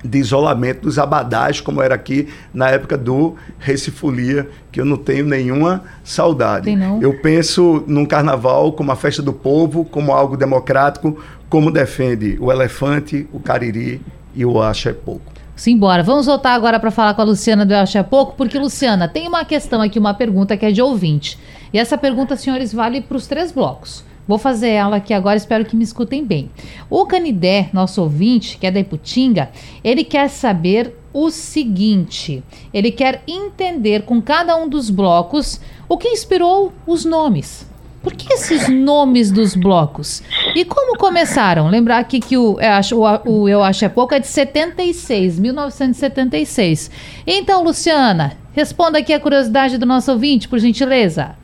de 0.04 0.18
isolamento 0.18 0.82
dos 0.82 0.98
abadás, 0.98 1.60
como 1.60 1.82
era 1.82 1.96
aqui 1.96 2.28
na 2.54 2.70
época 2.70 2.98
do 2.98 3.36
Recifolia, 3.58 4.50
que 4.72 4.80
eu 4.80 4.86
não 4.86 4.98
tenho 4.98 5.26
nenhuma 5.26 5.84
saudade. 6.04 6.70
Eu 7.02 7.20
penso 7.20 7.84
num 7.88 8.06
carnaval 8.06 8.72
como 8.74 8.92
a 8.92 8.96
festa 8.96 9.22
do 9.22 9.34
povo, 9.34 9.84
como 9.86 10.14
algo 10.14 10.38
democrático, 10.38 11.18
como 11.50 11.72
defende 11.72 12.38
o 12.40 12.52
elefante, 12.52 13.28
o 13.34 13.40
cariri 13.40 14.02
e 14.36 14.46
o 14.46 14.62
acha 14.62 14.92
é 14.92 14.94
pouco. 14.94 15.40
Simbora. 15.60 16.02
Vamos 16.02 16.26
voltar 16.26 16.54
agora 16.54 16.80
para 16.80 16.90
falar 16.90 17.14
com 17.14 17.22
a 17.22 17.26
Luciana 17.26 17.66
do 17.66 17.74
Acha 17.74 18.00
é 18.00 18.04
Pouco, 18.04 18.34
porque, 18.38 18.58
Luciana, 18.58 19.10
tem 19.10 19.28
uma 19.28 19.44
questão 19.44 19.82
aqui, 19.82 20.00
uma 20.00 20.14
pergunta 20.14 20.56
que 20.56 20.66
é 20.66 20.72
de 20.72 20.82
ouvinte. 20.82 21.38
E 21.74 21.78
essa 21.78 21.98
pergunta, 21.98 22.38
senhores, 22.38 22.74
vale 22.74 23.02
para 23.02 23.18
os 23.18 23.28
três 23.28 23.52
blocos. 23.52 24.06
Vou 24.30 24.38
fazer 24.38 24.70
ela 24.70 24.98
aqui 24.98 25.12
agora, 25.12 25.38
espero 25.38 25.66
que 25.66 25.76
me 25.76 25.84
escutem 25.84 26.24
bem. 26.24 26.52
O 26.88 27.04
Canidé, 27.08 27.68
nosso 27.74 28.00
ouvinte, 28.00 28.60
que 28.60 28.68
é 28.68 28.70
da 28.70 28.80
Iputinga, 28.80 29.50
ele 29.84 30.04
quer 30.04 30.30
saber 30.30 30.96
o 31.12 31.32
seguinte: 31.32 32.44
ele 32.72 32.92
quer 32.92 33.24
entender 33.28 34.04
com 34.04 34.22
cada 34.22 34.56
um 34.56 34.70
dos 34.70 34.92
blocos 34.92 35.60
o 35.90 35.98
que 35.98 36.10
inspirou 36.10 36.72
os 36.86 37.06
nomes. 37.06 37.68
Por 38.04 38.14
que 38.14 38.32
esses 38.32 38.70
nomes 38.70 39.32
dos 39.32 39.56
blocos? 39.56 40.22
E 40.56 40.64
como 40.64 40.96
começaram? 40.96 41.68
Lembrar 41.68 41.98
aqui 41.98 42.20
que 42.20 42.38
o 42.38 42.60
Eu 42.60 42.72
Acho, 42.74 42.98
o, 43.02 43.32
o 43.32 43.50
Eu 43.50 43.64
Acho 43.64 43.86
é 43.86 43.90
Pouco 43.90 44.14
é 44.14 44.20
de 44.20 44.28
76, 44.28 45.40
1976. 45.40 46.92
Então, 47.26 47.64
Luciana, 47.64 48.38
responda 48.54 49.00
aqui 49.00 49.12
a 49.12 49.20
curiosidade 49.20 49.80
do 49.80 49.88
nosso 49.88 50.12
ouvinte, 50.12 50.48
por 50.48 50.60
gentileza. 50.60 51.36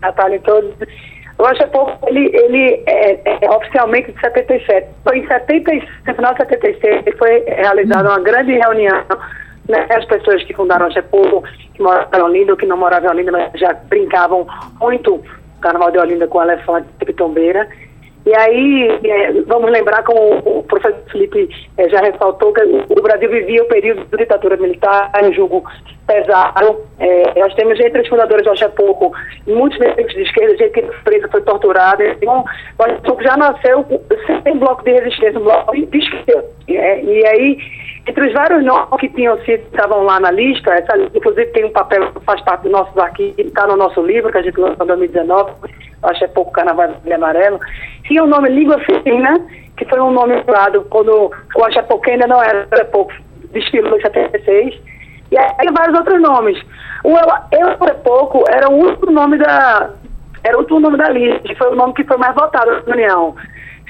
Natália 0.00 0.40
todos. 0.40 0.74
Acho 1.38 1.66
pouco, 1.68 2.06
ele, 2.06 2.30
ele 2.36 2.82
é, 2.86 3.18
é, 3.24 3.50
oficialmente 3.50 4.12
de 4.12 4.20
77. 4.20 4.88
Foi 5.02 5.18
em 5.18 5.26
76, 5.26 5.84
no 6.06 6.14
final 6.14 6.34
de 6.34 6.40
76, 6.40 7.18
foi 7.18 7.44
realizada 7.46 8.10
uma 8.10 8.20
grande 8.20 8.52
reunião 8.52 9.02
né, 9.70 9.86
as 9.90 10.04
pessoas 10.04 10.42
que 10.44 10.52
fundaram 10.52 10.86
a 10.86 10.90
Gepo, 10.90 11.42
que 11.74 11.82
moravam 11.82 12.18
em 12.18 12.22
Olinda 12.22 12.52
ou 12.52 12.58
que 12.58 12.66
não 12.66 12.76
moravam 12.76 13.08
em 13.08 13.14
Olinda, 13.14 13.32
mas 13.32 13.52
já 13.54 13.72
brincavam 13.72 14.46
muito 14.80 15.14
o 15.14 15.24
Carnaval 15.60 15.90
de 15.92 15.98
Olinda 15.98 16.26
com 16.26 16.42
elefante 16.42 16.88
e 17.00 17.04
pitombeira. 17.04 17.68
E 18.26 18.36
aí, 18.36 19.00
é, 19.02 19.32
vamos 19.46 19.70
lembrar, 19.70 20.02
como 20.02 20.38
o 20.44 20.62
professor 20.64 20.94
Felipe 21.10 21.48
é, 21.78 21.88
já 21.88 22.00
ressaltou, 22.00 22.52
que 22.52 22.62
o 22.62 23.02
Brasil 23.02 23.30
vivia 23.30 23.62
o 23.62 23.68
período 23.68 24.04
de 24.04 24.16
ditadura 24.16 24.56
militar, 24.58 25.10
um 25.24 25.32
julgo 25.32 25.64
pesado. 26.06 26.80
É, 26.98 27.40
nós 27.40 27.54
temos 27.54 27.80
entre 27.80 28.02
os 28.02 28.08
fundadores 28.08 28.44
do 28.44 28.70
Pouco, 28.70 29.12
muitos 29.46 29.78
membros 29.78 30.12
de 30.12 30.22
esquerda, 30.22 30.56
gente 30.56 30.72
que 30.72 30.82
presa, 31.02 31.28
foi 31.28 31.40
torturada. 31.42 32.04
Então, 32.04 32.44
Oxapoco 32.78 33.22
já 33.22 33.36
nasceu 33.36 33.84
sem 34.42 34.58
bloco 34.58 34.84
de 34.84 34.92
resistência, 34.92 35.40
um 35.40 35.44
bloco 35.44 35.72
de 35.72 35.98
esquerda. 35.98 36.44
É, 36.68 37.02
e 37.02 37.26
aí, 37.26 37.58
entre 38.10 38.26
os 38.26 38.32
vários 38.32 38.64
nomes 38.64 38.88
que 38.98 39.08
tinham 39.10 39.38
sido, 39.44 39.62
estavam 39.70 40.02
lá 40.02 40.18
na 40.18 40.32
lista, 40.32 40.72
essa, 40.72 40.96
inclusive 41.14 41.46
tem 41.52 41.64
um 41.64 41.70
papel 41.70 42.12
que 42.12 42.20
faz 42.24 42.40
parte 42.42 42.62
do 42.62 42.70
nosso 42.70 43.00
arquivos, 43.00 43.38
está 43.38 43.68
no 43.68 43.76
nosso 43.76 44.02
livro, 44.02 44.32
que 44.32 44.38
a 44.38 44.42
gente 44.42 44.58
lançou 44.58 44.84
em 44.84 44.88
2019, 44.88 45.52
acho 46.02 46.18
que 46.18 46.24
é 46.24 46.28
pouco 46.28 46.50
Carnaval 46.50 46.88
de 47.04 47.12
Amarelo, 47.12 47.60
tinha 48.04 48.24
o 48.24 48.26
nome 48.26 48.48
Língua 48.48 48.80
Fina, 48.80 49.40
que 49.76 49.84
foi 49.84 50.00
um 50.00 50.10
nome 50.10 50.42
usado 50.46 50.84
quando 50.90 51.30
o 51.54 51.64
Achapoque 51.64 52.10
ainda 52.10 52.26
não 52.26 52.42
era, 52.42 52.66
era 52.72 52.84
pouco, 52.86 53.12
desfilou 53.52 53.96
em 53.96 54.02
76, 54.02 54.80
E 55.30 55.38
aí 55.38 55.72
vários 55.72 55.96
outros 55.96 56.20
nomes. 56.20 56.60
O 57.04 57.10
Eu, 57.10 57.26
eu 57.52 57.78
Foi 57.78 57.94
Pouco 58.02 58.44
era 58.50 58.68
o 58.68 58.74
último 58.74 59.12
nome 59.12 59.38
da. 59.38 59.90
Era 60.42 60.56
o 60.56 60.60
último 60.60 60.80
nome 60.80 60.98
da 60.98 61.08
lista, 61.10 61.54
foi 61.56 61.68
o 61.68 61.76
nome 61.76 61.94
que 61.94 62.04
foi 62.04 62.16
mais 62.16 62.34
votado 62.34 62.72
na 62.72 62.80
reunião. 62.80 63.36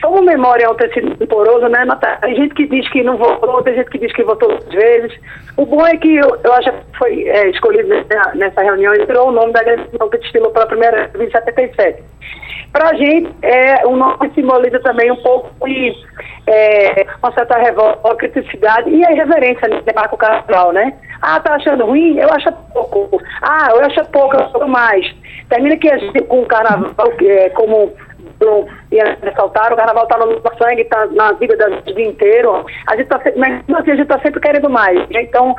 Como 0.03 0.21
o 0.21 0.25
memorial 0.25 0.75
ter 0.77 0.93
sido 0.95 1.27
poroso, 1.27 1.69
né, 1.69 1.85
Natália? 1.85 2.19
Tem 2.21 2.37
gente 2.37 2.55
que 2.55 2.67
diz 2.67 2.89
que 2.91 3.03
não 3.03 3.17
votou, 3.17 3.63
tem 3.63 3.75
gente 3.75 3.91
que 3.91 3.99
diz 3.99 4.13
que 4.13 4.23
votou 4.23 4.49
duas 4.49 4.65
vezes. 4.65 5.13
O 5.57 5.67
bom 5.67 5.87
é 5.87 5.97
que 5.97 6.17
eu, 6.17 6.39
eu 6.43 6.53
acho 6.55 6.73
que 6.73 6.99
foi 6.99 7.25
é, 7.29 7.51
escolhido 7.51 7.89
nessa, 8.35 8.63
reunião 8.63 8.95
e 8.95 9.07
tirou 9.07 9.29
o 9.29 9.33
nome 9.33 9.53
da 9.53 9.61
agressão 9.61 10.09
que 10.09 10.19
desfilou 10.19 10.51
pela 10.53 10.67
primeira 10.67 11.09
vez 11.09 11.29
em 11.29 11.33
77. 11.33 12.03
Para 12.73 12.91
a 12.91 12.95
gente, 12.95 13.31
é, 13.43 13.87
o 13.87 13.97
nome 13.97 14.31
simboliza 14.35 14.79
também 14.81 15.11
um 15.11 15.17
pouco 15.17 15.69
de 15.69 15.93
é, 16.47 17.07
uma 17.23 17.33
certa 17.33 17.59
revolta, 17.59 18.15
criticidade 18.17 18.89
e 18.89 19.05
a 19.05 19.13
irreverência 19.13 19.69
né, 19.69 19.83
Marco 19.95 20.17
Carnaval, 20.17 20.73
né? 20.73 20.95
Ah, 21.21 21.41
tá 21.41 21.55
achando 21.55 21.85
ruim? 21.85 22.17
Eu 22.17 22.29
acho 22.33 22.51
pouco. 22.73 23.21
Ah, 23.43 23.69
eu 23.73 23.85
acho 23.85 24.05
pouco, 24.07 24.37
eu 24.37 24.45
acho 24.45 24.69
mais. 24.69 25.05
Termina 25.49 25.77
que 25.77 25.91
a 25.91 25.99
gente 25.99 26.23
com 26.25 26.43
o 26.43 26.47
carnaval, 26.47 27.13
é, 27.23 27.51
como 27.51 27.93
Bruno 28.41 28.67
ia 28.91 29.17
ressaltar, 29.23 29.73
o 29.73 29.77
carnaval 29.77 30.05
está 30.05 30.19
no 30.19 30.27
nosso 30.27 30.59
sangue, 30.59 30.83
está 30.83 31.07
na 31.07 31.33
vida 31.33 31.57
da 31.57 31.69
vida 31.81 32.03
inteiro. 32.03 32.67
A 32.89 32.97
gente 32.97 33.05
está 33.05 33.21
mas 33.37 33.63
assim, 33.69 33.91
a 33.91 33.97
gente 33.97 34.03
está 34.03 34.19
sempre 34.21 34.41
querendo 34.41 34.69
mais. 34.69 35.07
Então, 35.11 35.55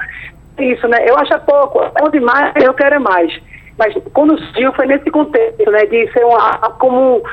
é 0.57 0.63
isso, 0.65 0.87
né? 0.87 0.97
Eu 1.07 1.17
acho 1.17 1.39
pouco, 1.41 1.79
é 1.81 2.09
demais, 2.09 2.53
eu 2.61 2.73
quero 2.73 2.95
é 2.95 2.99
mais. 2.99 3.39
Mas 3.77 3.93
quando 4.13 4.37
surgiu 4.37 4.73
foi 4.73 4.87
nesse 4.87 5.09
contexto, 5.09 5.71
né? 5.71 5.85
De 5.85 6.11
ser 6.11 6.25
uma, 6.25 6.57
como 6.79 7.23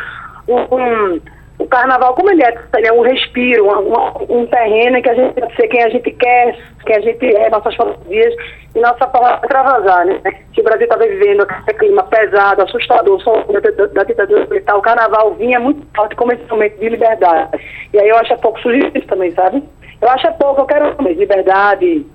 um, 0.47 0.57
um 0.77 1.21
o 1.59 1.67
carnaval, 1.67 2.15
como 2.15 2.31
ele 2.31 2.43
é, 2.45 2.55
é 2.85 2.93
um 2.93 3.03
respiro, 3.03 3.67
um, 3.67 4.41
um 4.41 4.47
terreno 4.47 5.03
que 5.03 5.09
a 5.09 5.15
gente 5.15 5.35
pode 5.35 5.57
ser 5.57 5.67
quem 5.67 5.83
a 5.83 5.89
gente 5.89 6.11
quer, 6.13 6.57
que 6.87 6.93
a 6.93 7.01
gente 7.01 7.37
é, 7.37 7.51
nossas 7.51 7.75
fantasias 7.75 8.35
e 8.75 8.81
nossa 8.81 9.09
forma 9.09 9.31
de 9.31 9.43
extravasar, 9.43 10.07
né? 10.07 10.21
Que 10.53 10.61
o 10.61 10.65
Brasil 10.65 10.85
estava 10.85 11.05
vivendo 11.05 11.43
aquele 11.43 11.79
clima 11.79 12.05
pesado, 12.05 12.63
assustador, 12.63 13.21
som 13.23 13.45
da, 13.53 13.87
da 13.87 14.05
ditadura 14.05 14.47
militar, 14.47 14.77
o 14.77 14.83
carnaval 14.83 15.35
vinha 15.35 15.59
muito 15.59 15.85
forte 15.97 16.15
como 16.15 16.33
esse 16.33 16.49
momento 16.49 16.79
de 16.79 16.89
liberdade. 16.91 17.59
E 17.93 17.99
aí 17.99 18.09
eu 18.09 18.17
acho 18.19 18.37
pouco 18.39 18.61
surgir 18.61 18.93
isso 18.95 19.07
também, 19.09 19.33
sabe? 19.33 19.63
Eu 20.01 20.09
acho 20.11 20.33
pouco, 20.35 20.61
eu 20.61 20.67
quero 20.67 21.03
mais 21.03 21.19
liberdade, 21.19 22.07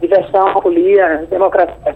diversão, 0.00 0.54
folia, 0.62 1.26
democracia. 1.28 1.94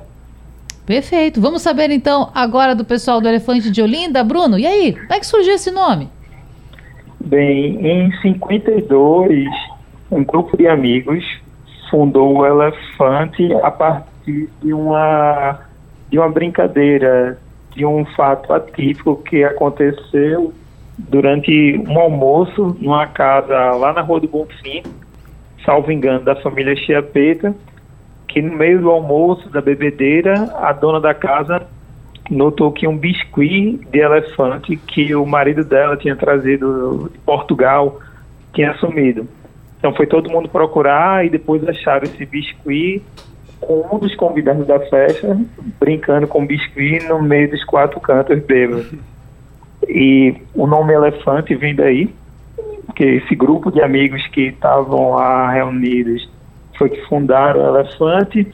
Perfeito. 0.84 1.40
Vamos 1.40 1.62
saber 1.62 1.90
então 1.90 2.30
agora 2.34 2.74
do 2.74 2.84
pessoal 2.84 3.20
do 3.20 3.28
Elefante 3.28 3.70
de 3.70 3.80
Olinda. 3.80 4.22
Bruno, 4.22 4.58
e 4.58 4.66
aí? 4.66 4.92
Como 4.92 5.14
é 5.14 5.20
que 5.20 5.26
surgiu 5.26 5.54
esse 5.54 5.70
nome? 5.70 6.10
Bem, 7.22 7.86
em 7.86 8.12
52, 8.22 9.46
um 10.10 10.24
grupo 10.24 10.56
de 10.56 10.66
amigos 10.66 11.22
fundou 11.90 12.38
o 12.38 12.46
Elefante 12.46 13.52
a 13.62 13.70
partir 13.70 14.48
de 14.62 14.72
uma, 14.72 15.60
de 16.08 16.18
uma 16.18 16.30
brincadeira, 16.30 17.38
de 17.76 17.84
um 17.84 18.06
fato 18.16 18.52
atípico 18.52 19.16
que 19.16 19.44
aconteceu 19.44 20.52
durante 20.98 21.78
um 21.86 21.98
almoço 22.00 22.76
numa 22.80 23.06
casa 23.06 23.72
lá 23.72 23.92
na 23.92 24.00
Rua 24.00 24.20
do 24.20 24.28
Bonfim, 24.28 24.82
salvo 25.64 25.92
engano, 25.92 26.24
da 26.24 26.36
família 26.36 26.74
Chiapeta, 26.74 27.54
que 28.28 28.40
no 28.40 28.56
meio 28.56 28.80
do 28.80 28.90
almoço, 28.90 29.48
da 29.50 29.60
bebedeira, 29.60 30.34
a 30.56 30.72
dona 30.72 31.00
da 31.00 31.12
casa 31.12 31.66
notou 32.30 32.70
que 32.70 32.86
um 32.86 32.96
biscuit 32.96 33.80
de 33.90 33.98
elefante 33.98 34.76
que 34.76 35.14
o 35.14 35.26
marido 35.26 35.64
dela 35.64 35.96
tinha 35.96 36.14
trazido 36.14 37.10
de 37.12 37.18
Portugal 37.18 37.98
tinha 38.54 38.72
sumido. 38.74 39.28
Então 39.78 39.94
foi 39.94 40.06
todo 40.06 40.30
mundo 40.30 40.48
procurar 40.48 41.24
e 41.24 41.30
depois 41.30 41.66
acharam 41.66 42.04
esse 42.04 42.24
biscuit 42.24 43.02
com 43.60 43.84
um 43.92 43.98
dos 43.98 44.14
convidados 44.14 44.66
da 44.66 44.78
festa 44.80 45.38
brincando 45.78 46.26
com 46.26 46.46
biscuit 46.46 47.04
no 47.06 47.22
meio 47.22 47.50
dos 47.50 47.64
quatro 47.64 48.00
cantos 48.00 48.38
bêbados. 48.44 48.92
E 49.88 50.36
o 50.54 50.66
nome 50.66 50.92
elefante 50.92 51.54
vem 51.54 51.74
daí, 51.74 52.14
porque 52.86 53.04
esse 53.04 53.34
grupo 53.34 53.70
de 53.70 53.82
amigos 53.82 54.26
que 54.28 54.48
estavam 54.48 55.10
lá 55.10 55.50
reunidos 55.50 56.28
foi 56.76 56.90
que 56.90 57.00
fundaram 57.06 57.60
o 57.60 57.76
elefante 57.76 58.46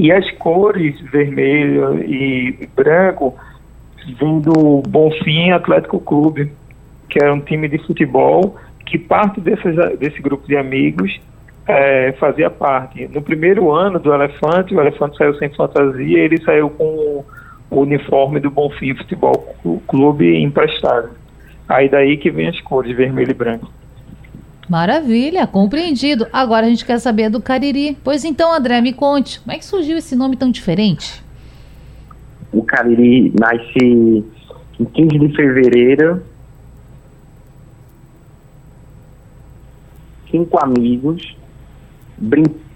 e 0.00 0.10
as 0.10 0.30
cores 0.30 0.98
vermelho 1.12 2.02
e 2.02 2.66
branco 2.74 3.36
vêm 4.18 4.40
do 4.40 4.80
Bonfim 4.88 5.50
Atlético 5.50 6.00
Clube, 6.00 6.50
que 7.10 7.22
é 7.22 7.30
um 7.30 7.38
time 7.38 7.68
de 7.68 7.76
futebol 7.86 8.56
que 8.86 8.96
parte 8.96 9.42
desses, 9.42 9.76
desse 9.98 10.22
grupo 10.22 10.48
de 10.48 10.56
amigos 10.56 11.20
é, 11.68 12.12
fazia 12.12 12.48
parte. 12.48 13.06
No 13.08 13.20
primeiro 13.20 13.70
ano 13.70 13.98
do 13.98 14.10
Elefante, 14.14 14.74
o 14.74 14.80
Elefante 14.80 15.18
saiu 15.18 15.34
sem 15.34 15.50
fantasia, 15.50 16.18
ele 16.18 16.42
saiu 16.42 16.70
com 16.70 17.22
o 17.70 17.80
uniforme 17.80 18.40
do 18.40 18.50
Bonfim 18.50 18.94
Futebol 18.94 19.54
Clube 19.86 20.34
emprestado. 20.42 21.10
Aí 21.68 21.90
daí 21.90 22.16
que 22.16 22.30
vem 22.30 22.48
as 22.48 22.58
cores 22.62 22.96
vermelho 22.96 23.32
e 23.32 23.34
branco. 23.34 23.70
Maravilha, 24.70 25.48
compreendido. 25.48 26.28
Agora 26.32 26.64
a 26.64 26.70
gente 26.70 26.84
quer 26.84 27.00
saber 27.00 27.28
do 27.28 27.42
Cariri. 27.42 27.98
Pois 28.04 28.24
então, 28.24 28.54
André, 28.54 28.80
me 28.80 28.92
conte, 28.92 29.40
como 29.40 29.50
é 29.52 29.58
que 29.58 29.64
surgiu 29.64 29.98
esse 29.98 30.14
nome 30.14 30.36
tão 30.36 30.48
diferente? 30.48 31.20
O 32.52 32.62
Cariri 32.62 33.34
nasce 33.36 33.84
em 33.84 34.84
15 34.84 35.18
de 35.18 35.34
fevereiro. 35.34 36.22
Cinco 40.30 40.64
amigos 40.64 41.36
brincando 42.16 42.70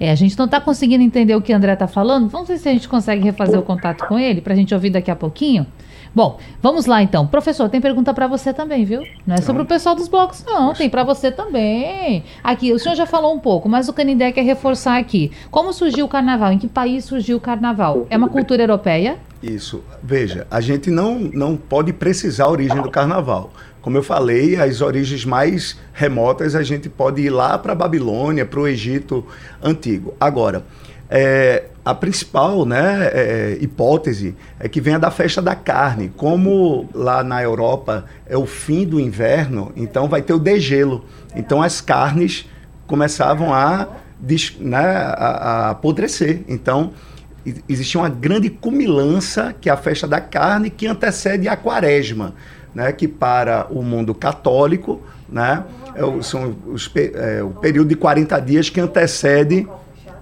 É, 0.00 0.12
a 0.12 0.14
gente 0.14 0.38
não 0.38 0.44
está 0.44 0.60
conseguindo 0.60 1.02
entender 1.02 1.34
o 1.34 1.42
que 1.42 1.52
o 1.52 1.56
André 1.56 1.72
está 1.72 1.88
falando. 1.88 2.28
Vamos 2.28 2.46
ver 2.46 2.58
se 2.58 2.68
a 2.68 2.72
gente 2.72 2.88
consegue 2.88 3.22
refazer 3.22 3.58
o 3.58 3.62
contato 3.62 4.06
com 4.06 4.16
ele 4.16 4.40
para 4.40 4.52
a 4.52 4.56
gente 4.56 4.72
ouvir 4.72 4.90
daqui 4.90 5.10
a 5.10 5.16
pouquinho. 5.16 5.66
Bom, 6.18 6.36
vamos 6.60 6.86
lá 6.86 7.00
então. 7.00 7.28
Professor, 7.28 7.68
tem 7.68 7.80
pergunta 7.80 8.12
para 8.12 8.26
você 8.26 8.52
também, 8.52 8.84
viu? 8.84 9.04
Não 9.24 9.36
é 9.36 9.40
sobre 9.40 9.62
o 9.62 9.64
pessoal 9.64 9.94
dos 9.94 10.08
blocos, 10.08 10.44
não. 10.44 10.74
Tem 10.74 10.90
para 10.90 11.04
você 11.04 11.30
também. 11.30 12.24
Aqui, 12.42 12.72
o 12.72 12.78
senhor 12.80 12.96
já 12.96 13.06
falou 13.06 13.32
um 13.32 13.38
pouco, 13.38 13.68
mas 13.68 13.88
o 13.88 13.92
Canindé 13.92 14.32
quer 14.32 14.42
reforçar 14.42 14.98
aqui. 14.98 15.30
Como 15.48 15.72
surgiu 15.72 16.06
o 16.06 16.08
carnaval? 16.08 16.50
Em 16.50 16.58
que 16.58 16.66
país 16.66 17.04
surgiu 17.04 17.36
o 17.36 17.40
carnaval? 17.40 18.04
É 18.10 18.16
uma 18.16 18.28
cultura 18.28 18.64
europeia? 18.64 19.16
Isso. 19.40 19.84
Veja, 20.02 20.44
a 20.50 20.60
gente 20.60 20.90
não, 20.90 21.20
não 21.20 21.56
pode 21.56 21.92
precisar 21.92 22.46
a 22.46 22.50
origem 22.50 22.82
do 22.82 22.90
carnaval. 22.90 23.52
Como 23.80 23.96
eu 23.96 24.02
falei, 24.02 24.56
as 24.56 24.80
origens 24.80 25.24
mais 25.24 25.78
remotas 25.92 26.56
a 26.56 26.64
gente 26.64 26.88
pode 26.88 27.22
ir 27.22 27.30
lá 27.30 27.56
para 27.56 27.74
a 27.74 27.76
Babilônia, 27.76 28.44
para 28.44 28.58
o 28.58 28.66
Egito 28.66 29.24
antigo. 29.62 30.14
Agora, 30.18 30.64
é, 31.08 31.66
a 31.88 31.94
principal 31.94 32.66
né, 32.66 33.06
é, 33.06 33.56
é, 33.56 33.64
hipótese 33.64 34.36
é 34.60 34.68
que 34.68 34.78
venha 34.78 34.98
da 34.98 35.10
festa 35.10 35.40
da 35.40 35.54
carne. 35.54 36.12
Como 36.14 36.86
lá 36.92 37.24
na 37.24 37.42
Europa 37.42 38.04
é 38.26 38.36
o 38.36 38.44
fim 38.44 38.84
do 38.84 39.00
inverno, 39.00 39.72
então 39.74 40.06
vai 40.06 40.20
ter 40.20 40.34
o 40.34 40.38
degelo. 40.38 41.06
Então 41.34 41.62
as 41.62 41.80
carnes 41.80 42.46
começavam 42.86 43.54
a, 43.54 43.88
né, 44.60 44.78
a, 44.78 45.68
a 45.68 45.70
apodrecer. 45.70 46.42
Então 46.46 46.92
existia 47.66 47.98
uma 47.98 48.10
grande 48.10 48.50
cumilança, 48.50 49.54
que 49.58 49.70
é 49.70 49.72
a 49.72 49.76
festa 49.78 50.06
da 50.06 50.20
carne, 50.20 50.68
que 50.68 50.86
antecede 50.86 51.48
a 51.48 51.56
quaresma, 51.56 52.34
né, 52.74 52.92
que 52.92 53.08
para 53.08 53.66
o 53.70 53.82
mundo 53.82 54.14
católico 54.14 55.00
né, 55.26 55.64
é 55.94 56.04
o, 56.04 56.22
são 56.22 56.54
os, 56.66 56.90
é, 57.14 57.42
o 57.42 57.48
período 57.48 57.88
de 57.88 57.96
40 57.96 58.38
dias 58.40 58.68
que 58.68 58.78
antecede 58.78 59.66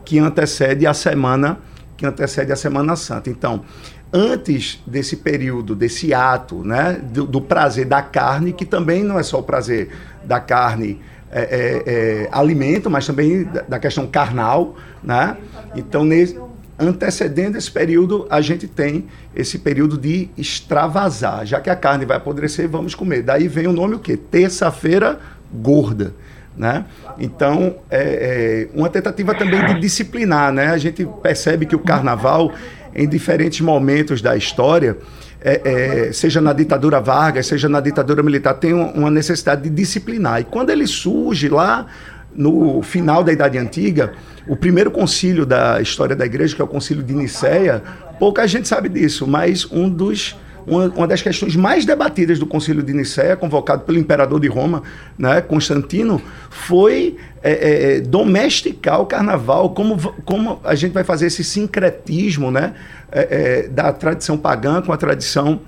que 0.07 0.19
antecede 0.19 0.87
a 0.87 0.95
semana 0.95 1.59
que 1.97 2.05
antecede 2.05 2.53
a 2.53 2.57
Semana 2.57 2.95
Santa. 2.95 3.31
Então, 3.31 3.65
antes 4.13 4.83
desse 4.87 5.17
período, 5.17 5.75
desse 5.75 6.13
ato, 6.13 6.63
né, 6.63 7.01
do, 7.03 7.27
do 7.27 7.41
prazer 7.41 7.87
da 7.87 8.03
carne, 8.03 8.53
que 8.53 8.65
também 8.67 9.03
não 9.03 9.19
é 9.19 9.23
só 9.23 9.41
o 9.41 9.43
prazer 9.43 9.89
da 10.25 10.39
carne 10.39 11.01
é, 11.31 11.41
é, 11.41 11.83
é, 11.87 12.29
alimento, 12.31 12.91
mas 12.91 13.07
também 13.07 13.45
da, 13.45 13.63
da, 13.63 13.79
questão 13.79 14.07
carnal, 14.07 14.77
né? 15.03 15.37
Então, 15.75 16.05
nesse, 16.05 16.39
antecedendo 16.79 17.57
esse 17.59 17.71
período, 17.71 18.27
a 18.31 18.41
gente 18.41 18.69
tem 18.69 19.07
esse 19.35 19.59
período 19.59 19.99
de 19.99 20.29
extravasar. 20.37 21.45
Já 21.45 21.61
que 21.61 21.71
a 21.71 21.77
carne 21.77 22.05
vai 22.05 22.19
apodrecer, 22.19 22.69
vamos 22.69 22.95
comer. 22.95 23.23
Daí 23.23 23.49
vem 23.49 23.67
o 23.67 23.73
nome 23.73 23.95
o? 23.97 24.17
Terça-feira 24.17 25.19
gorda. 25.53 26.15
Né? 26.57 26.85
Então, 27.19 27.77
é, 27.91 28.01
é, 28.01 28.69
uma 28.75 28.89
tentativa 28.89 29.35
também 29.35 29.65
de 29.67 29.81
disciplinar. 29.81 30.53
Né? 30.53 30.69
A 30.69 30.79
gente 30.79 31.07
percebe 31.23 31.67
que 31.67 31.77
o 31.77 31.79
carnaval, 31.79 32.53
em 32.95 33.07
diferentes 33.07 33.61
momentos 33.61 34.23
da 34.23 34.37
história, 34.37 34.97
é, 35.41 36.09
é, 36.09 36.13
seja 36.13 36.41
na 36.41 36.53
ditadura 36.53 37.01
Vargas, 37.01 37.47
seja 37.47 37.69
na 37.69 37.81
ditadura 37.81 38.23
militar, 38.23 38.55
tem 38.55 38.73
uma 38.73 39.11
necessidade 39.11 39.63
de 39.63 39.71
disciplinar. 39.71 40.41
E 40.41 40.45
quando 40.45 40.71
ele 40.71 40.87
surge 40.87 41.49
lá 41.49 41.87
no 42.35 42.83
final 42.83 43.23
da 43.23 43.33
Idade 43.33 43.59
Antiga, 43.59 44.13
o 44.49 44.57
primeiro 44.57 44.91
concílio 44.91 45.45
da 45.45 45.81
história 45.81 46.17
da 46.17 46.25
igreja, 46.25 46.55
que 46.55 46.63
é 46.63 46.65
o 46.65 46.69
concílio 46.69 47.03
de 47.03 47.15
Nicéia, 47.15 47.83
pouca 48.19 48.47
gente 48.47 48.67
sabe 48.67 48.89
disso, 48.89 49.27
mas 49.27 49.71
um 49.71 49.89
dos 49.89 50.37
uma, 50.67 50.87
uma, 50.89 51.07
das 51.07 51.23
questões 51.23 51.55
mais 51.55 51.85
debatidas 51.85 52.39
do 52.39 52.47
Concílio 52.47 52.83
de 52.83 52.93
Nicéia, 52.93 53.37
convocado 53.37 53.85
pelo 53.85 53.99
imperador 53.99 54.41
de 54.41 54.49
Roma, 54.49 54.83
né, 55.17 55.41
Constantino, 55.41 56.21
foi 56.51 57.17
é, 57.43 57.97
é, 57.97 58.01
domesticar 58.01 59.01
o 59.01 59.07
carnaval, 59.07 59.71
como, 59.71 60.13
como 60.25 60.61
a 60.65 60.75
gente 60.75 60.93
vai 60.93 61.05
fazer 61.05 61.27
esse 61.27 61.45
sincretismo 61.45 62.51
né, 62.51 62.75
é, 63.13 63.63
é 63.65 63.69
da 63.69 63.93
tradição 63.93 64.37
pagã 64.37 64.83
com 64.83 64.93
a 64.93 64.97
tradição 64.97 65.61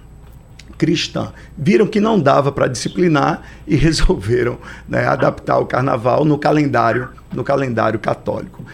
cristã. 0.79 1.33
Viram 1.57 1.87
que 1.87 2.01
não 2.01 2.19
dava 2.19 2.53
para 2.53 2.69
disciplinar 2.69 3.43
e 3.67 3.75
resolveram 3.77 4.59
né, 4.89 5.05
adaptar 5.07 5.59
o 5.59 5.67
carnaval 5.67 6.25
no 6.25 6.39
calendário, 6.39 7.11
no 7.33 7.45
calendário 7.45 7.99
católico. 7.99 8.65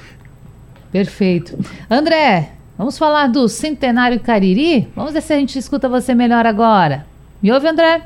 Perfeito. 0.92 1.58
André, 1.90 2.52
vamos 2.76 2.98
falar 2.98 3.28
do 3.28 3.48
Centenário 3.48 4.20
Cariri? 4.20 4.88
Vamos 4.94 5.12
ver 5.12 5.20
se 5.20 5.32
a 5.32 5.36
gente 5.36 5.58
escuta 5.58 5.88
você 5.88 6.14
melhor 6.14 6.46
agora. 6.46 7.06
Me 7.42 7.52
ouve, 7.52 7.68
André? 7.68 8.02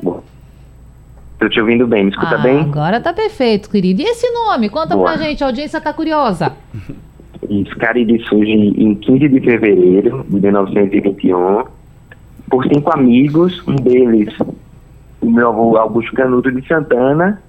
Estou 1.33 1.49
te 1.49 1.61
ouvindo 1.61 1.87
bem, 1.87 2.05
me 2.05 2.11
escuta 2.11 2.35
ah, 2.35 2.39
bem? 2.39 2.61
Agora 2.61 3.01
tá 3.01 3.13
perfeito, 3.13 3.71
querido. 3.71 4.03
E 4.03 4.05
esse 4.05 4.29
nome? 4.31 4.69
Conta 4.69 4.97
Boa. 4.97 5.13
pra 5.13 5.25
gente, 5.25 5.43
a 5.43 5.47
audiência 5.47 5.81
tá 5.81 5.93
curiosa. 5.93 6.53
Isso, 7.49 7.77
Cariri 7.77 8.23
surge 8.25 8.51
em 8.51 8.95
15 8.95 9.29
de 9.29 9.41
fevereiro 9.41 10.27
de 10.29 10.41
1921 10.41 11.65
por 12.51 12.67
cinco 12.67 12.91
amigos, 12.93 13.63
um 13.67 13.77
deles 13.77 14.35
o 15.21 15.31
meu 15.31 15.49
avô 15.49 15.77
Augusto 15.77 16.15
Canuto 16.15 16.51
de 16.51 16.67
Santana, 16.67 17.43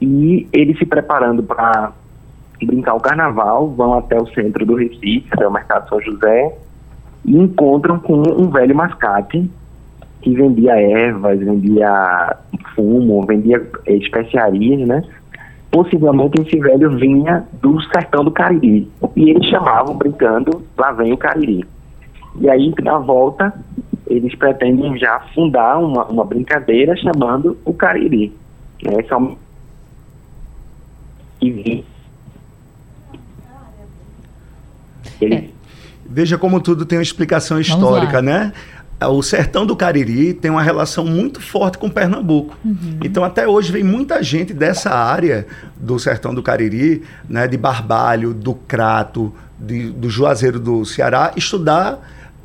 e 0.00 0.46
eles 0.52 0.78
se 0.78 0.86
preparando 0.86 1.42
para 1.42 1.92
brincar 2.66 2.94
o 2.94 3.00
carnaval, 3.00 3.68
vão 3.68 3.94
até 3.94 4.16
o 4.16 4.26
centro 4.28 4.66
do 4.66 4.74
Recife, 4.74 5.26
até 5.30 5.46
o 5.46 5.52
Mercado 5.52 5.88
São 5.88 6.00
José, 6.00 6.56
e 7.24 7.36
encontram 7.36 7.98
com 7.98 8.22
um 8.36 8.50
velho 8.50 8.74
mascate 8.74 9.50
que 10.20 10.34
vendia 10.34 10.74
ervas, 10.80 11.38
vendia 11.38 12.36
fumo, 12.74 13.24
vendia 13.26 13.64
especiarias, 13.86 14.86
né? 14.86 15.02
Possivelmente 15.70 16.40
esse 16.40 16.58
velho 16.58 16.96
vinha 16.96 17.46
do 17.60 17.80
sertão 17.82 18.24
do 18.24 18.30
Cariri. 18.30 18.90
E 19.14 19.30
eles 19.30 19.46
chamavam, 19.46 19.96
brincando, 19.96 20.62
lá 20.76 20.92
vem 20.92 21.12
o 21.12 21.16
Cariri. 21.16 21.64
E 22.40 22.48
aí, 22.48 22.72
na 22.82 22.98
volta, 22.98 23.52
eles 24.06 24.34
pretendem 24.34 24.98
já 24.98 25.20
fundar 25.34 25.78
uma, 25.78 26.04
uma 26.06 26.24
brincadeira 26.24 26.96
chamando 26.96 27.56
o 27.64 27.74
Cariri. 27.74 28.32
Né? 28.82 29.02
São... 29.08 29.36
E 31.40 31.84
é. 35.20 35.44
Veja 36.08 36.38
como 36.38 36.60
tudo 36.60 36.86
tem 36.86 36.98
uma 36.98 37.02
explicação 37.02 37.60
histórica, 37.60 38.22
né? 38.22 38.52
O 39.06 39.22
sertão 39.22 39.64
do 39.64 39.76
Cariri 39.76 40.34
tem 40.34 40.50
uma 40.50 40.62
relação 40.62 41.04
muito 41.04 41.40
forte 41.40 41.78
com 41.78 41.88
Pernambuco. 41.88 42.56
Uhum. 42.64 42.98
Então, 43.04 43.22
até 43.22 43.46
hoje, 43.46 43.70
vem 43.70 43.84
muita 43.84 44.20
gente 44.22 44.52
dessa 44.52 44.90
área 44.90 45.46
do 45.76 45.98
sertão 46.00 46.34
do 46.34 46.42
Cariri, 46.42 47.04
né, 47.28 47.46
de 47.46 47.56
Barbalho, 47.56 48.34
do 48.34 48.54
Crato, 48.54 49.32
de, 49.56 49.90
do 49.90 50.10
Juazeiro 50.10 50.58
do 50.58 50.84
Ceará, 50.84 51.32
estudar 51.36 52.00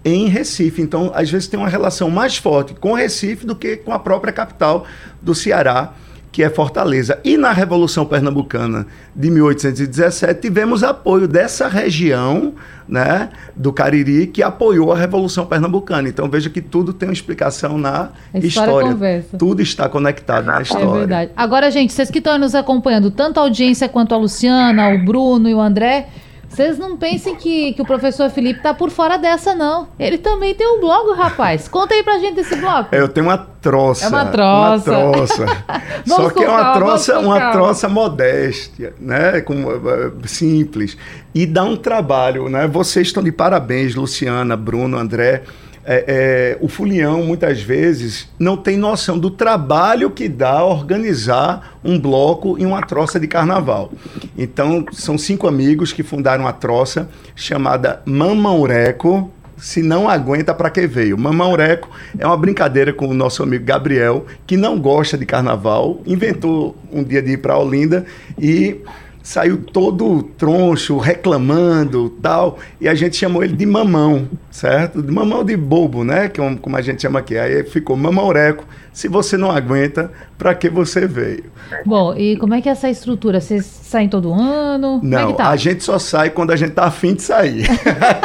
em 0.05 0.27
Recife. 0.27 0.81
Então, 0.81 1.11
às 1.15 1.31
vezes 1.31 1.47
tem 1.47 1.59
uma 1.59 1.69
relação 1.69 2.11
mais 2.11 2.37
forte 2.37 2.75
com 2.75 2.93
Recife 2.93 3.47
do 3.47 3.55
que 3.55 3.77
com 3.77 3.91
a 3.91 3.97
própria 3.97 4.31
capital 4.31 4.85
do 5.21 5.33
Ceará, 5.33 5.93
que 6.33 6.41
é 6.41 6.49
Fortaleza. 6.49 7.19
E 7.23 7.37
na 7.37 7.51
Revolução 7.51 8.05
Pernambucana 8.05 8.87
de 9.15 9.29
1817, 9.29 10.41
tivemos 10.41 10.83
apoio 10.83 11.27
dessa 11.27 11.67
região, 11.67 12.55
né, 12.89 13.29
do 13.55 13.71
Cariri, 13.71 14.25
que 14.25 14.41
apoiou 14.41 14.91
a 14.91 14.97
Revolução 14.97 15.45
Pernambucana. 15.45 16.09
Então, 16.09 16.27
veja 16.27 16.49
que 16.49 16.59
tudo 16.59 16.91
tem 16.91 17.07
uma 17.07 17.13
explicação 17.13 17.77
na 17.77 18.09
história. 18.33 18.89
história. 18.89 19.25
Tudo 19.37 19.61
está 19.61 19.87
conectado 19.87 20.45
na 20.45 20.59
história. 20.59 20.85
É 20.85 20.99
verdade. 20.99 21.31
Agora, 21.37 21.69
gente, 21.69 21.93
vocês 21.93 22.09
que 22.09 22.17
estão 22.17 22.35
nos 22.39 22.55
acompanhando, 22.55 23.11
tanto 23.11 23.39
a 23.39 23.43
audiência 23.43 23.87
quanto 23.87 24.15
a 24.15 24.17
Luciana, 24.17 24.89
o 24.89 25.05
Bruno 25.05 25.47
e 25.47 25.53
o 25.53 25.61
André, 25.61 26.07
vocês 26.53 26.77
não 26.77 26.95
pensem 26.95 27.35
que, 27.35 27.73
que 27.73 27.81
o 27.81 27.85
professor 27.85 28.29
Felipe 28.29 28.61
tá 28.61 28.75
por 28.75 28.91
fora 28.91 29.17
dessa, 29.17 29.55
não. 29.55 29.87
Ele 29.97 30.19
também 30.19 30.53
tem 30.53 30.67
um 30.67 30.79
blog, 30.79 31.17
rapaz. 31.17 31.67
Conta 31.67 31.95
aí 31.95 32.03
pra 32.03 32.19
gente 32.19 32.39
esse 32.39 32.55
blog. 32.55 32.89
É, 32.91 32.99
eu 32.99 33.09
tenho 33.09 33.25
uma 33.25 33.39
troça. 33.39 34.05
É 34.05 34.09
uma 34.09 34.25
troça. 34.27 34.91
Uma 34.91 35.11
troça. 35.11 35.45
Só 36.05 36.29
que 36.29 36.43
é 36.43 36.47
uma 36.47 36.73
troça, 36.73 37.19
uma 37.19 37.51
troça 37.51 37.89
modéstia, 37.89 38.93
né? 38.99 39.41
Com, 39.41 39.63
uh, 39.63 40.27
simples. 40.27 40.95
E 41.33 41.47
dá 41.47 41.63
um 41.63 41.75
trabalho, 41.75 42.47
né? 42.47 42.67
Vocês 42.67 43.07
estão 43.07 43.23
de 43.23 43.31
parabéns, 43.31 43.95
Luciana, 43.95 44.55
Bruno, 44.55 44.97
André 44.97 45.41
é, 45.85 46.05
é, 46.07 46.57
o 46.61 46.67
fulião 46.67 47.23
muitas 47.23 47.61
vezes 47.61 48.29
não 48.39 48.55
tem 48.55 48.77
noção 48.77 49.19
do 49.19 49.29
trabalho 49.29 50.09
que 50.09 50.29
dá 50.29 50.63
organizar 50.63 51.77
um 51.83 51.99
bloco 51.99 52.57
em 52.57 52.65
uma 52.65 52.81
troça 52.81 53.19
de 53.19 53.27
carnaval. 53.27 53.91
Então, 54.37 54.85
são 54.91 55.17
cinco 55.17 55.47
amigos 55.47 55.91
que 55.91 56.03
fundaram 56.03 56.47
a 56.47 56.53
troça 56.53 57.09
chamada 57.35 58.01
Mamãoreco. 58.05 59.31
Se 59.57 59.81
não 59.81 60.09
aguenta, 60.09 60.53
para 60.53 60.69
que 60.69 60.87
veio? 60.87 61.17
Mamãoreco 61.17 61.89
é 62.17 62.25
uma 62.25 62.35
brincadeira 62.35 62.91
com 62.91 63.07
o 63.07 63.13
nosso 63.13 63.43
amigo 63.43 63.63
Gabriel, 63.63 64.25
que 64.47 64.57
não 64.57 64.79
gosta 64.79 65.17
de 65.17 65.25
carnaval, 65.25 66.01
inventou 66.05 66.75
um 66.91 67.03
dia 67.03 67.21
de 67.21 67.33
ir 67.33 67.37
para 67.37 67.57
Olinda 67.57 68.05
e 68.37 68.81
saiu 69.23 69.57
todo 69.57 70.21
troncho, 70.21 70.97
reclamando 70.97 72.09
tal, 72.21 72.59
e 72.79 72.89
a 72.89 72.93
gente 72.93 73.15
chamou 73.15 73.41
ele 73.41 73.55
de 73.55 73.65
mamão, 73.65 74.27
certo? 74.51 75.01
De 75.01 75.11
mamão 75.11 75.45
de 75.45 75.55
bobo, 75.55 76.03
né? 76.03 76.25
É 76.25 76.29
como 76.29 76.75
a 76.75 76.81
gente 76.81 77.01
chama 77.01 77.19
aqui. 77.19 77.37
Aí 77.37 77.63
ficou 77.63 77.95
mamaureco. 77.95 78.65
Se 78.93 79.07
você 79.07 79.35
não 79.35 79.49
aguenta, 79.49 80.11
para 80.37 80.53
que 80.53 80.69
você 80.69 81.07
veio? 81.07 81.45
Bom, 81.83 82.13
e 82.15 82.37
como 82.37 82.53
é 82.53 82.61
que 82.61 82.69
é 82.69 82.71
essa 82.71 82.87
estrutura? 82.89 83.41
Vocês 83.41 83.65
saem 83.65 84.07
todo 84.07 84.31
ano? 84.31 85.01
É 85.03 85.05
não, 85.05 85.31
é 85.31 85.33
tá? 85.33 85.49
a 85.49 85.55
gente 85.55 85.83
só 85.83 85.97
sai 85.97 86.29
quando 86.29 86.51
a 86.51 86.55
gente 86.55 86.73
tá 86.73 86.85
afim 86.85 87.15
de 87.15 87.23
sair. 87.23 87.65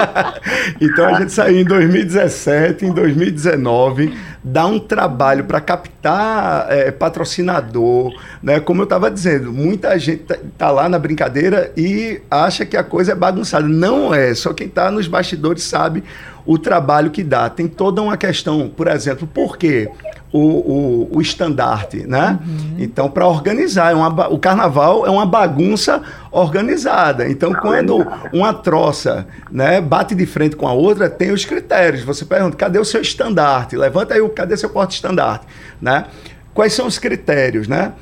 então 0.78 1.06
a 1.06 1.20
gente 1.20 1.32
saiu 1.32 1.60
em 1.60 1.64
2017, 1.64 2.84
em 2.84 2.92
2019, 2.92 4.14
dá 4.44 4.66
um 4.66 4.78
trabalho 4.78 5.44
para 5.44 5.60
captar 5.60 6.66
é, 6.70 6.90
patrocinador, 6.90 8.12
né? 8.42 8.60
Como 8.60 8.82
eu 8.82 8.84
estava 8.84 9.10
dizendo, 9.10 9.50
muita 9.50 9.98
gente 9.98 10.24
tá, 10.24 10.36
tá, 10.56 10.70
lá 10.70 10.86
na 10.86 10.98
brincadeira 10.98 11.72
e 11.76 12.20
acha 12.30 12.66
que 12.66 12.76
a 12.76 12.84
coisa 12.84 13.12
é 13.12 13.14
bagunçada. 13.14 13.66
Não 13.66 14.12
é, 14.12 14.34
só 14.34 14.52
quem 14.52 14.66
está 14.66 14.90
nos 14.90 15.08
bastidores 15.08 15.62
sabe 15.62 16.04
o 16.44 16.58
trabalho 16.58 17.10
que 17.10 17.22
dá. 17.22 17.50
Tem 17.50 17.68
toda 17.68 18.00
uma 18.00 18.16
questão, 18.16 18.72
por 18.74 18.88
exemplo, 18.88 19.26
por 19.26 19.58
quê? 19.58 19.90
O, 20.32 20.40
o, 20.40 21.16
o 21.16 21.20
estandarte, 21.20 22.06
né? 22.06 22.38
Uhum. 22.42 22.76
Então, 22.78 23.10
para 23.10 23.26
organizar, 23.26 23.92
é 23.92 23.94
uma, 23.94 24.28
o 24.28 24.38
carnaval 24.38 25.06
é 25.06 25.10
uma 25.10 25.24
bagunça 25.24 26.02
organizada. 26.30 27.28
Então, 27.28 27.52
quando 27.54 28.06
uma 28.32 28.52
troça 28.52 29.26
né, 29.50 29.80
bate 29.80 30.14
de 30.14 30.26
frente 30.26 30.54
com 30.54 30.68
a 30.68 30.72
outra, 30.72 31.08
tem 31.08 31.30
os 31.30 31.44
critérios. 31.44 32.02
Você 32.02 32.24
pergunta, 32.24 32.56
cadê 32.56 32.78
o 32.78 32.84
seu 32.84 33.00
estandarte? 33.00 33.76
Levanta 33.76 34.14
aí, 34.14 34.28
cadê 34.30 34.56
seu 34.56 34.68
porta-estandarte? 34.68 35.46
Né? 35.80 36.04
Quais 36.52 36.72
são 36.74 36.86
os 36.86 36.98
critérios, 36.98 37.66
né? 37.66 37.92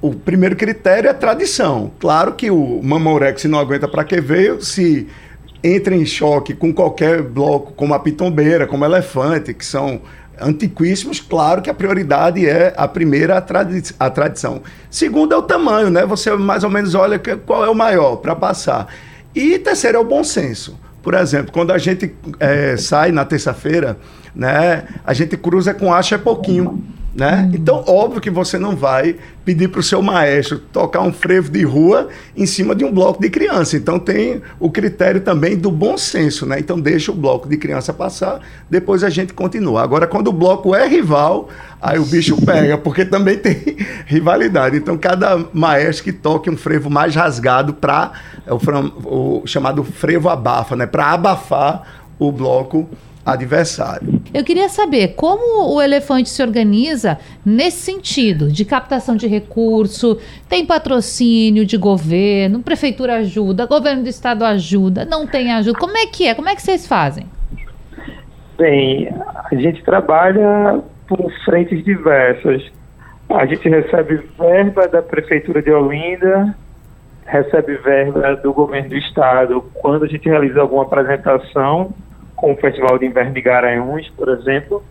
O 0.00 0.14
primeiro 0.14 0.56
critério 0.56 1.10
é 1.10 1.12
tradição. 1.12 1.90
Claro 1.98 2.34
que 2.34 2.50
o 2.50 2.80
Mamorex 2.82 3.44
não 3.44 3.58
aguenta 3.58 3.88
para 3.88 4.04
que 4.04 4.20
veio, 4.20 4.62
se 4.62 5.08
entra 5.64 5.94
em 5.94 6.06
choque 6.06 6.54
com 6.54 6.72
qualquer 6.72 7.22
bloco, 7.22 7.72
como 7.72 7.94
a 7.94 7.98
pitombeira, 7.98 8.66
como 8.66 8.84
elefante, 8.84 9.52
que 9.52 9.64
são 9.64 10.00
antiquíssimos, 10.40 11.20
claro 11.20 11.62
que 11.62 11.70
a 11.70 11.74
prioridade 11.74 12.46
é 12.46 12.74
a 12.76 12.86
primeira 12.86 13.38
a, 13.38 13.40
tradi 13.40 13.82
a 13.98 14.10
tradição. 14.10 14.62
Segundo 14.90 15.32
é 15.32 15.36
o 15.36 15.42
tamanho, 15.42 15.90
né? 15.90 16.04
Você 16.06 16.34
mais 16.36 16.64
ou 16.64 16.70
menos 16.70 16.94
olha 16.94 17.18
que, 17.18 17.36
qual 17.36 17.64
é 17.64 17.70
o 17.70 17.74
maior 17.74 18.16
para 18.16 18.34
passar. 18.34 18.88
E 19.34 19.58
terceiro 19.58 19.98
é 19.98 20.00
o 20.00 20.04
bom 20.04 20.24
senso. 20.24 20.78
Por 21.02 21.14
exemplo, 21.14 21.52
quando 21.52 21.70
a 21.70 21.78
gente 21.78 22.14
é, 22.40 22.76
sai 22.76 23.12
na 23.12 23.24
terça-feira, 23.24 23.96
né, 24.34 24.84
a 25.04 25.12
gente 25.12 25.36
cruza 25.36 25.72
com 25.72 25.94
acho 25.94 26.14
é 26.14 26.18
pouquinho. 26.18 26.82
Né? 27.16 27.48
Hum. 27.48 27.56
Então, 27.56 27.82
óbvio 27.88 28.20
que 28.20 28.28
você 28.28 28.58
não 28.58 28.76
vai 28.76 29.16
pedir 29.42 29.68
para 29.68 29.80
o 29.80 29.82
seu 29.82 30.02
maestro 30.02 30.58
tocar 30.58 31.00
um 31.00 31.10
frevo 31.10 31.50
de 31.50 31.64
rua 31.64 32.08
em 32.36 32.44
cima 32.44 32.74
de 32.74 32.84
um 32.84 32.92
bloco 32.92 33.22
de 33.22 33.30
criança. 33.30 33.74
Então, 33.74 33.98
tem 33.98 34.42
o 34.60 34.70
critério 34.70 35.22
também 35.22 35.56
do 35.56 35.70
bom 35.70 35.96
senso. 35.96 36.44
Né? 36.44 36.60
Então, 36.60 36.78
deixa 36.78 37.10
o 37.10 37.14
bloco 37.14 37.48
de 37.48 37.56
criança 37.56 37.90
passar, 37.94 38.40
depois 38.68 39.02
a 39.02 39.08
gente 39.08 39.32
continua. 39.32 39.82
Agora, 39.82 40.06
quando 40.06 40.28
o 40.28 40.32
bloco 40.32 40.74
é 40.74 40.86
rival, 40.86 41.48
aí 41.80 41.98
o 41.98 42.04
bicho 42.04 42.36
pega, 42.44 42.76
porque 42.76 43.02
também 43.06 43.38
tem 43.38 43.78
rivalidade. 44.04 44.76
Então, 44.76 44.98
cada 44.98 45.42
maestro 45.54 46.04
que 46.04 46.12
toque 46.12 46.50
um 46.50 46.56
frevo 46.56 46.90
mais 46.90 47.14
rasgado 47.14 47.72
para 47.72 48.12
é 48.46 48.52
o, 48.52 49.40
o 49.40 49.46
chamado 49.46 49.82
frevo 49.82 50.28
abafa, 50.28 50.76
né? 50.76 50.84
para 50.84 51.12
abafar 51.12 52.04
o 52.18 52.30
bloco 52.30 52.86
adversário. 53.26 54.22
Eu 54.32 54.44
queria 54.44 54.68
saber 54.68 55.14
como 55.16 55.74
o 55.74 55.82
elefante 55.82 56.28
se 56.28 56.40
organiza 56.40 57.18
nesse 57.44 57.78
sentido 57.78 58.48
de 58.48 58.64
captação 58.64 59.16
de 59.16 59.26
recurso, 59.26 60.18
tem 60.48 60.64
patrocínio 60.64 61.66
de 61.66 61.76
governo, 61.76 62.62
prefeitura 62.62 63.16
ajuda, 63.16 63.66
governo 63.66 64.04
do 64.04 64.08
estado 64.08 64.44
ajuda, 64.44 65.04
não 65.04 65.26
tem 65.26 65.50
ajuda. 65.52 65.76
Como 65.76 65.96
é 65.96 66.06
que 66.06 66.28
é? 66.28 66.34
Como 66.34 66.48
é 66.48 66.54
que 66.54 66.62
vocês 66.62 66.86
fazem? 66.86 67.26
Bem, 68.56 69.08
a 69.50 69.54
gente 69.56 69.82
trabalha 69.82 70.80
por 71.08 71.30
frentes 71.44 71.84
diversas. 71.84 72.62
A 73.28 73.44
gente 73.44 73.68
recebe 73.68 74.22
verba 74.38 74.86
da 74.86 75.02
Prefeitura 75.02 75.60
de 75.60 75.70
Olinda, 75.70 76.54
recebe 77.26 77.76
verba 77.78 78.36
do 78.36 78.52
governo 78.52 78.90
do 78.90 78.96
estado 78.96 79.64
quando 79.74 80.04
a 80.04 80.08
gente 80.08 80.28
realiza 80.28 80.60
alguma 80.60 80.84
apresentação, 80.84 81.92
como 82.36 82.52
o 82.52 82.56
Festival 82.56 82.98
de 82.98 83.06
Inverno 83.06 83.32
de 83.32 83.40
Garanhuns, 83.40 84.08
por 84.10 84.28
exemplo. 84.28 84.82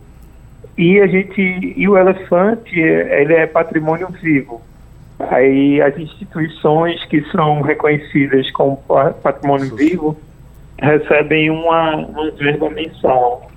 E 0.76 1.00
a 1.00 1.06
gente 1.06 1.40
e 1.40 1.88
o 1.88 1.96
elefante, 1.96 2.78
ele 2.78 3.34
é 3.34 3.46
patrimônio 3.46 4.08
vivo. 4.20 4.60
Aí 5.18 5.80
as 5.80 5.96
instituições 5.96 7.02
que 7.06 7.22
são 7.30 7.62
reconhecidas 7.62 8.50
como 8.50 8.76
patrimônio 9.22 9.74
vivo 9.74 10.16
recebem 10.78 11.50
uma, 11.50 11.96
uma 11.96 12.30
verba 12.32 12.68
mensal. 12.68 13.50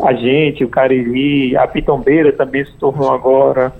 A 0.00 0.12
gente, 0.12 0.62
o 0.62 0.68
Cariri, 0.68 1.56
a 1.56 1.66
Pitombeira 1.66 2.32
também 2.32 2.64
se 2.64 2.72
tornou 2.76 3.12
agora 3.12 3.72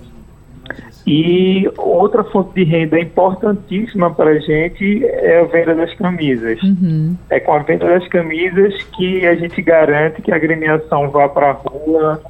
e 1.11 1.67
outra 1.75 2.23
fonte 2.23 2.53
de 2.53 2.63
renda 2.63 2.99
importantíssima 2.99 4.13
para 4.13 4.29
a 4.29 4.37
gente 4.37 5.03
é 5.03 5.39
a 5.39 5.43
venda 5.45 5.73
das 5.73 5.91
camisas. 5.95 6.61
Uhum. 6.61 7.17
É 7.31 7.39
com 7.39 7.53
a 7.53 7.59
venda 7.63 7.87
das 7.87 8.07
camisas 8.09 8.75
que 8.95 9.25
a 9.25 9.33
gente 9.33 9.59
garante 9.59 10.21
que 10.21 10.31
a 10.31 10.35
agremiação 10.35 11.09
vá 11.09 11.27
para 11.27 11.49
a 11.49 11.53
rua, 11.53 12.21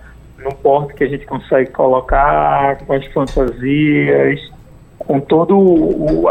no 0.42 0.56
porto 0.56 0.96
que 0.96 1.04
a 1.04 1.10
gente 1.10 1.26
consegue 1.26 1.72
colocar, 1.72 2.78
com 2.86 2.94
as 2.94 3.06
fantasias, 3.08 4.40
com 4.98 5.20
toda 5.20 5.54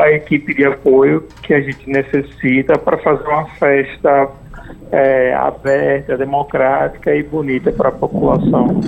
a 0.00 0.10
equipe 0.12 0.54
de 0.54 0.64
apoio 0.64 1.28
que 1.42 1.52
a 1.52 1.60
gente 1.60 1.86
necessita 1.90 2.78
para 2.78 2.96
fazer 2.96 3.28
uma 3.28 3.44
festa 3.44 4.26
é, 4.90 5.34
aberta, 5.34 6.16
democrática 6.16 7.14
e 7.14 7.22
bonita 7.22 7.70
para 7.72 7.88
a 7.88 7.92
população. 7.92 8.80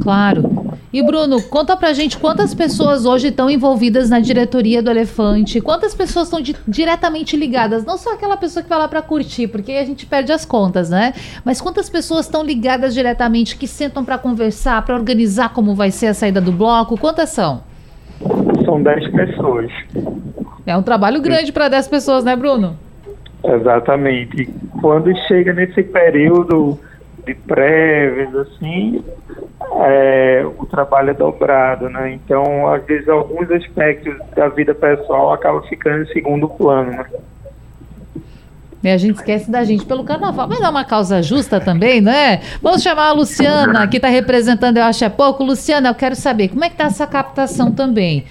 Claro. 0.00 0.68
E 0.92 1.02
Bruno, 1.02 1.42
conta 1.42 1.76
pra 1.76 1.92
gente 1.92 2.16
quantas 2.16 2.54
pessoas 2.54 3.04
hoje 3.04 3.28
estão 3.28 3.50
envolvidas 3.50 4.08
na 4.08 4.20
diretoria 4.20 4.82
do 4.82 4.90
Elefante, 4.90 5.60
quantas 5.60 5.94
pessoas 5.94 6.28
estão 6.28 6.40
di 6.40 6.56
diretamente 6.66 7.36
ligadas, 7.36 7.84
não 7.84 7.98
só 7.98 8.14
aquela 8.14 8.36
pessoa 8.36 8.62
que 8.62 8.68
vai 8.68 8.78
lá 8.78 8.88
para 8.88 9.02
curtir, 9.02 9.48
porque 9.48 9.72
aí 9.72 9.78
a 9.78 9.84
gente 9.84 10.06
perde 10.06 10.32
as 10.32 10.46
contas, 10.46 10.88
né? 10.88 11.12
Mas 11.44 11.60
quantas 11.60 11.90
pessoas 11.90 12.24
estão 12.24 12.42
ligadas 12.42 12.94
diretamente, 12.94 13.56
que 13.56 13.66
sentam 13.66 14.02
para 14.02 14.16
conversar, 14.16 14.82
para 14.82 14.94
organizar 14.94 15.50
como 15.50 15.74
vai 15.74 15.90
ser 15.90 16.06
a 16.06 16.14
saída 16.14 16.40
do 16.40 16.52
bloco? 16.52 16.96
Quantas 16.96 17.28
são? 17.30 17.62
São 18.64 18.82
10 18.82 19.10
pessoas. 19.12 19.70
É 20.64 20.76
um 20.76 20.82
trabalho 20.82 21.20
grande 21.20 21.52
para 21.52 21.68
10 21.68 21.88
pessoas, 21.88 22.24
né, 22.24 22.34
Bruno? 22.34 22.87
Exatamente. 23.44 24.48
Quando 24.80 25.14
chega 25.26 25.52
nesse 25.52 25.82
período 25.82 26.78
de 27.24 27.34
prévias, 27.34 28.34
assim, 28.34 29.04
é, 29.80 30.44
o 30.58 30.66
trabalho 30.66 31.10
é 31.10 31.14
dobrado, 31.14 31.88
né? 31.88 32.12
Então, 32.12 32.66
às 32.68 32.84
vezes, 32.84 33.08
alguns 33.08 33.50
aspectos 33.50 34.16
da 34.34 34.48
vida 34.48 34.74
pessoal 34.74 35.32
acabam 35.32 35.62
ficando 35.62 36.02
em 36.02 36.12
segundo 36.12 36.48
plano, 36.48 36.90
né? 36.90 37.04
E 38.82 38.88
a 38.88 38.96
gente 38.96 39.16
esquece 39.16 39.50
da 39.50 39.64
gente 39.64 39.84
pelo 39.84 40.04
carnaval. 40.04 40.48
Mas 40.48 40.60
é 40.60 40.68
uma 40.68 40.84
causa 40.84 41.20
justa 41.20 41.60
também, 41.60 42.00
né? 42.00 42.40
Vamos 42.62 42.82
chamar 42.82 43.08
a 43.08 43.12
Luciana, 43.12 43.88
que 43.88 43.96
está 43.96 44.08
representando, 44.08 44.76
eu 44.76 44.84
acho 44.84 45.04
é 45.04 45.08
pouco. 45.08 45.42
Luciana, 45.42 45.88
eu 45.88 45.94
quero 45.94 46.14
saber 46.14 46.48
como 46.48 46.64
é 46.64 46.68
que 46.68 46.74
está 46.74 46.84
essa 46.84 47.06
captação 47.06 47.72
também. 47.72 48.24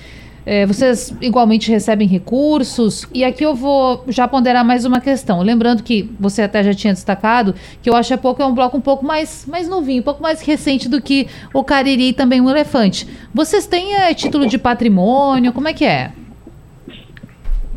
É, 0.50 0.66
vocês 0.66 1.14
igualmente 1.22 1.70
recebem 1.70 2.08
recursos? 2.08 3.06
E 3.14 3.26
aqui 3.26 3.44
eu 3.44 3.54
vou 3.54 4.06
já 4.08 4.30
ponderar 4.30 4.64
mais 4.64 4.86
uma 4.86 5.02
questão. 5.02 5.42
Lembrando 5.42 5.84
que 5.84 6.10
você 6.18 6.42
até 6.42 6.64
já 6.64 6.74
tinha 6.74 6.94
destacado 6.94 7.54
que 7.84 7.90
eu 7.90 7.94
acho 7.94 8.14
é 8.14 8.18
pouco 8.18 8.42
é 8.42 8.46
um 8.46 8.56
bloco 8.56 8.78
um 8.78 8.82
pouco 8.82 9.06
mais, 9.06 9.46
mais 9.46 9.68
novinho, 9.68 10.00
um 10.00 10.06
pouco 10.06 10.24
mais 10.24 10.42
recente 10.42 10.88
do 10.88 11.02
que 11.02 11.28
o 11.54 11.66
Cariri 11.66 12.12
e 12.12 12.14
também 12.14 12.40
o 12.40 12.50
Elefante. 12.50 13.06
Vocês 13.36 13.68
têm 13.68 13.94
é, 13.94 14.14
título 14.14 14.48
de 14.48 14.58
patrimônio? 14.58 15.52
Como 15.52 15.68
é 15.68 15.74
que 15.74 15.84
é? 15.84 16.14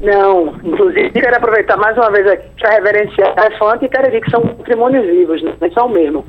Não, 0.00 0.54
inclusive 0.62 1.10
quero 1.10 1.36
aproveitar 1.38 1.76
mais 1.76 1.96
uma 1.96 2.12
vez 2.12 2.24
aqui 2.24 2.46
para 2.60 2.70
reverenciar 2.70 3.34
Elefante 3.36 3.86
e 3.86 3.88
Cariri, 3.88 4.20
que 4.20 4.30
são 4.30 4.42
patrimônios 4.42 5.04
vivos, 5.06 5.42
né? 5.42 5.56
são 5.74 5.88
o 5.88 5.90
mesmo. 5.90 6.24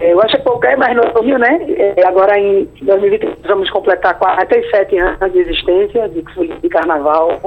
Eu 0.00 0.20
acho 0.22 0.36
que 0.38 0.66
é 0.66 0.76
mais 0.76 0.96
novinho, 0.96 1.38
né? 1.38 1.60
É, 1.96 2.06
agora 2.06 2.38
em 2.38 2.64
2020 2.82 3.46
vamos 3.46 3.70
completar 3.70 4.18
47 4.18 4.98
anos 4.98 5.32
de 5.32 5.38
existência 5.40 6.08
de, 6.08 6.22
de 6.22 6.68
carnaval. 6.68 7.38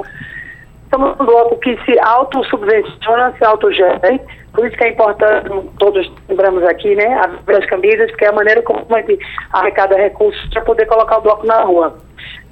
Somos 0.94 1.18
um 1.18 1.24
bloco 1.24 1.56
que 1.58 1.76
se 1.84 1.98
autossubvenciona, 1.98 3.34
se 3.36 3.44
autogere, 3.44 4.20
por 4.52 4.64
isso 4.64 4.76
que 4.76 4.84
é 4.84 4.90
importante, 4.90 5.50
todos 5.80 6.08
lembramos 6.28 6.62
aqui, 6.62 6.94
né, 6.94 7.18
abrir 7.18 7.56
as 7.56 7.66
camisas, 7.66 8.08
porque 8.12 8.24
é 8.24 8.28
a 8.28 8.32
maneira 8.32 8.62
como 8.62 8.86
a 8.88 9.00
gente 9.00 9.18
arrecada 9.52 9.96
recursos 9.96 10.48
para 10.50 10.62
poder 10.62 10.86
colocar 10.86 11.18
o 11.18 11.22
bloco 11.22 11.44
na 11.44 11.62
rua. 11.62 11.98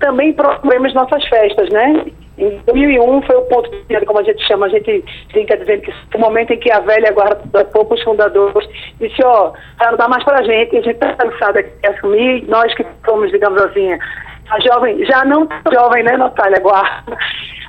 Também 0.01 0.33
promovemos 0.33 0.93
nossas 0.95 1.25
festas, 1.29 1.69
né? 1.71 2.07
Em 2.43 2.61
2001 2.67 3.23
foi 3.23 3.37
o 3.37 3.43
ponto 3.43 3.71
de 3.71 4.05
como 4.05 4.19
a 4.19 4.25
gente 4.25 4.45
chama, 4.45 4.67
a 4.67 4.69
gente 4.69 5.05
fica 5.33 5.57
dizendo 5.57 5.83
que 5.83 6.17
o 6.17 6.21
momento 6.21 6.53
em 6.53 6.59
que 6.59 6.73
a 6.73 6.81
velha 6.81 7.13
guarda 7.13 7.65
poucos 7.67 8.03
fundadores. 8.03 8.69
Disse, 8.99 9.23
ó, 9.25 9.53
oh, 9.53 9.85
não 9.85 9.97
dá 9.97 10.09
mais 10.09 10.25
pra 10.25 10.43
gente, 10.43 10.77
a 10.77 10.81
gente 10.81 10.95
está 10.95 11.15
cansada 11.15 11.63
de 11.63 11.87
assumir, 11.87 12.45
nós 12.49 12.75
que 12.75 12.85
somos, 13.07 13.31
digamos 13.31 13.63
assim, 13.63 13.93
a 14.51 14.61
jovem, 14.61 15.05
já 15.05 15.25
não 15.25 15.47
jovem, 15.73 16.03
né, 16.03 16.17
Natália, 16.17 16.59
guarda, 16.59 17.17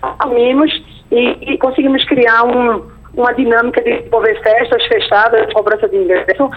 assumimos 0.01 0.71
e, 1.11 1.53
e 1.53 1.57
conseguimos 1.59 2.03
criar 2.05 2.43
um, 2.43 2.89
uma 3.15 3.31
dinâmica 3.35 3.79
de 3.79 4.01
promover 4.09 4.41
festas 4.41 4.83
fechadas, 4.87 5.53
cobrança 5.53 5.87
de 5.87 5.97
ingresso, 5.97 6.49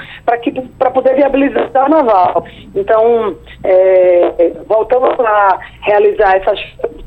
para 0.78 0.90
poder 0.90 1.16
viabilizar 1.16 1.66
o 1.66 1.70
carnaval. 1.70 2.46
Então, 2.74 3.36
é, 3.62 4.52
voltamos 4.66 5.20
a 5.20 5.58
realizar 5.82 6.36
essas 6.36 6.58
é, 6.82 7.05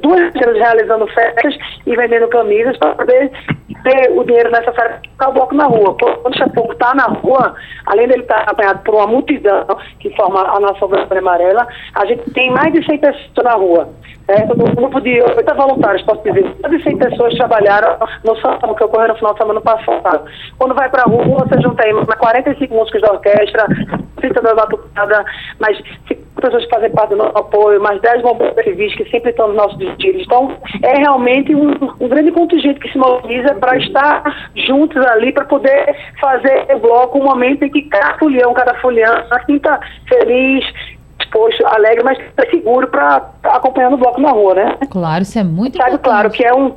duas 0.00 0.20
anos 0.20 0.58
realizando 0.58 1.06
festas 1.08 1.54
e 1.86 1.94
vendendo 1.94 2.28
camisas 2.28 2.76
para 2.78 2.94
poder 2.94 3.30
ter 3.82 4.10
o 4.12 4.24
dinheiro 4.24 4.50
necessário 4.50 4.96
para 5.16 5.28
o 5.28 5.32
bloco 5.32 5.54
na 5.54 5.66
rua. 5.66 5.96
Quando 5.98 6.34
o 6.34 6.38
Chapuco 6.38 6.72
está 6.72 6.94
na 6.94 7.04
rua, 7.04 7.54
além 7.86 8.08
dele 8.08 8.22
estar 8.22 8.36
tá 8.36 8.42
acompanhado 8.42 8.82
por 8.84 8.94
uma 8.94 9.06
multidão 9.06 9.66
que 10.00 10.14
forma 10.16 10.40
a 10.40 10.60
nossa 10.60 10.86
bandeira 10.86 11.18
amarela, 11.18 11.66
a 11.94 12.06
gente 12.06 12.30
tem 12.32 12.50
mais 12.50 12.72
de 12.72 12.84
100 12.84 12.98
pessoas 12.98 13.44
na 13.44 13.52
rua. 13.52 13.88
É, 14.28 14.44
um 14.44 14.74
grupo 14.74 15.00
de 15.00 15.22
80 15.22 15.54
voluntários, 15.54 16.02
posso 16.02 16.22
dizer, 16.22 16.44
mais 16.62 16.76
de 16.76 16.82
100 16.82 16.98
pessoas 16.98 17.34
trabalharam 17.36 17.96
no 18.24 18.36
salão 18.40 18.74
que 18.74 18.84
ocorreu 18.84 19.08
no 19.08 19.16
final 19.16 19.32
de 19.32 19.38
semana 19.38 19.60
passado. 19.60 20.24
Quando 20.58 20.74
vai 20.74 20.90
para 20.90 21.02
a 21.02 21.06
rua, 21.06 21.46
você 21.46 21.60
junta 21.62 21.82
aí 21.82 21.94
45 21.94 22.74
músicos 22.74 23.00
da 23.00 23.12
orquestra, 23.12 23.66
30 24.16 24.42
da 24.42 24.54
batucada, 24.54 25.24
mais 25.58 25.78
pessoas 26.40 26.64
que 26.64 26.70
fazem 26.70 26.90
parte 26.90 27.10
do 27.10 27.16
nosso 27.16 27.38
apoio, 27.38 27.80
mais 27.80 28.00
10 28.02 28.22
bombeiros 28.22 28.64
civis 28.64 28.94
que 28.96 29.08
sempre 29.10 29.17
nos 29.48 29.56
nossos 29.56 29.78
desfiles. 29.78 30.22
Então, 30.26 30.56
é 30.82 30.98
realmente 30.98 31.54
um, 31.54 31.72
um 32.00 32.08
grande 32.08 32.30
contingente 32.32 32.80
que 32.80 32.90
se 32.90 32.98
mobiliza 32.98 33.54
para 33.54 33.76
estar 33.78 34.50
juntos 34.54 35.04
ali, 35.06 35.32
para 35.32 35.44
poder 35.44 35.96
fazer 36.20 36.66
o 36.74 36.78
bloco 36.78 37.18
um 37.18 37.24
momento 37.24 37.64
em 37.64 37.70
que 37.70 37.82
cada 37.82 38.18
folião, 38.18 38.52
cada 38.54 38.74
folião, 38.80 39.14
assim 39.30 39.56
está 39.56 39.80
feliz, 40.08 40.64
disposto, 41.18 41.66
alegre, 41.66 42.04
mas 42.04 42.18
seguro 42.50 42.88
para 42.88 43.30
acompanhando 43.44 43.94
o 43.94 43.98
bloco 43.98 44.20
na 44.20 44.30
rua, 44.30 44.54
né? 44.54 44.78
Claro, 44.90 45.22
isso 45.22 45.38
é 45.38 45.44
muito 45.44 45.76
Sabe, 45.76 45.94
importante. 45.94 46.04
claro 46.04 46.30
que 46.30 46.44
é 46.44 46.54
um 46.54 46.74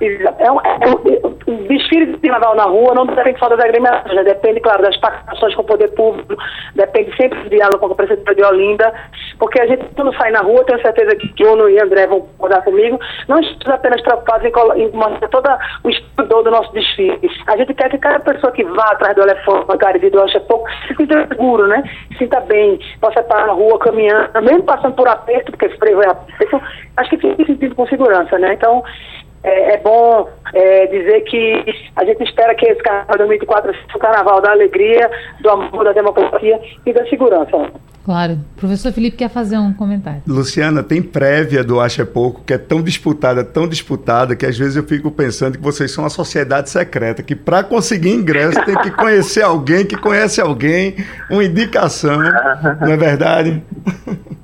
é 0.00 0.50
um, 0.50 0.60
é 0.60 0.88
um, 0.88 1.52
um 1.52 1.66
desfile 1.68 2.06
de 2.06 2.18
carnaval 2.18 2.56
na 2.56 2.64
rua 2.64 2.94
não 2.94 3.06
depende 3.06 3.38
só 3.38 3.48
das 3.48 3.60
agremiações, 3.60 4.14
né? 4.14 4.24
depende, 4.24 4.60
claro, 4.60 4.82
das 4.82 4.96
participações 4.96 5.54
com 5.54 5.62
o 5.62 5.66
poder 5.66 5.88
público, 5.94 6.36
depende 6.74 7.16
sempre 7.16 7.42
do 7.42 7.50
diálogo 7.50 7.78
com 7.78 7.92
a 7.92 7.94
Prefeitura 7.94 8.34
de 8.34 8.42
Olinda, 8.42 8.92
porque 9.38 9.60
a 9.60 9.66
gente, 9.66 9.84
quando 9.94 10.14
sai 10.16 10.30
na 10.30 10.40
rua, 10.40 10.64
tenho 10.64 10.80
certeza 10.82 11.14
que 11.16 11.32
Bruno 11.54 11.68
e 11.68 11.80
André 11.80 12.06
vão 12.06 12.20
concordar 12.20 12.62
comigo, 12.62 12.98
não 13.28 13.38
estamos 13.38 13.68
apenas 13.68 14.00
preocupados 14.02 14.46
em, 14.46 14.82
em 14.82 14.90
mostrar 14.90 15.28
todo 15.28 15.48
o 15.84 15.90
estudo 15.90 16.42
do 16.42 16.50
nosso 16.50 16.72
desfile. 16.72 17.30
A 17.46 17.56
gente 17.56 17.74
quer 17.74 17.90
que 17.90 17.98
cada 17.98 18.20
pessoa 18.20 18.52
que 18.52 18.64
vá 18.64 18.84
atrás 18.84 19.14
do 19.14 19.22
elefante, 19.22 19.66
do 19.66 19.78
Caribe, 19.78 20.10
do 20.10 20.22
Acha 20.22 20.40
Pouco, 20.40 20.68
se 20.88 20.94
sinta 20.96 21.26
seguro, 21.28 21.66
né? 21.66 21.82
Se 22.12 22.18
sinta 22.18 22.40
bem, 22.40 22.78
possa 23.00 23.20
estar 23.20 23.46
na 23.46 23.52
rua 23.52 23.78
caminhando, 23.78 24.30
mesmo 24.42 24.64
passando 24.64 24.94
por 24.94 25.08
aperto, 25.08 25.52
porque 25.52 25.68
freio 25.76 26.02
é 26.02 26.08
aperto, 26.08 26.60
acho 26.96 27.10
que 27.10 27.18
fica 27.18 27.44
sentindo 27.44 27.74
com 27.74 27.86
segurança, 27.86 28.38
né? 28.38 28.54
Então, 28.54 28.82
é, 29.44 29.74
é 29.74 29.76
bom 29.76 30.28
é, 30.54 30.86
dizer 30.86 31.20
que 31.22 31.64
a 31.94 32.04
gente 32.04 32.24
espera 32.24 32.54
que 32.54 32.66
esse 32.66 32.82
carnaval 32.82 33.18
2024 33.18 33.74
seja 33.74 33.86
um 33.94 33.98
carnaval 33.98 34.40
da 34.40 34.50
alegria, 34.50 35.10
do 35.40 35.50
amor, 35.50 35.84
da 35.84 35.92
democracia 35.92 36.60
e 36.86 36.92
da 36.92 37.04
segurança. 37.06 37.70
Claro. 38.04 38.34
O 38.56 38.60
professor 38.60 38.92
Felipe 38.92 39.16
quer 39.16 39.30
fazer 39.30 39.56
um 39.56 39.72
comentário. 39.72 40.22
Luciana, 40.26 40.82
tem 40.82 41.00
prévia 41.02 41.64
do 41.64 41.80
Acha 41.80 42.02
é 42.02 42.04
Pouco, 42.04 42.42
que 42.44 42.52
é 42.52 42.58
tão 42.58 42.82
disputada, 42.82 43.42
tão 43.42 43.66
disputada, 43.66 44.36
que 44.36 44.44
às 44.44 44.58
vezes 44.58 44.76
eu 44.76 44.84
fico 44.84 45.10
pensando 45.10 45.56
que 45.56 45.64
vocês 45.64 45.90
são 45.90 46.04
uma 46.04 46.10
sociedade 46.10 46.68
secreta, 46.68 47.22
que 47.22 47.34
para 47.34 47.64
conseguir 47.64 48.10
ingresso 48.10 48.62
tem 48.64 48.76
que 48.76 48.90
conhecer 48.90 49.42
alguém 49.42 49.86
que 49.86 49.96
conhece 49.96 50.40
alguém, 50.40 50.96
uma 51.30 51.44
indicação, 51.44 52.18
não 52.80 52.92
é 52.92 52.96
verdade? 52.96 53.62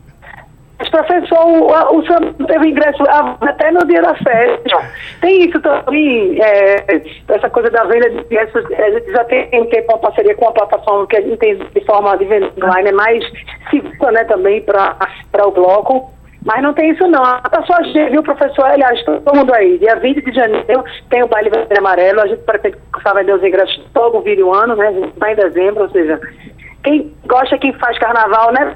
professor, 0.91 1.47
o, 1.47 1.99
o 1.99 2.07
senhor 2.07 2.35
teve 2.47 2.69
ingresso 2.69 3.03
até 3.41 3.71
no 3.71 3.87
dia 3.87 4.03
da 4.03 4.15
festa. 4.15 4.79
Tem 5.21 5.49
isso 5.49 5.61
também, 5.61 6.39
é, 6.41 7.03
essa 7.29 7.51
coisa 7.51 7.71
da 7.71 7.85
venda 7.85 8.11
de 8.11 8.19
ingressos, 8.19 8.65
a 8.73 8.91
gente 8.91 9.11
já 9.13 9.25
tem 9.25 9.49
um 9.55 9.69
uma 9.89 9.99
parceria 9.99 10.35
com 10.35 10.49
a 10.49 10.53
plataforma 10.53 11.07
que 11.07 11.17
a 11.17 11.21
gente 11.21 11.37
tem 11.39 11.57
de 11.57 11.85
forma 11.85 12.17
de 12.17 12.25
venda 12.25 12.53
online, 12.63 12.89
é 12.89 12.93
mais 12.93 13.25
segura 13.71 14.13
né, 14.13 14.25
também 14.25 14.63
para 14.63 14.97
o 15.47 15.51
bloco. 15.51 16.11
Mas 16.45 16.63
não 16.63 16.73
tem 16.73 16.91
isso 16.91 17.07
não. 17.07 17.23
A 17.23 17.51
pessoa 17.51 17.79
viu, 18.11 18.23
professor, 18.23 18.65
aliás, 18.65 19.03
todo 19.05 19.37
mundo 19.37 19.53
aí. 19.53 19.79
Dia 19.79 19.97
20 19.97 20.23
de 20.23 20.33
janeiro 20.33 20.85
tem 21.11 21.23
o 21.23 21.29
baile 21.29 21.51
vermelho 21.51 21.79
amarelo. 21.79 22.21
A 22.21 22.27
gente 22.27 22.43
pretende 22.45 22.79
começar 22.91 23.11
a 23.11 23.15
vender 23.15 23.35
os 23.35 23.45
ingressos 23.45 23.85
todo 23.93 24.19
o 24.19 24.55
ano, 24.55 24.75
né? 24.75 24.89
A 24.89 24.93
gente 24.93 25.09
está 25.09 25.33
em 25.33 25.37
dezembro, 25.37 25.83
ou 25.83 25.91
seja, 25.91 26.19
quem 26.83 27.13
gosta, 27.27 27.59
quem 27.59 27.73
faz 27.75 27.99
carnaval, 27.99 28.53
né, 28.53 28.75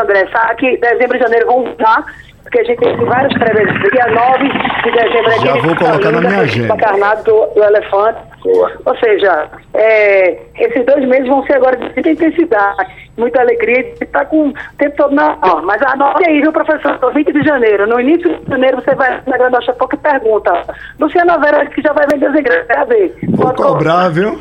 André, 0.00 0.28
sabe 0.32 0.56
que 0.56 0.76
dezembro 0.78 1.16
e 1.16 1.20
janeiro 1.20 1.46
vão 1.46 1.72
usar 1.72 2.04
porque 2.44 2.58
a 2.60 2.64
gente 2.64 2.78
tem 2.78 2.96
vários 2.96 3.36
previsões. 3.38 3.90
Dia 3.90 4.06
9 4.06 4.48
de 4.84 4.90
dezembro 4.92 5.30
é 5.30 5.38
Já 5.38 5.54
vou 5.56 5.76
colocar 5.76 6.12
na 6.12 6.20
minha 6.20 6.40
agenda. 6.40 6.76
Carnado 6.76 7.24
do, 7.24 7.46
do 7.54 7.64
elefante. 7.64 8.18
Boa. 8.44 8.72
Ou 8.84 8.96
seja, 8.98 9.48
é, 9.72 10.38
esses 10.58 10.84
dois 10.84 11.04
meses 11.06 11.26
vão 11.26 11.44
ser 11.46 11.54
agora 11.54 11.76
de 11.76 11.84
muita 11.84 12.10
intensidade, 12.10 13.03
muita 13.16 13.40
alegria 13.40 13.82
de 13.82 14.04
estar 14.04 14.24
com 14.26 14.48
o 14.48 14.54
tempo 14.78 14.96
todo 14.96 15.14
na 15.14 15.36
ó, 15.42 15.62
Mas 15.62 15.80
anote 15.82 16.28
aí, 16.28 16.40
viu, 16.40 16.52
professor? 16.52 17.12
20 17.12 17.32
de 17.32 17.42
janeiro. 17.42 17.86
No 17.86 18.00
início 18.00 18.38
de 18.38 18.50
janeiro 18.50 18.82
você 18.82 18.94
vai 18.94 19.20
na 19.26 19.36
Grande 19.36 19.72
Pouco 19.78 19.94
e 19.94 19.98
pergunta. 19.98 20.52
Luciana 20.98 21.38
Vera 21.38 21.66
que 21.66 21.82
já 21.82 21.92
vai 21.92 22.06
vender 22.10 22.30
os 22.30 22.38
ingressos. 22.38 22.66
Quer 22.66 22.86
ver? 22.86 23.18
Vou 23.30 23.54
cobrar, 23.54 24.08
viu? 24.10 24.40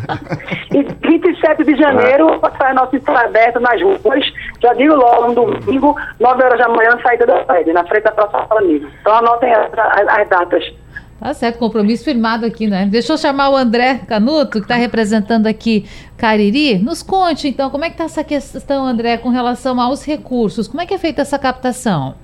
e 0.72 0.82
27 1.08 1.64
de 1.64 1.76
janeiro 1.76 2.40
sai 2.58 2.72
nosso 2.74 2.96
ensaio 2.96 3.18
aberto 3.18 3.60
nas 3.60 3.80
ruas. 3.82 4.32
Já 4.60 4.72
digo 4.74 4.94
logo, 4.94 5.28
no 5.28 5.34
domingo, 5.34 5.96
9 6.18 6.44
horas 6.44 6.58
da 6.58 6.68
manhã, 6.68 6.98
saída 7.02 7.26
da 7.26 7.44
sede, 7.44 7.72
na 7.72 7.84
frente 7.84 8.04
da 8.04 8.12
Praça 8.12 8.46
Flamengo. 8.46 8.88
Então 9.00 9.14
anotem 9.14 9.52
as, 9.52 9.70
as, 9.76 10.08
as 10.08 10.28
datas. 10.28 10.72
Tá 11.20 11.34
certo, 11.34 11.58
compromisso 11.58 12.02
firmado 12.02 12.46
aqui, 12.46 12.66
né? 12.66 12.86
Deixa 12.86 13.12
eu 13.12 13.18
chamar 13.18 13.50
o 13.50 13.56
André 13.56 13.98
Canuto, 14.06 14.52
que 14.52 14.58
está 14.60 14.74
representando 14.74 15.46
aqui 15.46 15.84
Cariri. 16.16 16.78
Nos 16.78 17.02
conte, 17.02 17.46
então, 17.46 17.68
como 17.68 17.84
é 17.84 17.88
que 17.88 17.94
está 17.94 18.04
essa 18.04 18.24
questão, 18.24 18.86
André, 18.86 19.18
com 19.18 19.28
relação 19.28 19.78
aos 19.78 20.02
recursos? 20.02 20.66
Como 20.66 20.80
é 20.80 20.86
que 20.86 20.94
é 20.94 20.98
feita 20.98 21.20
essa 21.20 21.38
captação? 21.38 22.14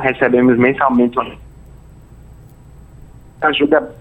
Recebemos 0.00 0.56
mensalmente 0.56 1.18
ajuda. 3.40 3.92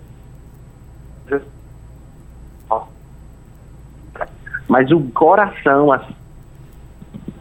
Mas 4.68 4.92
o 4.92 5.02
coração, 5.12 5.92
assim, 5.92 6.16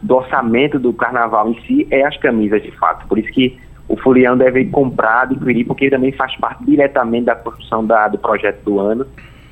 do 0.05 0.17
orçamento 0.17 0.77
do 0.77 0.93
carnaval 0.93 1.49
em 1.49 1.59
si 1.61 1.87
é 1.89 2.05
as 2.05 2.15
camisas, 2.17 2.61
de 2.61 2.71
fato. 2.71 3.07
Por 3.07 3.17
isso 3.17 3.31
que 3.31 3.57
o 3.89 3.97
Furião 3.97 4.37
deve 4.37 4.65
comprar, 4.65 5.23
adquirir, 5.23 5.65
porque 5.65 5.85
ele 5.85 5.95
também 5.95 6.11
faz 6.11 6.35
parte 6.37 6.63
diretamente 6.63 7.25
da 7.25 7.35
construção 7.35 7.83
da, 7.83 8.07
do 8.07 8.17
projeto 8.19 8.63
do 8.63 8.79
ano. 8.79 9.05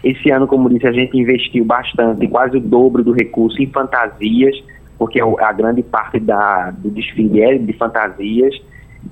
Esse 0.04 0.30
ano, 0.30 0.46
como 0.46 0.70
disse, 0.70 0.88
a 0.88 0.92
gente 0.92 1.18
investiu 1.18 1.66
bastante, 1.66 2.28
quase 2.28 2.58
o 2.58 2.60
dobro 2.60 3.04
do 3.04 3.14
recurso 3.14 3.60
em 3.62 3.68
fantasias, 3.68 4.56
porque 4.98 5.20
a 5.20 5.52
grande 5.52 5.82
parte 5.82 6.20
da, 6.20 6.70
do 6.72 6.90
desfile 6.92 7.42
é 7.42 7.58
de 7.58 7.74
fantasias. 7.74 8.54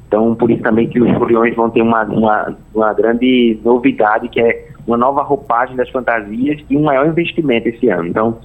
Então, 0.08 0.36
por 0.36 0.52
isso 0.52 0.62
também 0.62 0.88
que 0.88 1.02
os 1.02 1.12
Furiões 1.18 1.56
vão 1.56 1.72
ter 1.72 1.82
uma, 1.82 2.04
uma, 2.04 2.56
uma 2.74 2.94
grande 2.94 3.60
novidade, 3.64 4.30
que 4.30 4.40
é 4.40 4.68
uma 4.86 4.98
nova 4.98 5.24
roupagem 5.24 5.76
das 5.76 5.90
fantasias 5.90 6.62
e 6.70 6.78
um 6.78 6.84
maior 6.84 7.08
investimento 7.08 7.68
esse 7.68 7.90
ano. 7.90 8.08
Então, 8.08 8.38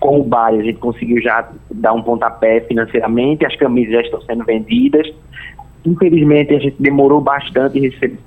com 0.00 0.20
o 0.20 0.24
Bahia, 0.24 0.60
a 0.60 0.64
gente 0.64 0.78
conseguiu 0.78 1.20
já 1.20 1.48
dar 1.70 1.92
um 1.92 2.02
pontapé 2.02 2.60
financeiramente, 2.62 3.46
as 3.46 3.54
camisas 3.56 3.92
já 3.92 4.00
estão 4.02 4.20
sendo 4.22 4.44
vendidas. 4.44 5.12
Infelizmente, 5.84 6.54
a 6.54 6.58
gente 6.58 6.76
demorou 6.80 7.20
bastante 7.20 7.78
em 7.78 7.82
receber. 7.82 8.18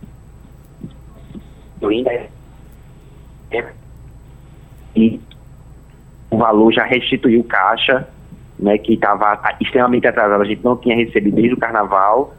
E 4.95 5.19
o 6.29 6.37
valor 6.37 6.71
já 6.71 6.83
restituiu 6.83 7.43
caixa, 7.43 8.07
né, 8.57 8.77
que 8.77 8.93
estava 8.93 9.39
extremamente 9.59 10.07
atrasado. 10.07 10.41
A 10.41 10.45
gente 10.45 10.63
não 10.63 10.77
tinha 10.77 10.95
recebido 10.95 11.35
desde 11.35 11.53
o 11.53 11.57
carnaval. 11.57 12.33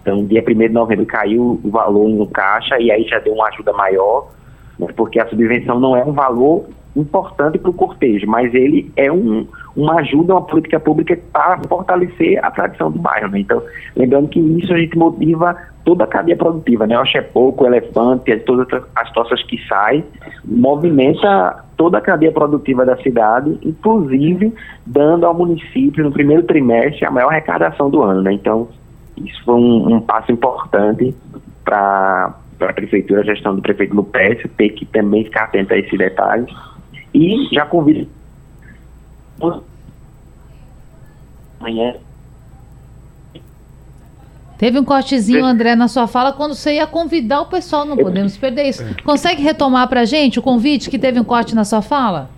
Então, 0.00 0.24
dia 0.26 0.42
1 0.42 0.54
de 0.54 0.68
novembro 0.68 1.06
caiu 1.06 1.60
o 1.62 1.70
valor 1.70 2.08
no 2.08 2.26
caixa 2.26 2.78
e 2.78 2.90
aí 2.90 3.04
já 3.04 3.18
deu 3.20 3.34
uma 3.34 3.48
ajuda 3.48 3.72
maior, 3.72 4.30
né, 4.78 4.88
porque 4.96 5.20
a 5.20 5.28
subvenção 5.28 5.78
não 5.78 5.96
é 5.96 6.04
um 6.04 6.12
valor 6.12 6.66
importante 6.94 7.58
para 7.58 7.70
o 7.70 7.74
cortejo, 7.74 8.26
mas 8.26 8.52
ele 8.54 8.90
é 8.96 9.10
um, 9.10 9.46
uma 9.74 10.00
ajuda, 10.00 10.34
uma 10.34 10.42
política 10.42 10.78
pública 10.78 11.18
para 11.32 11.58
fortalecer 11.68 12.44
a 12.44 12.50
tradição 12.50 12.90
do 12.90 12.98
bairro. 12.98 13.28
Né? 13.28 13.40
Então, 13.40 13.62
lembrando 13.96 14.28
que 14.28 14.38
isso 14.38 14.72
a 14.72 14.78
gente 14.78 14.96
motiva 14.96 15.56
toda 15.84 16.04
a 16.04 16.06
cadeia 16.06 16.36
produtiva, 16.36 16.86
né? 16.86 16.98
O 16.98 17.04
Xepoco, 17.04 17.64
o 17.64 17.66
Elefante, 17.66 18.36
todas 18.40 18.82
as 18.94 19.10
toças 19.12 19.42
que 19.44 19.58
saem, 19.66 20.04
movimenta 20.44 21.64
toda 21.76 21.98
a 21.98 22.00
cadeia 22.00 22.30
produtiva 22.30 22.84
da 22.84 22.96
cidade, 22.98 23.58
inclusive 23.62 24.54
dando 24.86 25.26
ao 25.26 25.34
município, 25.34 26.04
no 26.04 26.12
primeiro 26.12 26.44
trimestre, 26.44 27.04
a 27.04 27.10
maior 27.10 27.30
arrecadação 27.30 27.90
do 27.90 28.02
ano. 28.02 28.22
Né? 28.22 28.34
Então, 28.34 28.68
isso 29.16 29.42
foi 29.44 29.54
um, 29.54 29.94
um 29.96 30.00
passo 30.00 30.30
importante 30.30 31.14
para 31.64 32.34
a 32.60 32.72
prefeitura, 32.72 33.22
a 33.22 33.24
gestão 33.24 33.56
do 33.56 33.62
prefeito 33.62 33.94
Lupécio, 33.94 34.48
ter 34.50 34.68
que 34.70 34.86
também 34.86 35.24
ficar 35.24 35.44
atento 35.44 35.74
a 35.74 35.78
esses 35.78 35.98
detalhes 35.98 36.52
e 37.14 37.48
já 37.52 37.66
convido 37.66 38.08
amanhã. 41.62 41.94
Teve 44.58 44.78
um 44.78 44.84
cortezinho, 44.84 45.44
André, 45.44 45.74
na 45.74 45.88
sua 45.88 46.06
fala, 46.06 46.32
quando 46.32 46.54
você 46.54 46.74
ia 46.74 46.86
convidar 46.86 47.40
o 47.40 47.46
pessoal, 47.46 47.84
não 47.84 47.96
podemos 47.96 48.36
perder 48.36 48.68
isso. 48.68 48.84
Consegue 49.02 49.42
retomar 49.42 49.88
para 49.88 50.02
a 50.02 50.04
gente 50.04 50.38
o 50.38 50.42
convite 50.42 50.88
que 50.88 50.98
teve 50.98 51.18
um 51.18 51.24
corte 51.24 51.54
na 51.54 51.64
sua 51.64 51.82
fala? 51.82 52.30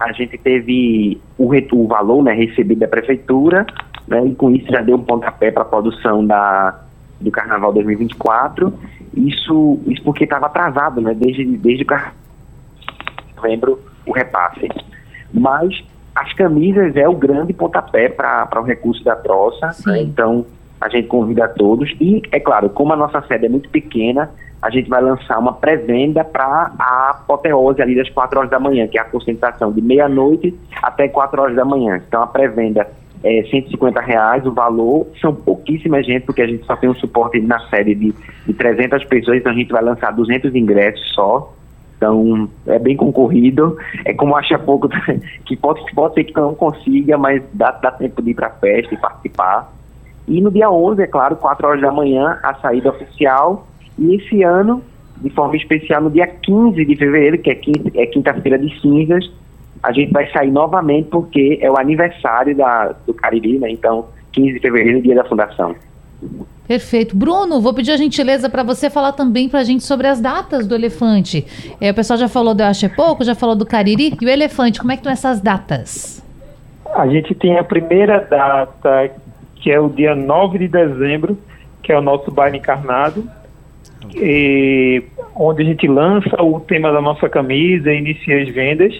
A 0.00 0.12
gente 0.12 0.38
teve 0.38 1.20
o, 1.36 1.52
o 1.72 1.86
valor 1.86 2.22
né, 2.22 2.32
recebido 2.32 2.78
da 2.78 2.88
prefeitura, 2.88 3.66
né, 4.08 4.24
e 4.24 4.34
com 4.34 4.50
isso 4.50 4.66
já 4.70 4.80
deu 4.80 4.96
um 4.96 5.02
pontapé 5.02 5.50
para 5.50 5.60
a 5.60 5.66
produção 5.66 6.26
da, 6.26 6.80
do 7.20 7.30
Carnaval 7.30 7.74
2024. 7.74 8.72
Isso, 9.14 9.78
isso 9.86 10.02
porque 10.02 10.24
estava 10.24 10.46
atrasado, 10.46 11.02
né, 11.02 11.12
desde, 11.12 11.44
desde 11.44 11.82
o 11.82 11.86
Carnaval 11.86 12.21
novembro 13.42 13.80
o 14.06 14.12
repasse. 14.12 14.68
Mas 15.32 15.82
as 16.14 16.32
camisas 16.34 16.94
é 16.96 17.08
o 17.08 17.14
grande 17.14 17.52
pontapé 17.52 18.08
para 18.08 18.60
o 18.60 18.62
recurso 18.62 19.02
da 19.02 19.16
troça, 19.16 19.70
né? 19.86 20.02
então 20.02 20.46
a 20.80 20.88
gente 20.88 21.08
convida 21.08 21.44
a 21.44 21.48
todos. 21.48 21.90
E, 22.00 22.22
é 22.30 22.40
claro, 22.40 22.68
como 22.70 22.92
a 22.92 22.96
nossa 22.96 23.22
sede 23.22 23.46
é 23.46 23.48
muito 23.48 23.68
pequena, 23.70 24.30
a 24.60 24.70
gente 24.70 24.88
vai 24.88 25.00
lançar 25.00 25.38
uma 25.38 25.54
pré-venda 25.54 26.22
para 26.24 26.72
a 26.78 27.10
apoteose 27.10 27.80
ali 27.80 27.96
das 27.96 28.08
4 28.10 28.38
horas 28.38 28.50
da 28.50 28.60
manhã, 28.60 28.86
que 28.86 28.98
é 28.98 29.00
a 29.00 29.04
concentração 29.04 29.72
de 29.72 29.80
meia-noite 29.80 30.54
até 30.82 31.08
4 31.08 31.40
horas 31.40 31.56
da 31.56 31.64
manhã. 31.64 32.00
Então 32.06 32.22
a 32.22 32.26
pré-venda 32.26 32.86
é 33.24 33.42
150 33.44 34.00
reais 34.00 34.44
o 34.44 34.52
valor, 34.52 35.06
são 35.20 35.34
pouquíssima 35.34 36.02
gente, 36.02 36.26
porque 36.26 36.42
a 36.42 36.46
gente 36.46 36.64
só 36.64 36.76
tem 36.76 36.90
um 36.90 36.94
suporte 36.94 37.40
na 37.40 37.58
série 37.68 37.94
de, 37.94 38.12
de 38.46 38.52
300 38.52 39.04
pessoas, 39.04 39.38
então 39.38 39.52
a 39.52 39.54
gente 39.54 39.70
vai 39.72 39.82
lançar 39.82 40.12
200 40.12 40.54
ingressos 40.54 41.12
só. 41.14 41.52
Então, 42.02 42.50
é 42.66 42.80
bem 42.80 42.96
concorrido. 42.96 43.76
É 44.04 44.12
como 44.12 44.34
acha 44.34 44.58
pouco, 44.58 44.88
que 45.46 45.56
pode, 45.56 45.80
pode 45.94 46.14
ser 46.14 46.24
que 46.24 46.34
não 46.34 46.52
consiga, 46.52 47.16
mas 47.16 47.40
dá, 47.52 47.70
dá 47.70 47.92
tempo 47.92 48.20
de 48.20 48.32
ir 48.32 48.34
para 48.34 48.48
a 48.48 48.50
festa 48.50 48.92
e 48.92 48.96
participar. 48.96 49.72
E 50.26 50.40
no 50.40 50.50
dia 50.50 50.68
11, 50.68 51.00
é 51.00 51.06
claro, 51.06 51.36
4 51.36 51.64
horas 51.64 51.80
da 51.80 51.92
manhã, 51.92 52.40
a 52.42 52.54
saída 52.54 52.90
oficial. 52.90 53.68
E 53.96 54.16
esse 54.16 54.42
ano, 54.42 54.82
de 55.18 55.30
forma 55.30 55.54
especial, 55.54 56.02
no 56.02 56.10
dia 56.10 56.26
15 56.26 56.84
de 56.84 56.96
fevereiro, 56.96 57.38
que 57.38 57.50
é, 57.50 57.60
é 57.94 58.06
quinta-feira 58.06 58.58
de 58.58 58.80
cinzas, 58.80 59.30
a 59.80 59.92
gente 59.92 60.12
vai 60.12 60.28
sair 60.32 60.50
novamente 60.50 61.08
porque 61.08 61.60
é 61.62 61.70
o 61.70 61.78
aniversário 61.78 62.56
da, 62.56 62.96
do 63.06 63.14
Cariri, 63.14 63.60
né? 63.60 63.70
Então, 63.70 64.06
15 64.32 64.54
de 64.54 64.58
fevereiro, 64.60 65.02
dia 65.02 65.14
da 65.14 65.24
fundação. 65.24 65.76
Perfeito. 66.72 67.14
Bruno, 67.14 67.60
vou 67.60 67.74
pedir 67.74 67.90
a 67.92 67.98
gentileza 67.98 68.48
para 68.48 68.62
você 68.62 68.88
falar 68.88 69.12
também 69.12 69.46
para 69.46 69.60
a 69.60 69.62
gente 69.62 69.84
sobre 69.84 70.06
as 70.06 70.22
datas 70.22 70.66
do 70.66 70.74
elefante. 70.74 71.44
É, 71.78 71.90
o 71.90 71.94
pessoal 71.94 72.18
já 72.18 72.28
falou 72.28 72.54
do 72.54 72.62
Ache 72.62 72.88
Pouco, 72.88 73.22
já 73.22 73.34
falou 73.34 73.54
do 73.54 73.66
Cariri. 73.66 74.16
E 74.18 74.24
o 74.24 74.28
elefante, 74.30 74.80
como 74.80 74.90
é 74.90 74.94
que 74.96 75.00
estão 75.00 75.12
essas 75.12 75.38
datas? 75.38 76.24
A 76.94 77.06
gente 77.08 77.34
tem 77.34 77.58
a 77.58 77.62
primeira 77.62 78.20
data, 78.20 79.10
que 79.56 79.70
é 79.70 79.78
o 79.78 79.90
dia 79.90 80.14
9 80.14 80.60
de 80.60 80.68
dezembro, 80.68 81.36
que 81.82 81.92
é 81.92 81.98
o 81.98 82.00
nosso 82.00 82.30
baile 82.30 82.56
encarnado, 82.56 83.28
e, 84.14 85.02
onde 85.36 85.60
a 85.60 85.66
gente 85.66 85.86
lança 85.86 86.42
o 86.42 86.58
tema 86.58 86.90
da 86.90 87.02
nossa 87.02 87.28
camisa 87.28 87.92
e 87.92 87.98
inicia 87.98 88.42
as 88.42 88.48
vendas. 88.48 88.98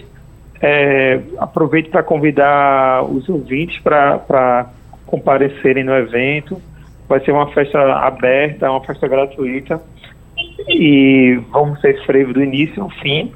É, 0.61 1.21
aproveito 1.39 1.89
para 1.89 2.03
convidar 2.03 3.03
os 3.03 3.27
ouvintes 3.27 3.79
para 3.79 4.69
comparecerem 5.07 5.83
no 5.83 5.95
evento 5.95 6.61
Vai 7.07 7.19
ser 7.23 7.31
uma 7.31 7.51
festa 7.51 7.79
aberta, 7.79 8.69
uma 8.69 8.81
festa 8.81 9.07
gratuita. 9.07 9.81
E 10.67 11.39
vamos 11.51 11.79
ser 11.81 12.03
frevo 12.05 12.33
do 12.33 12.43
início 12.43 12.83
ao 12.83 12.89
fim. 12.89 13.31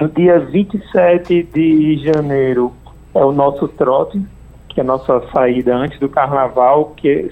No 0.00 0.08
dia 0.08 0.38
27 0.38 1.42
de 1.42 1.98
janeiro 2.04 2.72
é 3.14 3.24
o 3.24 3.32
nosso 3.32 3.66
trote, 3.68 4.20
que 4.68 4.80
é 4.80 4.82
a 4.82 4.86
nossa 4.86 5.20
saída 5.32 5.74
antes 5.74 5.98
do 5.98 6.08
carnaval, 6.08 6.92
que, 6.96 7.30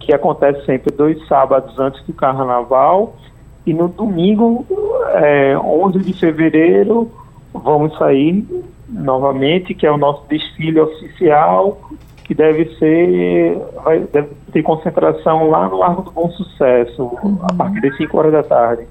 que 0.00 0.12
acontece 0.12 0.64
sempre 0.66 0.92
dois 0.94 1.24
sábados 1.28 1.78
antes 1.78 2.04
do 2.04 2.12
carnaval. 2.12 3.16
E 3.64 3.72
no 3.72 3.88
domingo, 3.88 4.66
é, 5.14 5.56
11 5.56 6.00
de 6.00 6.12
fevereiro, 6.14 7.10
vamos 7.52 7.96
sair 7.96 8.44
novamente, 8.88 9.74
que 9.74 9.86
é 9.86 9.92
o 9.92 9.96
nosso 9.96 10.26
desfile 10.28 10.80
oficial, 10.80 11.80
que 12.32 12.34
deve 12.34 12.64
ser, 12.78 13.58
vai, 13.84 14.00
deve 14.00 14.28
ter 14.52 14.62
concentração 14.62 15.50
lá 15.50 15.68
no 15.68 15.76
Largo 15.76 16.02
do 16.02 16.10
Bom 16.10 16.30
Sucesso, 16.30 17.02
uhum. 17.22 17.38
a 17.42 17.52
partir 17.52 17.82
das 17.82 17.96
5 17.98 18.16
horas 18.16 18.32
da 18.32 18.42
tarde. 18.42 18.86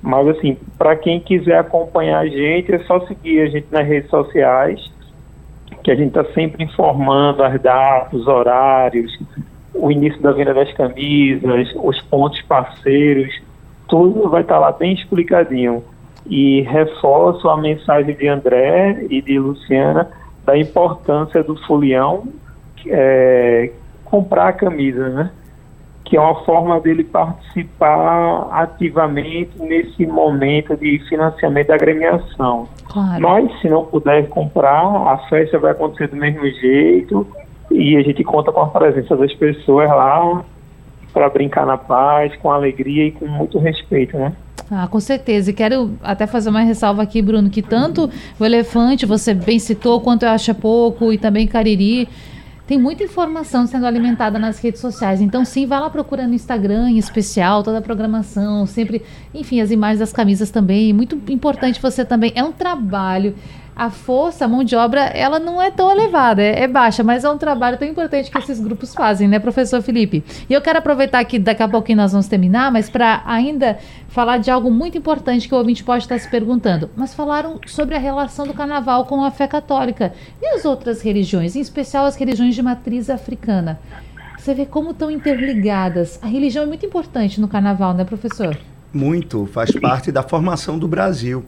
Mas 0.00 0.28
assim, 0.28 0.56
para 0.78 0.94
quem 0.94 1.18
quiser 1.18 1.58
acompanhar 1.58 2.20
a 2.20 2.26
gente, 2.26 2.72
é 2.72 2.78
só 2.80 3.00
seguir 3.06 3.40
a 3.40 3.46
gente 3.46 3.66
nas 3.72 3.86
redes 3.86 4.08
sociais, 4.08 4.80
que 5.82 5.90
a 5.90 5.96
gente 5.96 6.16
está 6.16 6.24
sempre 6.32 6.62
informando 6.62 7.42
as 7.42 7.60
datas, 7.60 8.20
os 8.20 8.28
horários, 8.28 9.18
o 9.74 9.90
início 9.90 10.22
da 10.22 10.30
venda 10.30 10.54
das 10.54 10.72
camisas, 10.72 11.72
os 11.74 12.00
pontos 12.02 12.40
parceiros, 12.42 13.34
tudo 13.88 14.28
vai 14.28 14.42
estar 14.42 14.54
tá 14.54 14.60
lá 14.60 14.72
bem 14.72 14.94
explicadinho. 14.94 15.82
E 16.24 16.60
reforço 16.62 17.48
a 17.48 17.56
mensagem 17.56 18.14
de 18.14 18.28
André 18.28 19.06
e 19.10 19.20
de 19.20 19.38
Luciana 19.38 20.08
da 20.44 20.56
importância 20.56 21.42
do 21.42 21.56
folião 21.66 22.28
é, 22.86 23.70
comprar 24.04 24.48
a 24.48 24.52
camisa, 24.52 25.08
né? 25.08 25.30
Que 26.04 26.16
é 26.16 26.20
uma 26.20 26.44
forma 26.44 26.80
dele 26.80 27.04
participar 27.04 28.48
ativamente 28.50 29.60
nesse 29.60 30.06
momento 30.06 30.76
de 30.76 30.98
financiamento 31.08 31.68
da 31.68 31.74
agremiação. 31.74 32.68
Claro. 32.88 33.22
Mas, 33.22 33.60
se 33.60 33.68
não 33.68 33.84
puder 33.84 34.28
comprar, 34.28 34.82
a 34.82 35.18
festa 35.28 35.58
vai 35.58 35.72
acontecer 35.72 36.08
do 36.08 36.16
mesmo 36.16 36.44
jeito 36.46 37.26
e 37.70 37.96
a 37.96 38.02
gente 38.02 38.24
conta 38.24 38.50
com 38.50 38.60
a 38.60 38.66
presença 38.66 39.16
das 39.16 39.32
pessoas 39.34 39.88
lá 39.88 40.44
para 41.12 41.28
brincar 41.28 41.66
na 41.66 41.76
paz, 41.76 42.34
com 42.36 42.50
alegria 42.50 43.06
e 43.06 43.12
com 43.12 43.26
muito 43.26 43.58
respeito, 43.58 44.16
né? 44.16 44.32
Ah, 44.70 44.86
com 44.86 45.00
certeza. 45.00 45.50
E 45.50 45.54
quero 45.54 45.92
até 46.02 46.26
fazer 46.26 46.50
uma 46.50 46.60
ressalva 46.60 47.02
aqui, 47.02 47.20
Bruno, 47.20 47.50
que 47.50 47.60
tanto 47.60 48.08
o 48.38 48.44
elefante, 48.44 49.04
você 49.04 49.34
bem 49.34 49.58
citou, 49.58 50.00
quanto 50.00 50.24
eu 50.24 50.30
acho 50.30 50.54
pouco, 50.54 51.12
e 51.12 51.18
também 51.18 51.46
Cariri, 51.46 52.08
tem 52.70 52.78
muita 52.78 53.02
informação 53.02 53.66
sendo 53.66 53.84
alimentada 53.84 54.38
nas 54.38 54.60
redes 54.60 54.80
sociais. 54.80 55.20
Então, 55.20 55.44
sim, 55.44 55.66
vá 55.66 55.80
lá 55.80 55.90
procurando 55.90 56.28
no 56.28 56.36
Instagram, 56.36 56.90
em 56.90 56.98
especial, 56.98 57.64
toda 57.64 57.78
a 57.78 57.82
programação, 57.82 58.64
sempre, 58.64 59.02
enfim, 59.34 59.60
as 59.60 59.72
imagens 59.72 59.98
das 59.98 60.12
camisas 60.12 60.52
também. 60.52 60.92
Muito 60.92 61.20
importante 61.32 61.82
você 61.82 62.04
também. 62.04 62.30
É 62.32 62.44
um 62.44 62.52
trabalho 62.52 63.34
a 63.80 63.88
força, 63.88 64.44
a 64.44 64.48
mão 64.48 64.62
de 64.62 64.76
obra, 64.76 65.00
ela 65.00 65.40
não 65.40 65.60
é 65.60 65.70
tão 65.70 65.90
elevada, 65.90 66.42
é, 66.42 66.64
é, 66.64 66.68
baixa, 66.68 67.02
mas 67.02 67.24
é 67.24 67.30
um 67.30 67.38
trabalho 67.38 67.78
tão 67.78 67.88
importante 67.88 68.30
que 68.30 68.36
esses 68.36 68.60
grupos 68.60 68.94
fazem, 68.94 69.26
né, 69.26 69.38
professor 69.38 69.80
Felipe? 69.80 70.22
E 70.50 70.52
eu 70.52 70.60
quero 70.60 70.80
aproveitar 70.80 71.24
que 71.24 71.38
daqui 71.38 71.62
a 71.62 71.68
pouquinho 71.68 71.96
nós 71.96 72.12
vamos 72.12 72.28
terminar, 72.28 72.70
mas 72.70 72.90
para 72.90 73.22
ainda 73.24 73.78
falar 74.08 74.36
de 74.36 74.50
algo 74.50 74.70
muito 74.70 74.98
importante 74.98 75.48
que 75.48 75.54
o 75.54 75.56
ouvinte 75.56 75.82
pode 75.82 76.04
estar 76.04 76.18
se 76.18 76.28
perguntando. 76.28 76.90
Mas 76.94 77.14
falaram 77.14 77.58
sobre 77.66 77.96
a 77.96 77.98
relação 77.98 78.46
do 78.46 78.52
carnaval 78.52 79.06
com 79.06 79.24
a 79.24 79.30
fé 79.30 79.48
católica 79.48 80.12
e 80.42 80.46
as 80.48 80.66
outras 80.66 81.00
religiões, 81.00 81.56
em 81.56 81.60
especial 81.60 82.04
as 82.04 82.16
religiões 82.16 82.54
de 82.54 82.60
matriz 82.60 83.08
africana. 83.08 83.80
Você 84.36 84.52
vê 84.52 84.66
como 84.66 84.90
estão 84.90 85.10
interligadas. 85.10 86.18
A 86.20 86.26
religião 86.26 86.64
é 86.64 86.66
muito 86.66 86.84
importante 86.84 87.40
no 87.40 87.48
carnaval, 87.48 87.94
né, 87.94 88.04
professor? 88.04 88.58
Muito, 88.92 89.46
faz 89.46 89.70
parte 89.80 90.12
da 90.12 90.22
formação 90.22 90.78
do 90.78 90.86
Brasil. 90.86 91.44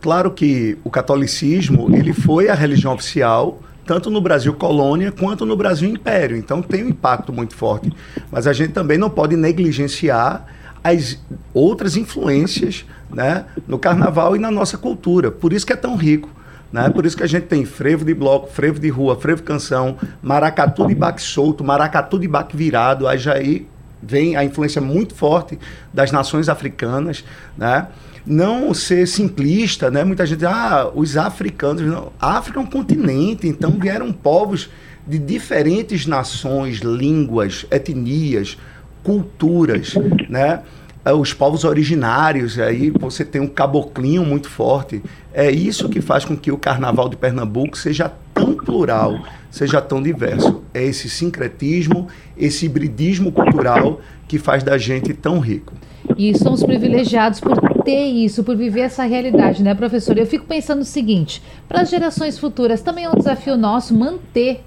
Claro 0.00 0.30
que 0.30 0.78
o 0.84 0.90
catolicismo 0.90 1.94
ele 1.94 2.12
foi 2.12 2.48
a 2.48 2.54
religião 2.54 2.94
oficial 2.94 3.60
tanto 3.88 4.10
no 4.10 4.20
Brasil 4.20 4.52
colônia 4.52 5.10
quanto 5.10 5.46
no 5.46 5.56
Brasil 5.56 5.88
império. 5.88 6.36
Então 6.36 6.60
tem 6.60 6.84
um 6.84 6.88
impacto 6.90 7.32
muito 7.32 7.54
forte. 7.54 7.90
Mas 8.30 8.46
a 8.46 8.52
gente 8.52 8.74
também 8.74 8.98
não 8.98 9.08
pode 9.08 9.34
negligenciar 9.34 10.44
as 10.84 11.18
outras 11.54 11.96
influências 11.96 12.84
né, 13.10 13.46
no 13.66 13.78
carnaval 13.78 14.36
e 14.36 14.38
na 14.38 14.50
nossa 14.50 14.76
cultura. 14.76 15.30
Por 15.30 15.54
isso 15.54 15.66
que 15.66 15.72
é 15.72 15.76
tão 15.76 15.96
rico. 15.96 16.28
Né? 16.70 16.90
Por 16.90 17.06
isso 17.06 17.16
que 17.16 17.22
a 17.22 17.26
gente 17.26 17.46
tem 17.46 17.64
frevo 17.64 18.04
de 18.04 18.12
bloco, 18.12 18.52
frevo 18.52 18.78
de 18.78 18.90
rua, 18.90 19.16
frevo 19.16 19.42
canção, 19.42 19.96
maracatu 20.22 20.86
de 20.86 20.94
baque 20.94 21.22
solto, 21.22 21.64
maracatu 21.64 22.18
de 22.18 22.28
baque 22.28 22.54
virado. 22.54 23.08
Aí 23.08 23.16
já 23.16 23.32
aí 23.32 23.66
vem 24.02 24.36
a 24.36 24.44
influência 24.44 24.82
muito 24.82 25.14
forte 25.14 25.58
das 25.94 26.12
nações 26.12 26.50
africanas. 26.50 27.24
Né? 27.56 27.86
Não 28.28 28.74
ser 28.74 29.06
simplista, 29.06 29.90
né? 29.90 30.04
Muita 30.04 30.26
gente, 30.26 30.44
ah, 30.44 30.90
os 30.94 31.16
africanos, 31.16 31.82
não. 31.82 32.12
A 32.20 32.38
África 32.38 32.60
é 32.60 32.62
um 32.62 32.66
continente, 32.66 33.48
então 33.48 33.72
vieram 33.72 34.12
povos 34.12 34.68
de 35.06 35.18
diferentes 35.18 36.06
nações, 36.06 36.78
línguas, 36.78 37.66
etnias, 37.70 38.58
culturas, 39.02 39.94
né? 40.28 40.62
É, 41.04 41.12
os 41.12 41.32
povos 41.32 41.64
originários, 41.64 42.58
aí 42.58 42.90
você 42.90 43.24
tem 43.24 43.40
um 43.40 43.46
caboclinho 43.46 44.24
muito 44.24 44.50
forte. 44.50 45.02
É 45.32 45.50
isso 45.50 45.88
que 45.88 46.02
faz 46.02 46.24
com 46.24 46.36
que 46.36 46.52
o 46.52 46.58
carnaval 46.58 47.08
de 47.08 47.16
Pernambuco 47.16 47.78
seja 47.78 48.12
tão 48.34 48.54
plural, 48.54 49.18
seja 49.50 49.80
tão 49.80 50.02
diverso. 50.02 50.62
É 50.74 50.84
esse 50.84 51.08
sincretismo, 51.08 52.08
esse 52.36 52.66
hibridismo 52.66 53.32
cultural 53.32 54.00
que 54.26 54.38
faz 54.38 54.62
da 54.62 54.76
gente 54.76 55.14
tão 55.14 55.40
rico. 55.40 55.72
E 56.16 56.36
somos 56.36 56.62
privilegiados 56.62 57.40
por 57.40 57.58
ter 57.88 58.04
isso, 58.04 58.44
por 58.44 58.54
viver 58.54 58.82
essa 58.82 59.04
realidade, 59.04 59.62
né, 59.62 59.74
professor? 59.74 60.18
Eu 60.18 60.26
fico 60.26 60.44
pensando 60.44 60.82
o 60.82 60.84
seguinte: 60.84 61.42
para 61.66 61.80
as 61.80 61.88
gerações 61.88 62.38
futuras 62.38 62.82
também 62.82 63.04
é 63.04 63.08
um 63.10 63.14
desafio 63.14 63.56
nosso 63.56 63.94
manter 63.94 64.62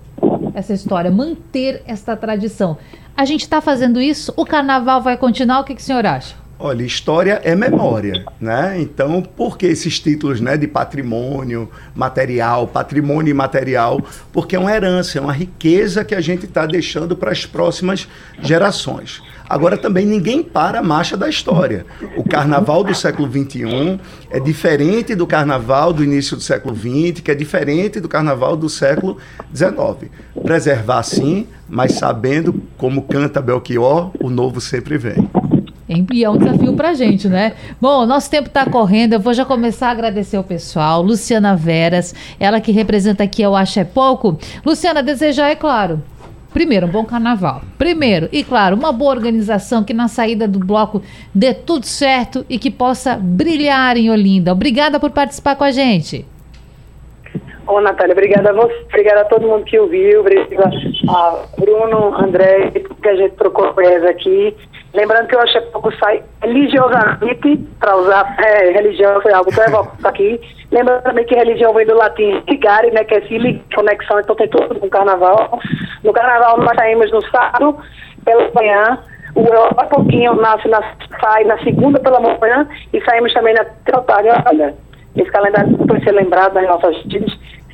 essa 0.55 0.73
história, 0.73 1.11
manter 1.11 1.83
esta 1.85 2.17
tradição. 2.17 2.79
A 3.15 3.23
gente 3.23 3.41
está 3.41 3.61
fazendo 3.61 4.01
isso? 4.01 4.33
O 4.35 4.43
carnaval 4.43 5.03
vai 5.03 5.17
continuar? 5.17 5.59
O 5.59 5.63
que, 5.63 5.75
que 5.75 5.81
o 5.81 5.83
senhor 5.83 6.03
acha? 6.03 6.40
Olha, 6.63 6.83
história 6.83 7.41
é 7.43 7.55
memória, 7.55 8.23
né? 8.39 8.79
Então, 8.79 9.23
por 9.23 9.57
que 9.57 9.65
esses 9.65 9.99
títulos, 9.99 10.39
né, 10.39 10.55
de 10.55 10.67
patrimônio 10.67 11.67
material, 11.95 12.67
patrimônio 12.67 13.31
imaterial? 13.31 13.99
Porque 14.31 14.55
é 14.55 14.59
uma 14.59 14.71
herança, 14.71 15.17
é 15.17 15.21
uma 15.21 15.33
riqueza 15.33 16.05
que 16.05 16.13
a 16.13 16.21
gente 16.21 16.45
está 16.45 16.67
deixando 16.67 17.15
para 17.15 17.31
as 17.31 17.47
próximas 17.47 18.07
gerações. 18.43 19.23
Agora, 19.49 19.75
também 19.75 20.05
ninguém 20.05 20.43
para 20.43 20.79
a 20.79 20.83
marcha 20.83 21.17
da 21.17 21.27
história. 21.27 21.83
O 22.15 22.23
carnaval 22.23 22.83
do 22.83 22.93
século 22.93 23.27
XXI 23.27 23.99
é 24.29 24.39
diferente 24.39 25.15
do 25.15 25.25
carnaval 25.25 25.91
do 25.91 26.03
início 26.03 26.37
do 26.37 26.43
século 26.43 26.75
XX, 26.75 27.21
que 27.21 27.31
é 27.31 27.35
diferente 27.35 27.99
do 27.99 28.07
carnaval 28.07 28.55
do 28.55 28.69
século 28.69 29.17
XIX. 29.51 30.11
Preservar 30.43 31.01
sim, 31.01 31.47
mas 31.67 31.93
sabendo, 31.93 32.61
como 32.77 33.01
canta 33.01 33.41
Belchior, 33.41 34.11
o 34.21 34.29
novo 34.29 34.61
sempre 34.61 34.95
vem. 34.95 35.27
E 36.11 36.23
é 36.23 36.29
um 36.29 36.37
desafio 36.37 36.73
pra 36.73 36.93
gente, 36.93 37.27
né? 37.27 37.53
Bom, 37.79 38.05
nosso 38.05 38.29
tempo 38.29 38.47
está 38.47 38.65
correndo. 38.65 39.13
Eu 39.13 39.19
vou 39.19 39.33
já 39.33 39.45
começar 39.45 39.89
a 39.89 39.91
agradecer 39.91 40.37
o 40.37 40.43
pessoal. 40.43 41.01
Luciana 41.01 41.55
Veras, 41.55 42.15
ela 42.39 42.61
que 42.61 42.71
representa 42.71 43.23
aqui 43.23 43.45
o 43.45 43.55
Acho 43.55 43.79
é 43.79 43.83
Pouco. 43.83 44.37
Luciana, 44.65 45.03
desejar, 45.03 45.49
é 45.49 45.55
claro, 45.55 46.01
Primeiro, 46.53 46.85
um 46.85 46.89
bom 46.89 47.05
carnaval. 47.05 47.61
Primeiro, 47.77 48.27
e 48.31 48.43
claro, 48.43 48.75
uma 48.75 48.91
boa 48.91 49.11
organização 49.11 49.83
que 49.83 49.93
na 49.93 50.09
saída 50.09 50.47
do 50.47 50.59
bloco 50.59 51.01
dê 51.33 51.53
tudo 51.53 51.85
certo 51.85 52.45
e 52.49 52.59
que 52.59 52.69
possa 52.69 53.15
brilhar 53.15 53.95
em 53.95 54.09
Olinda. 54.09 54.51
Obrigada 54.51 54.99
por 54.99 55.11
participar 55.11 55.55
com 55.55 55.63
a 55.63 55.71
gente. 55.71 56.25
Ô, 57.67 57.79
Natália, 57.79 58.13
obrigada 58.13 58.49
a 58.49 58.53
você, 58.53 58.75
obrigada 58.85 59.21
a 59.21 59.25
todo 59.25 59.47
mundo 59.47 59.63
que 59.65 59.79
ouviu, 59.79 60.21
obrigada 60.21 60.71
a 61.09 61.45
Bruno, 61.59 62.15
André, 62.15 62.71
que 62.71 63.09
a 63.09 63.15
gente 63.15 63.35
trocou 63.35 63.71
ideias 63.71 64.03
aqui. 64.05 64.55
Lembrando 64.93 65.27
que 65.27 65.35
eu 65.35 65.39
achei 65.39 65.61
pouco 65.61 65.91
sai 65.97 66.21
religiosamente, 66.41 67.57
para 67.79 67.95
usar 67.95 68.35
é, 68.43 68.71
religião, 68.71 69.21
foi 69.21 69.31
algo 69.31 69.49
que 69.49 69.59
eu 69.59 69.63
evoco 69.63 69.95
aqui. 70.03 70.41
Lembrando 70.71 71.03
também 71.03 71.25
que 71.25 71.35
religião 71.35 71.73
vem 71.73 71.85
do 71.85 71.95
latim 71.95 72.43
ligare, 72.49 72.91
né, 72.91 73.03
que 73.03 73.15
é 73.15 73.21
se 73.21 73.63
conexão, 73.73 74.19
então 74.19 74.35
tem 74.35 74.49
tudo 74.49 74.79
com 74.79 74.89
carnaval. 74.89 75.59
No 76.03 76.11
carnaval 76.11 76.57
nós 76.57 76.75
saímos 76.75 77.11
no 77.11 77.21
sábado, 77.29 77.77
pela 78.25 78.51
manhã, 78.53 78.99
o 79.35 79.41
Europa 79.41 79.85
pouquinho 79.85 80.33
nasce 80.35 80.67
na, 80.67 80.81
sai 81.21 81.45
na 81.45 81.57
segunda 81.59 81.99
pela 81.99 82.19
manhã 82.19 82.67
e 82.91 83.01
saímos 83.01 83.33
também 83.33 83.53
na 83.53 83.63
terça 83.63 84.03
Olha, 84.49 84.73
esse 85.15 85.31
calendário 85.31 85.77
pode 85.77 86.03
ser 86.03 86.11
lembrado 86.11 86.53
nas 86.53 86.67
nossas 86.67 87.03
vidas 87.03 87.31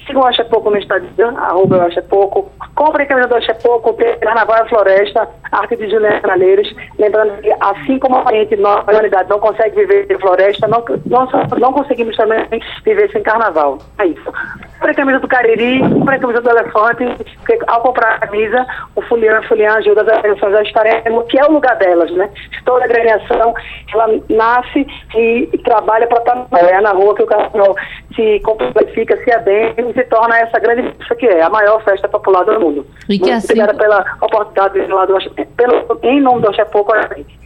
Sigam 0.07 0.21
o 0.21 0.25
Acha 0.25 0.45
Pouco 0.45 0.69
no 0.69 0.77
Instagram, 0.77 1.35
arroba 1.37 1.83
Acha 1.83 2.01
Pouco. 2.01 2.49
Comprem 2.75 3.05
a 3.05 3.09
camisa 3.09 3.27
do 3.27 3.35
Acha 3.35 3.53
Pouco, 3.55 3.93
tem 3.93 4.17
Carnaval 4.19 4.65
e 4.65 4.69
Floresta, 4.69 5.27
arte 5.51 5.75
de 5.75 5.89
Juliana 5.89 6.21
Malheiros. 6.25 6.73
Lembrando 6.97 7.41
que, 7.41 7.53
assim 7.59 7.99
como 7.99 8.17
a 8.17 8.31
gente, 8.31 8.55
nós, 8.55 8.87
a 8.87 8.91
humanidade, 8.91 9.29
não 9.29 9.39
consegue 9.39 9.75
viver 9.75 10.07
sem 10.07 10.17
floresta, 10.19 10.67
não, 10.67 10.83
não, 11.05 11.27
não 11.59 11.73
conseguimos 11.73 12.15
também 12.15 12.47
viver 12.85 13.11
sem 13.11 13.21
carnaval. 13.21 13.79
É 13.99 14.05
isso. 14.05 14.31
comprei 14.75 14.95
camisa 14.95 15.19
do 15.19 15.27
Cariri, 15.27 15.79
comprei 15.79 16.19
camisa 16.19 16.41
do 16.41 16.49
Elefante, 16.49 17.25
porque 17.37 17.59
ao 17.67 17.81
comprar 17.81 18.15
a 18.15 18.19
camisa, 18.19 18.65
o 18.95 19.01
Fulian, 19.01 19.41
Fulian 19.43 19.73
ajuda 19.73 20.03
as 20.03 20.07
agremiações 20.07 20.55
a 20.55 20.61
estarem 20.61 20.93
que 21.29 21.39
é 21.39 21.45
o 21.45 21.51
lugar 21.51 21.75
delas, 21.77 22.11
né? 22.11 22.29
Toda 22.63 22.85
agremiação, 22.85 23.53
ela 23.93 24.07
nasce 24.29 24.87
e, 25.15 25.49
trabalha 25.63 26.07
para 26.07 26.19
estar 26.19 26.47
é 26.51 26.81
na 26.81 26.91
rua 26.91 27.15
que 27.15 27.23
o 27.23 27.27
carnaval 27.27 27.75
se 28.15 28.39
complexifica, 28.41 29.17
se 29.23 29.31
adentra 29.31 29.96
se 29.97 30.03
torna 30.09 30.37
essa 30.37 30.59
grande 30.59 30.83
festa 30.97 31.15
que 31.15 31.25
é 31.25 31.41
a 31.41 31.49
maior 31.49 31.83
festa 31.83 32.07
popular 32.07 32.43
do 32.45 32.59
mundo. 32.59 32.85
E 33.09 33.17
que 33.17 33.25
Muito 33.25 33.35
assim- 33.37 33.45
obrigada 33.53 33.73
pela 33.73 34.05
oportunidade 34.21 34.79
de 34.79 34.87
falar 34.87 35.05
do, 35.05 35.17
pelo, 35.55 35.99
em 36.03 36.21
nome 36.21 36.41
do 36.41 36.49
Oxepô 36.49 36.83
com 36.83 36.93
a 36.93 37.01
gente. 37.13 37.37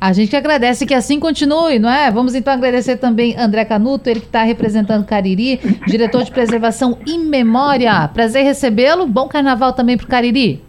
A 0.00 0.12
gente 0.12 0.30
que 0.30 0.36
agradece 0.36 0.86
que 0.86 0.94
assim 0.94 1.18
continue, 1.18 1.78
não 1.80 1.90
é? 1.90 2.08
Vamos 2.10 2.34
então 2.36 2.52
agradecer 2.54 2.98
também 2.98 3.36
André 3.36 3.64
Canuto, 3.64 4.08
ele 4.08 4.20
que 4.20 4.26
está 4.26 4.42
representando 4.44 5.04
Cariri, 5.04 5.56
diretor 5.88 6.22
de 6.22 6.30
preservação 6.30 6.96
em 7.06 7.18
memória. 7.24 8.08
Prazer 8.14 8.44
recebê-lo. 8.44 9.06
Bom 9.08 9.26
carnaval 9.26 9.72
também 9.72 9.96
para 9.96 10.06
o 10.06 10.08
Cariri. 10.08 10.62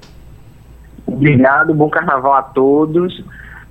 Obrigado, 1.08 1.74
bom 1.74 1.90
carnaval 1.90 2.34
a 2.34 2.42
todos. 2.42 3.24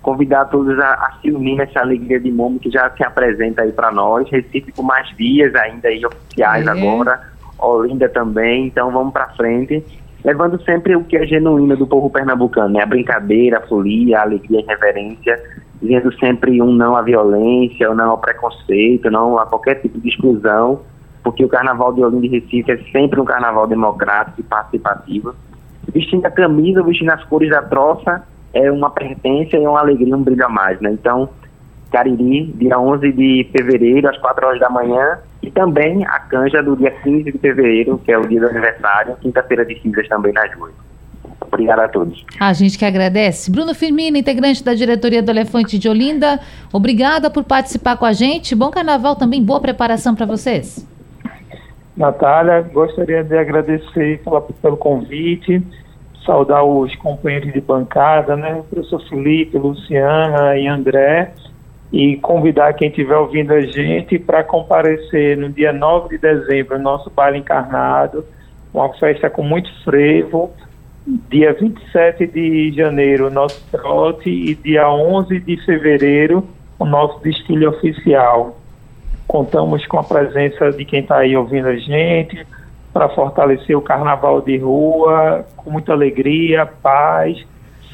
Convidar 0.03 0.45
todos 0.47 0.79
a, 0.79 0.93
a 0.95 1.13
se 1.21 1.31
unir 1.31 1.57
nessa 1.57 1.81
alegria 1.81 2.21
de 2.21 2.31
mundo 2.31 2.59
que 2.61 2.71
já 2.71 2.89
se 2.91 3.03
apresenta 3.05 3.63
aí 3.63 3.73
para 3.73 3.91
nós. 3.91 4.29
Recife 4.31 4.73
com 4.73 4.83
mais 4.83 5.11
vias 5.17 5.55
ainda 5.55 5.89
aí 5.89 6.05
oficiais 6.07 6.67
É. 6.67 6.71
agora. 6.71 7.21
Olinda 7.59 8.09
também, 8.09 8.67
então 8.67 8.91
vamos 8.91 9.13
para 9.13 9.29
frente. 9.31 9.85
Levando 10.25 10.61
sempre 10.63 10.97
o 10.97 11.05
que 11.05 11.17
é 11.17 11.27
genuíno 11.27 11.77
do 11.77 11.87
povo 11.87 12.11
pernambucano, 12.11 12.75
né? 12.75 12.83
A 12.83 12.87
brincadeira, 12.87 13.59
a 13.59 13.67
folia, 13.67 14.19
a 14.19 14.23
alegria 14.23 14.65
a 14.67 14.73
reverência. 14.73 15.43
Dizendo 15.81 16.13
sempre 16.19 16.61
um 16.61 16.73
não 16.73 16.97
à 16.97 17.03
violência, 17.03 17.91
um 17.91 17.95
não 17.95 18.11
ao 18.11 18.19
preconceito, 18.19 19.11
não 19.11 19.39
a 19.39 19.47
qualquer 19.47 19.77
tipo 19.77 20.01
de 20.01 20.09
exclusão. 20.09 20.81
Porque 21.23 21.45
o 21.45 21.49
Carnaval 21.49 21.93
de 21.93 22.03
Olinda 22.03 22.27
e 22.27 22.29
Recife 22.29 22.71
é 22.73 22.79
sempre 22.91 23.21
um 23.21 23.25
carnaval 23.25 23.67
democrático 23.67 24.41
e 24.41 24.45
participativo 24.45 25.35
vestindo 25.93 26.27
a 26.27 26.31
camisa, 26.31 26.83
vestindo 26.83 27.11
as 27.11 27.25
cores 27.25 27.51
da 27.51 27.63
troça, 27.63 28.23
é 28.53 28.71
uma 28.71 28.91
pertença 28.91 29.57
e 29.57 29.67
uma 29.67 29.81
alegria, 29.81 30.17
um 30.17 30.23
brilho 30.23 30.45
a 30.45 30.49
mais, 30.49 30.81
né? 30.81 30.91
Então, 30.93 31.29
Cariri, 31.91 32.53
dia 32.57 32.79
11 32.79 33.13
de 33.13 33.49
fevereiro, 33.53 34.09
às 34.09 34.19
4 34.19 34.47
horas 34.47 34.61
da 34.61 34.69
manhã, 34.69 35.19
e 35.43 35.51
também 35.51 36.05
a 36.07 36.19
canja 36.21 36.63
do 36.63 36.77
dia 36.77 36.91
15 36.91 37.33
de 37.33 37.39
fevereiro, 37.39 37.99
que 37.99 38.13
é 38.13 38.19
o 38.19 38.27
dia 38.27 38.41
do 38.41 38.49
aniversário, 38.49 39.17
quinta-feira 39.21 39.65
de 39.65 39.81
cinzas 39.81 40.09
também 40.09 40.33
nas 40.33 40.53
ruas. 40.55 40.73
Obrigado 41.41 41.81
a 41.81 41.89
todos. 41.89 42.25
A 42.39 42.53
gente 42.53 42.79
que 42.79 42.85
agradece. 42.85 43.51
Bruno 43.51 43.75
Firmino, 43.75 44.17
integrante 44.17 44.63
da 44.63 44.75
diretoria 44.75 45.23
do 45.23 45.31
Elefante 45.31 45.79
de 45.79 45.89
Olinda, 45.89 46.41
obrigada 46.73 47.31
por 47.31 47.45
participar 47.45 47.97
com 47.97 48.05
a 48.05 48.13
gente. 48.13 48.55
Bom 48.55 48.71
carnaval 48.71 49.17
também, 49.17 49.43
boa 49.43 49.61
preparação 49.61 50.15
para 50.15 50.27
vocês. 50.27 50.87
Natália, 51.97 52.61
gostaria 52.61 53.25
de 53.25 53.37
agradecer 53.37 54.21
pela, 54.23 54.41
pelo 54.41 54.77
convite, 54.77 55.63
saudar 56.25 56.63
os 56.65 56.95
companheiros 56.97 57.53
de 57.53 57.61
bancada, 57.61 58.37
né, 58.37 58.63
professor 58.71 59.01
Felipe, 59.09 59.59
Luciana 59.59 60.57
e 60.57 60.69
André, 60.69 61.33
e 61.93 62.17
convidar 62.17 62.75
quem 62.75 62.89
estiver 62.89 63.17
ouvindo 63.17 63.53
a 63.53 63.61
gente 63.63 64.19
para 64.19 64.45
comparecer 64.45 65.37
no 65.37 65.49
dia 65.49 65.73
9 65.73 66.11
de 66.11 66.19
dezembro, 66.19 66.77
no 66.77 66.85
nosso 66.85 67.11
baile 67.11 67.39
encarnado, 67.39 68.25
uma 68.73 68.93
festa 68.95 69.31
com 69.31 69.43
muito 69.43 69.71
frevo, 69.85 70.53
dia 71.31 71.55
27 71.55 72.27
de 72.27 72.73
janeiro, 72.73 73.31
nosso 73.31 73.65
trote, 73.71 74.29
e 74.29 74.55
dia 74.55 74.91
11 74.91 75.41
de 75.41 75.57
fevereiro, 75.65 76.47
o 76.79 76.85
nosso 76.85 77.21
desfile 77.21 77.67
oficial. 77.67 78.59
Contamos 79.27 79.87
com 79.87 79.99
a 79.99 80.05
presença 80.05 80.71
de 80.71 80.85
quem 80.85 81.01
está 81.01 81.19
aí 81.19 81.37
ouvindo 81.37 81.69
a 81.69 81.77
gente 81.77 82.47
para 82.93 83.09
fortalecer 83.11 83.77
o 83.77 83.83
carnaval 83.83 84.41
de 84.41 84.59
rua 84.59 85.45
com 85.57 85.71
muita 85.71 85.93
alegria, 85.93 86.67
paz, 86.67 87.39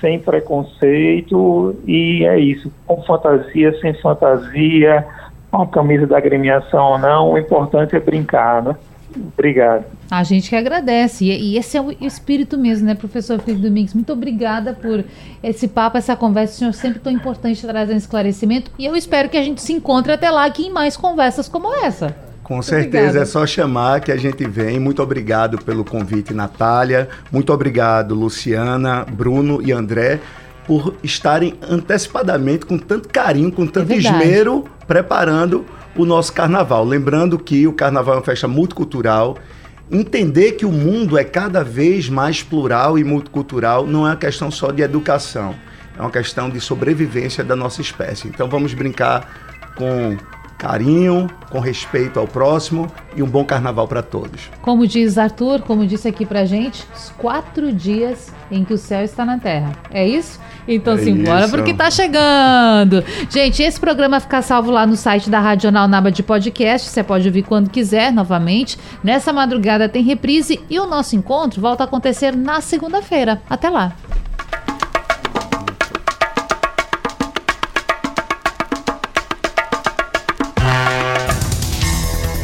sem 0.05 0.19
preconceito 0.19 1.75
e 1.87 2.27
é 2.27 2.39
isso, 2.39 2.71
com 2.87 3.03
fantasia, 3.05 3.75
sem 3.81 3.95
fantasia, 3.95 5.07
com 5.51 5.63
a 5.63 5.67
camisa 5.67 6.07
da 6.07 6.19
agremiação 6.19 6.93
ou 6.93 6.99
não, 6.99 7.33
o 7.33 7.39
importante 7.39 7.97
é 7.97 8.01
brincar, 8.01 8.63
né? 8.63 8.77
Obrigado. 9.17 9.85
A 10.11 10.23
gente 10.25 10.51
que 10.51 10.57
agradece. 10.57 11.25
E, 11.25 11.57
esse 11.57 11.77
é 11.79 11.81
o 11.81 11.93
espírito 12.05 12.59
mesmo, 12.59 12.87
né, 12.87 12.95
professor 12.95 13.41
Felipe 13.41 13.63
Domingues? 13.63 13.95
Muito 13.95 14.13
obrigada 14.13 14.75
por 14.75 15.05
esse 15.43 15.69
papo, 15.69 15.97
essa 15.97 16.17
conversa. 16.17 16.55
O 16.55 16.59
senhor 16.59 16.75
sempre 16.75 16.99
tão 16.99 17.13
importante 17.13 17.65
trazendo 17.65 17.97
esclarecimento. 17.97 18.73
E 18.77 18.85
eu 18.85 18.97
espero 18.97 19.29
que 19.29 19.39
a 19.39 19.43
gente 19.43 19.63
se 19.63 19.73
encontre 19.73 20.13
até 20.13 20.31
lá 20.31 20.45
aqui 20.45 20.67
em 20.67 20.73
mais 20.73 20.97
conversas 20.97 21.49
como 21.49 21.73
essa. 21.85 22.24
Com 22.45 22.61
certeza, 22.61 22.99
obrigada. 22.99 23.19
é 23.21 23.25
só 23.25 23.47
chamar 23.47 24.01
que 24.03 24.13
a 24.13 24.17
gente 24.17 24.47
vem. 24.47 24.79
Muito 24.79 25.03
obrigado 25.03 25.57
pelo 25.59 25.83
convite, 25.83 26.35
Natália. 26.35 27.09
Muito 27.33 27.51
obrigado, 27.53 28.15
Luciana, 28.15 29.05
Bruno 29.11 29.63
e 29.63 29.73
André, 29.73 30.21
por 30.67 30.95
estarem 31.03 31.55
antecipadamente, 31.69 32.67
com 32.67 32.77
tanto 32.77 33.09
carinho, 33.09 33.51
com 33.51 33.67
tanto 33.67 33.91
É 33.93 33.97
esmero, 33.97 34.65
preparando 34.87 35.65
o 35.97 36.05
nosso 36.05 36.35
carnaval. 36.35 36.85
Lembrando 36.85 37.39
que 37.39 37.67
o 37.67 37.73
carnaval 37.73 38.17
é 38.17 38.19
uma 38.19 38.25
festa 38.25 38.47
multicultural. 38.47 39.39
Entender 39.91 40.53
que 40.53 40.67
o 40.67 40.73
mundo 40.73 41.17
é 41.17 41.25
cada 41.25 41.65
vez 41.65 42.11
mais 42.11 42.43
plural 42.43 42.99
e 42.99 43.05
multicultural 43.05 43.87
não 43.87 44.07
é 44.07 44.11
uma 44.11 44.17
questão 44.17 44.51
só 44.51 44.71
de 44.71 44.83
educação, 44.83 45.55
é 45.97 46.01
uma 46.01 46.11
questão 46.11 46.51
de 46.51 46.61
sobrevivência 46.61 47.43
da 47.43 47.57
nossa 47.57 47.81
espécie. 47.81 48.29
Então 48.29 48.49
vamos 48.49 48.75
brincar 48.75 49.29
com 49.77 50.17
carinho, 50.59 51.29
com 51.51 51.59
respeito 51.61 52.19
ao 52.19 52.27
próximo 52.27 52.91
e 53.17 53.23
um 53.23 53.27
bom 53.27 53.45
carnaval 53.45 53.87
para 53.87 54.03
todos. 54.03 54.51
Como 54.63 54.87
diz 54.87 55.19
Arthur, 55.19 55.63
como 55.63 55.87
disse 55.87 56.09
aqui 56.09 56.25
pra 56.25 56.45
gente, 56.45 56.85
os 56.95 57.11
quatro 57.19 57.73
dias 57.73 58.33
em 58.51 58.65
que 58.65 58.73
o 58.75 58.79
céu 58.79 59.03
está 59.03 59.25
na 59.25 59.39
terra. 59.39 59.73
É 59.91 60.07
isso? 60.07 60.39
Então 60.67 60.95
É 60.95 60.99
simbora 60.99 61.41
isso. 61.45 61.51
porque 61.51 61.75
tá 61.75 61.91
chegando. 61.91 63.05
Gente, 63.29 63.63
esse 63.63 63.79
programa 63.79 64.19
fica 64.21 64.41
salvo 64.43 64.71
lá 64.71 64.87
no 64.87 64.97
site 64.97 65.29
da 65.29 65.41
Rádio 65.41 65.65
Jornal 65.65 65.87
Naba 65.89 66.11
de 66.11 66.23
podcast. 66.23 66.89
Você 66.89 67.03
pode 67.03 67.27
ouvir 67.27 67.43
quando 67.43 67.69
quiser, 67.71 68.13
novamente. 68.13 68.79
Nessa 69.03 69.33
madrugada 69.33 69.89
tem 69.89 70.03
reprise 70.03 70.61
e 70.71 70.79
o 70.79 70.87
nosso 70.87 71.17
encontro 71.17 71.61
volta 71.61 71.85
a 71.85 71.87
acontecer 71.87 72.35
na 72.35 72.61
segunda-feira. 72.61 73.43
Até 73.49 73.69
lá. 73.69 73.93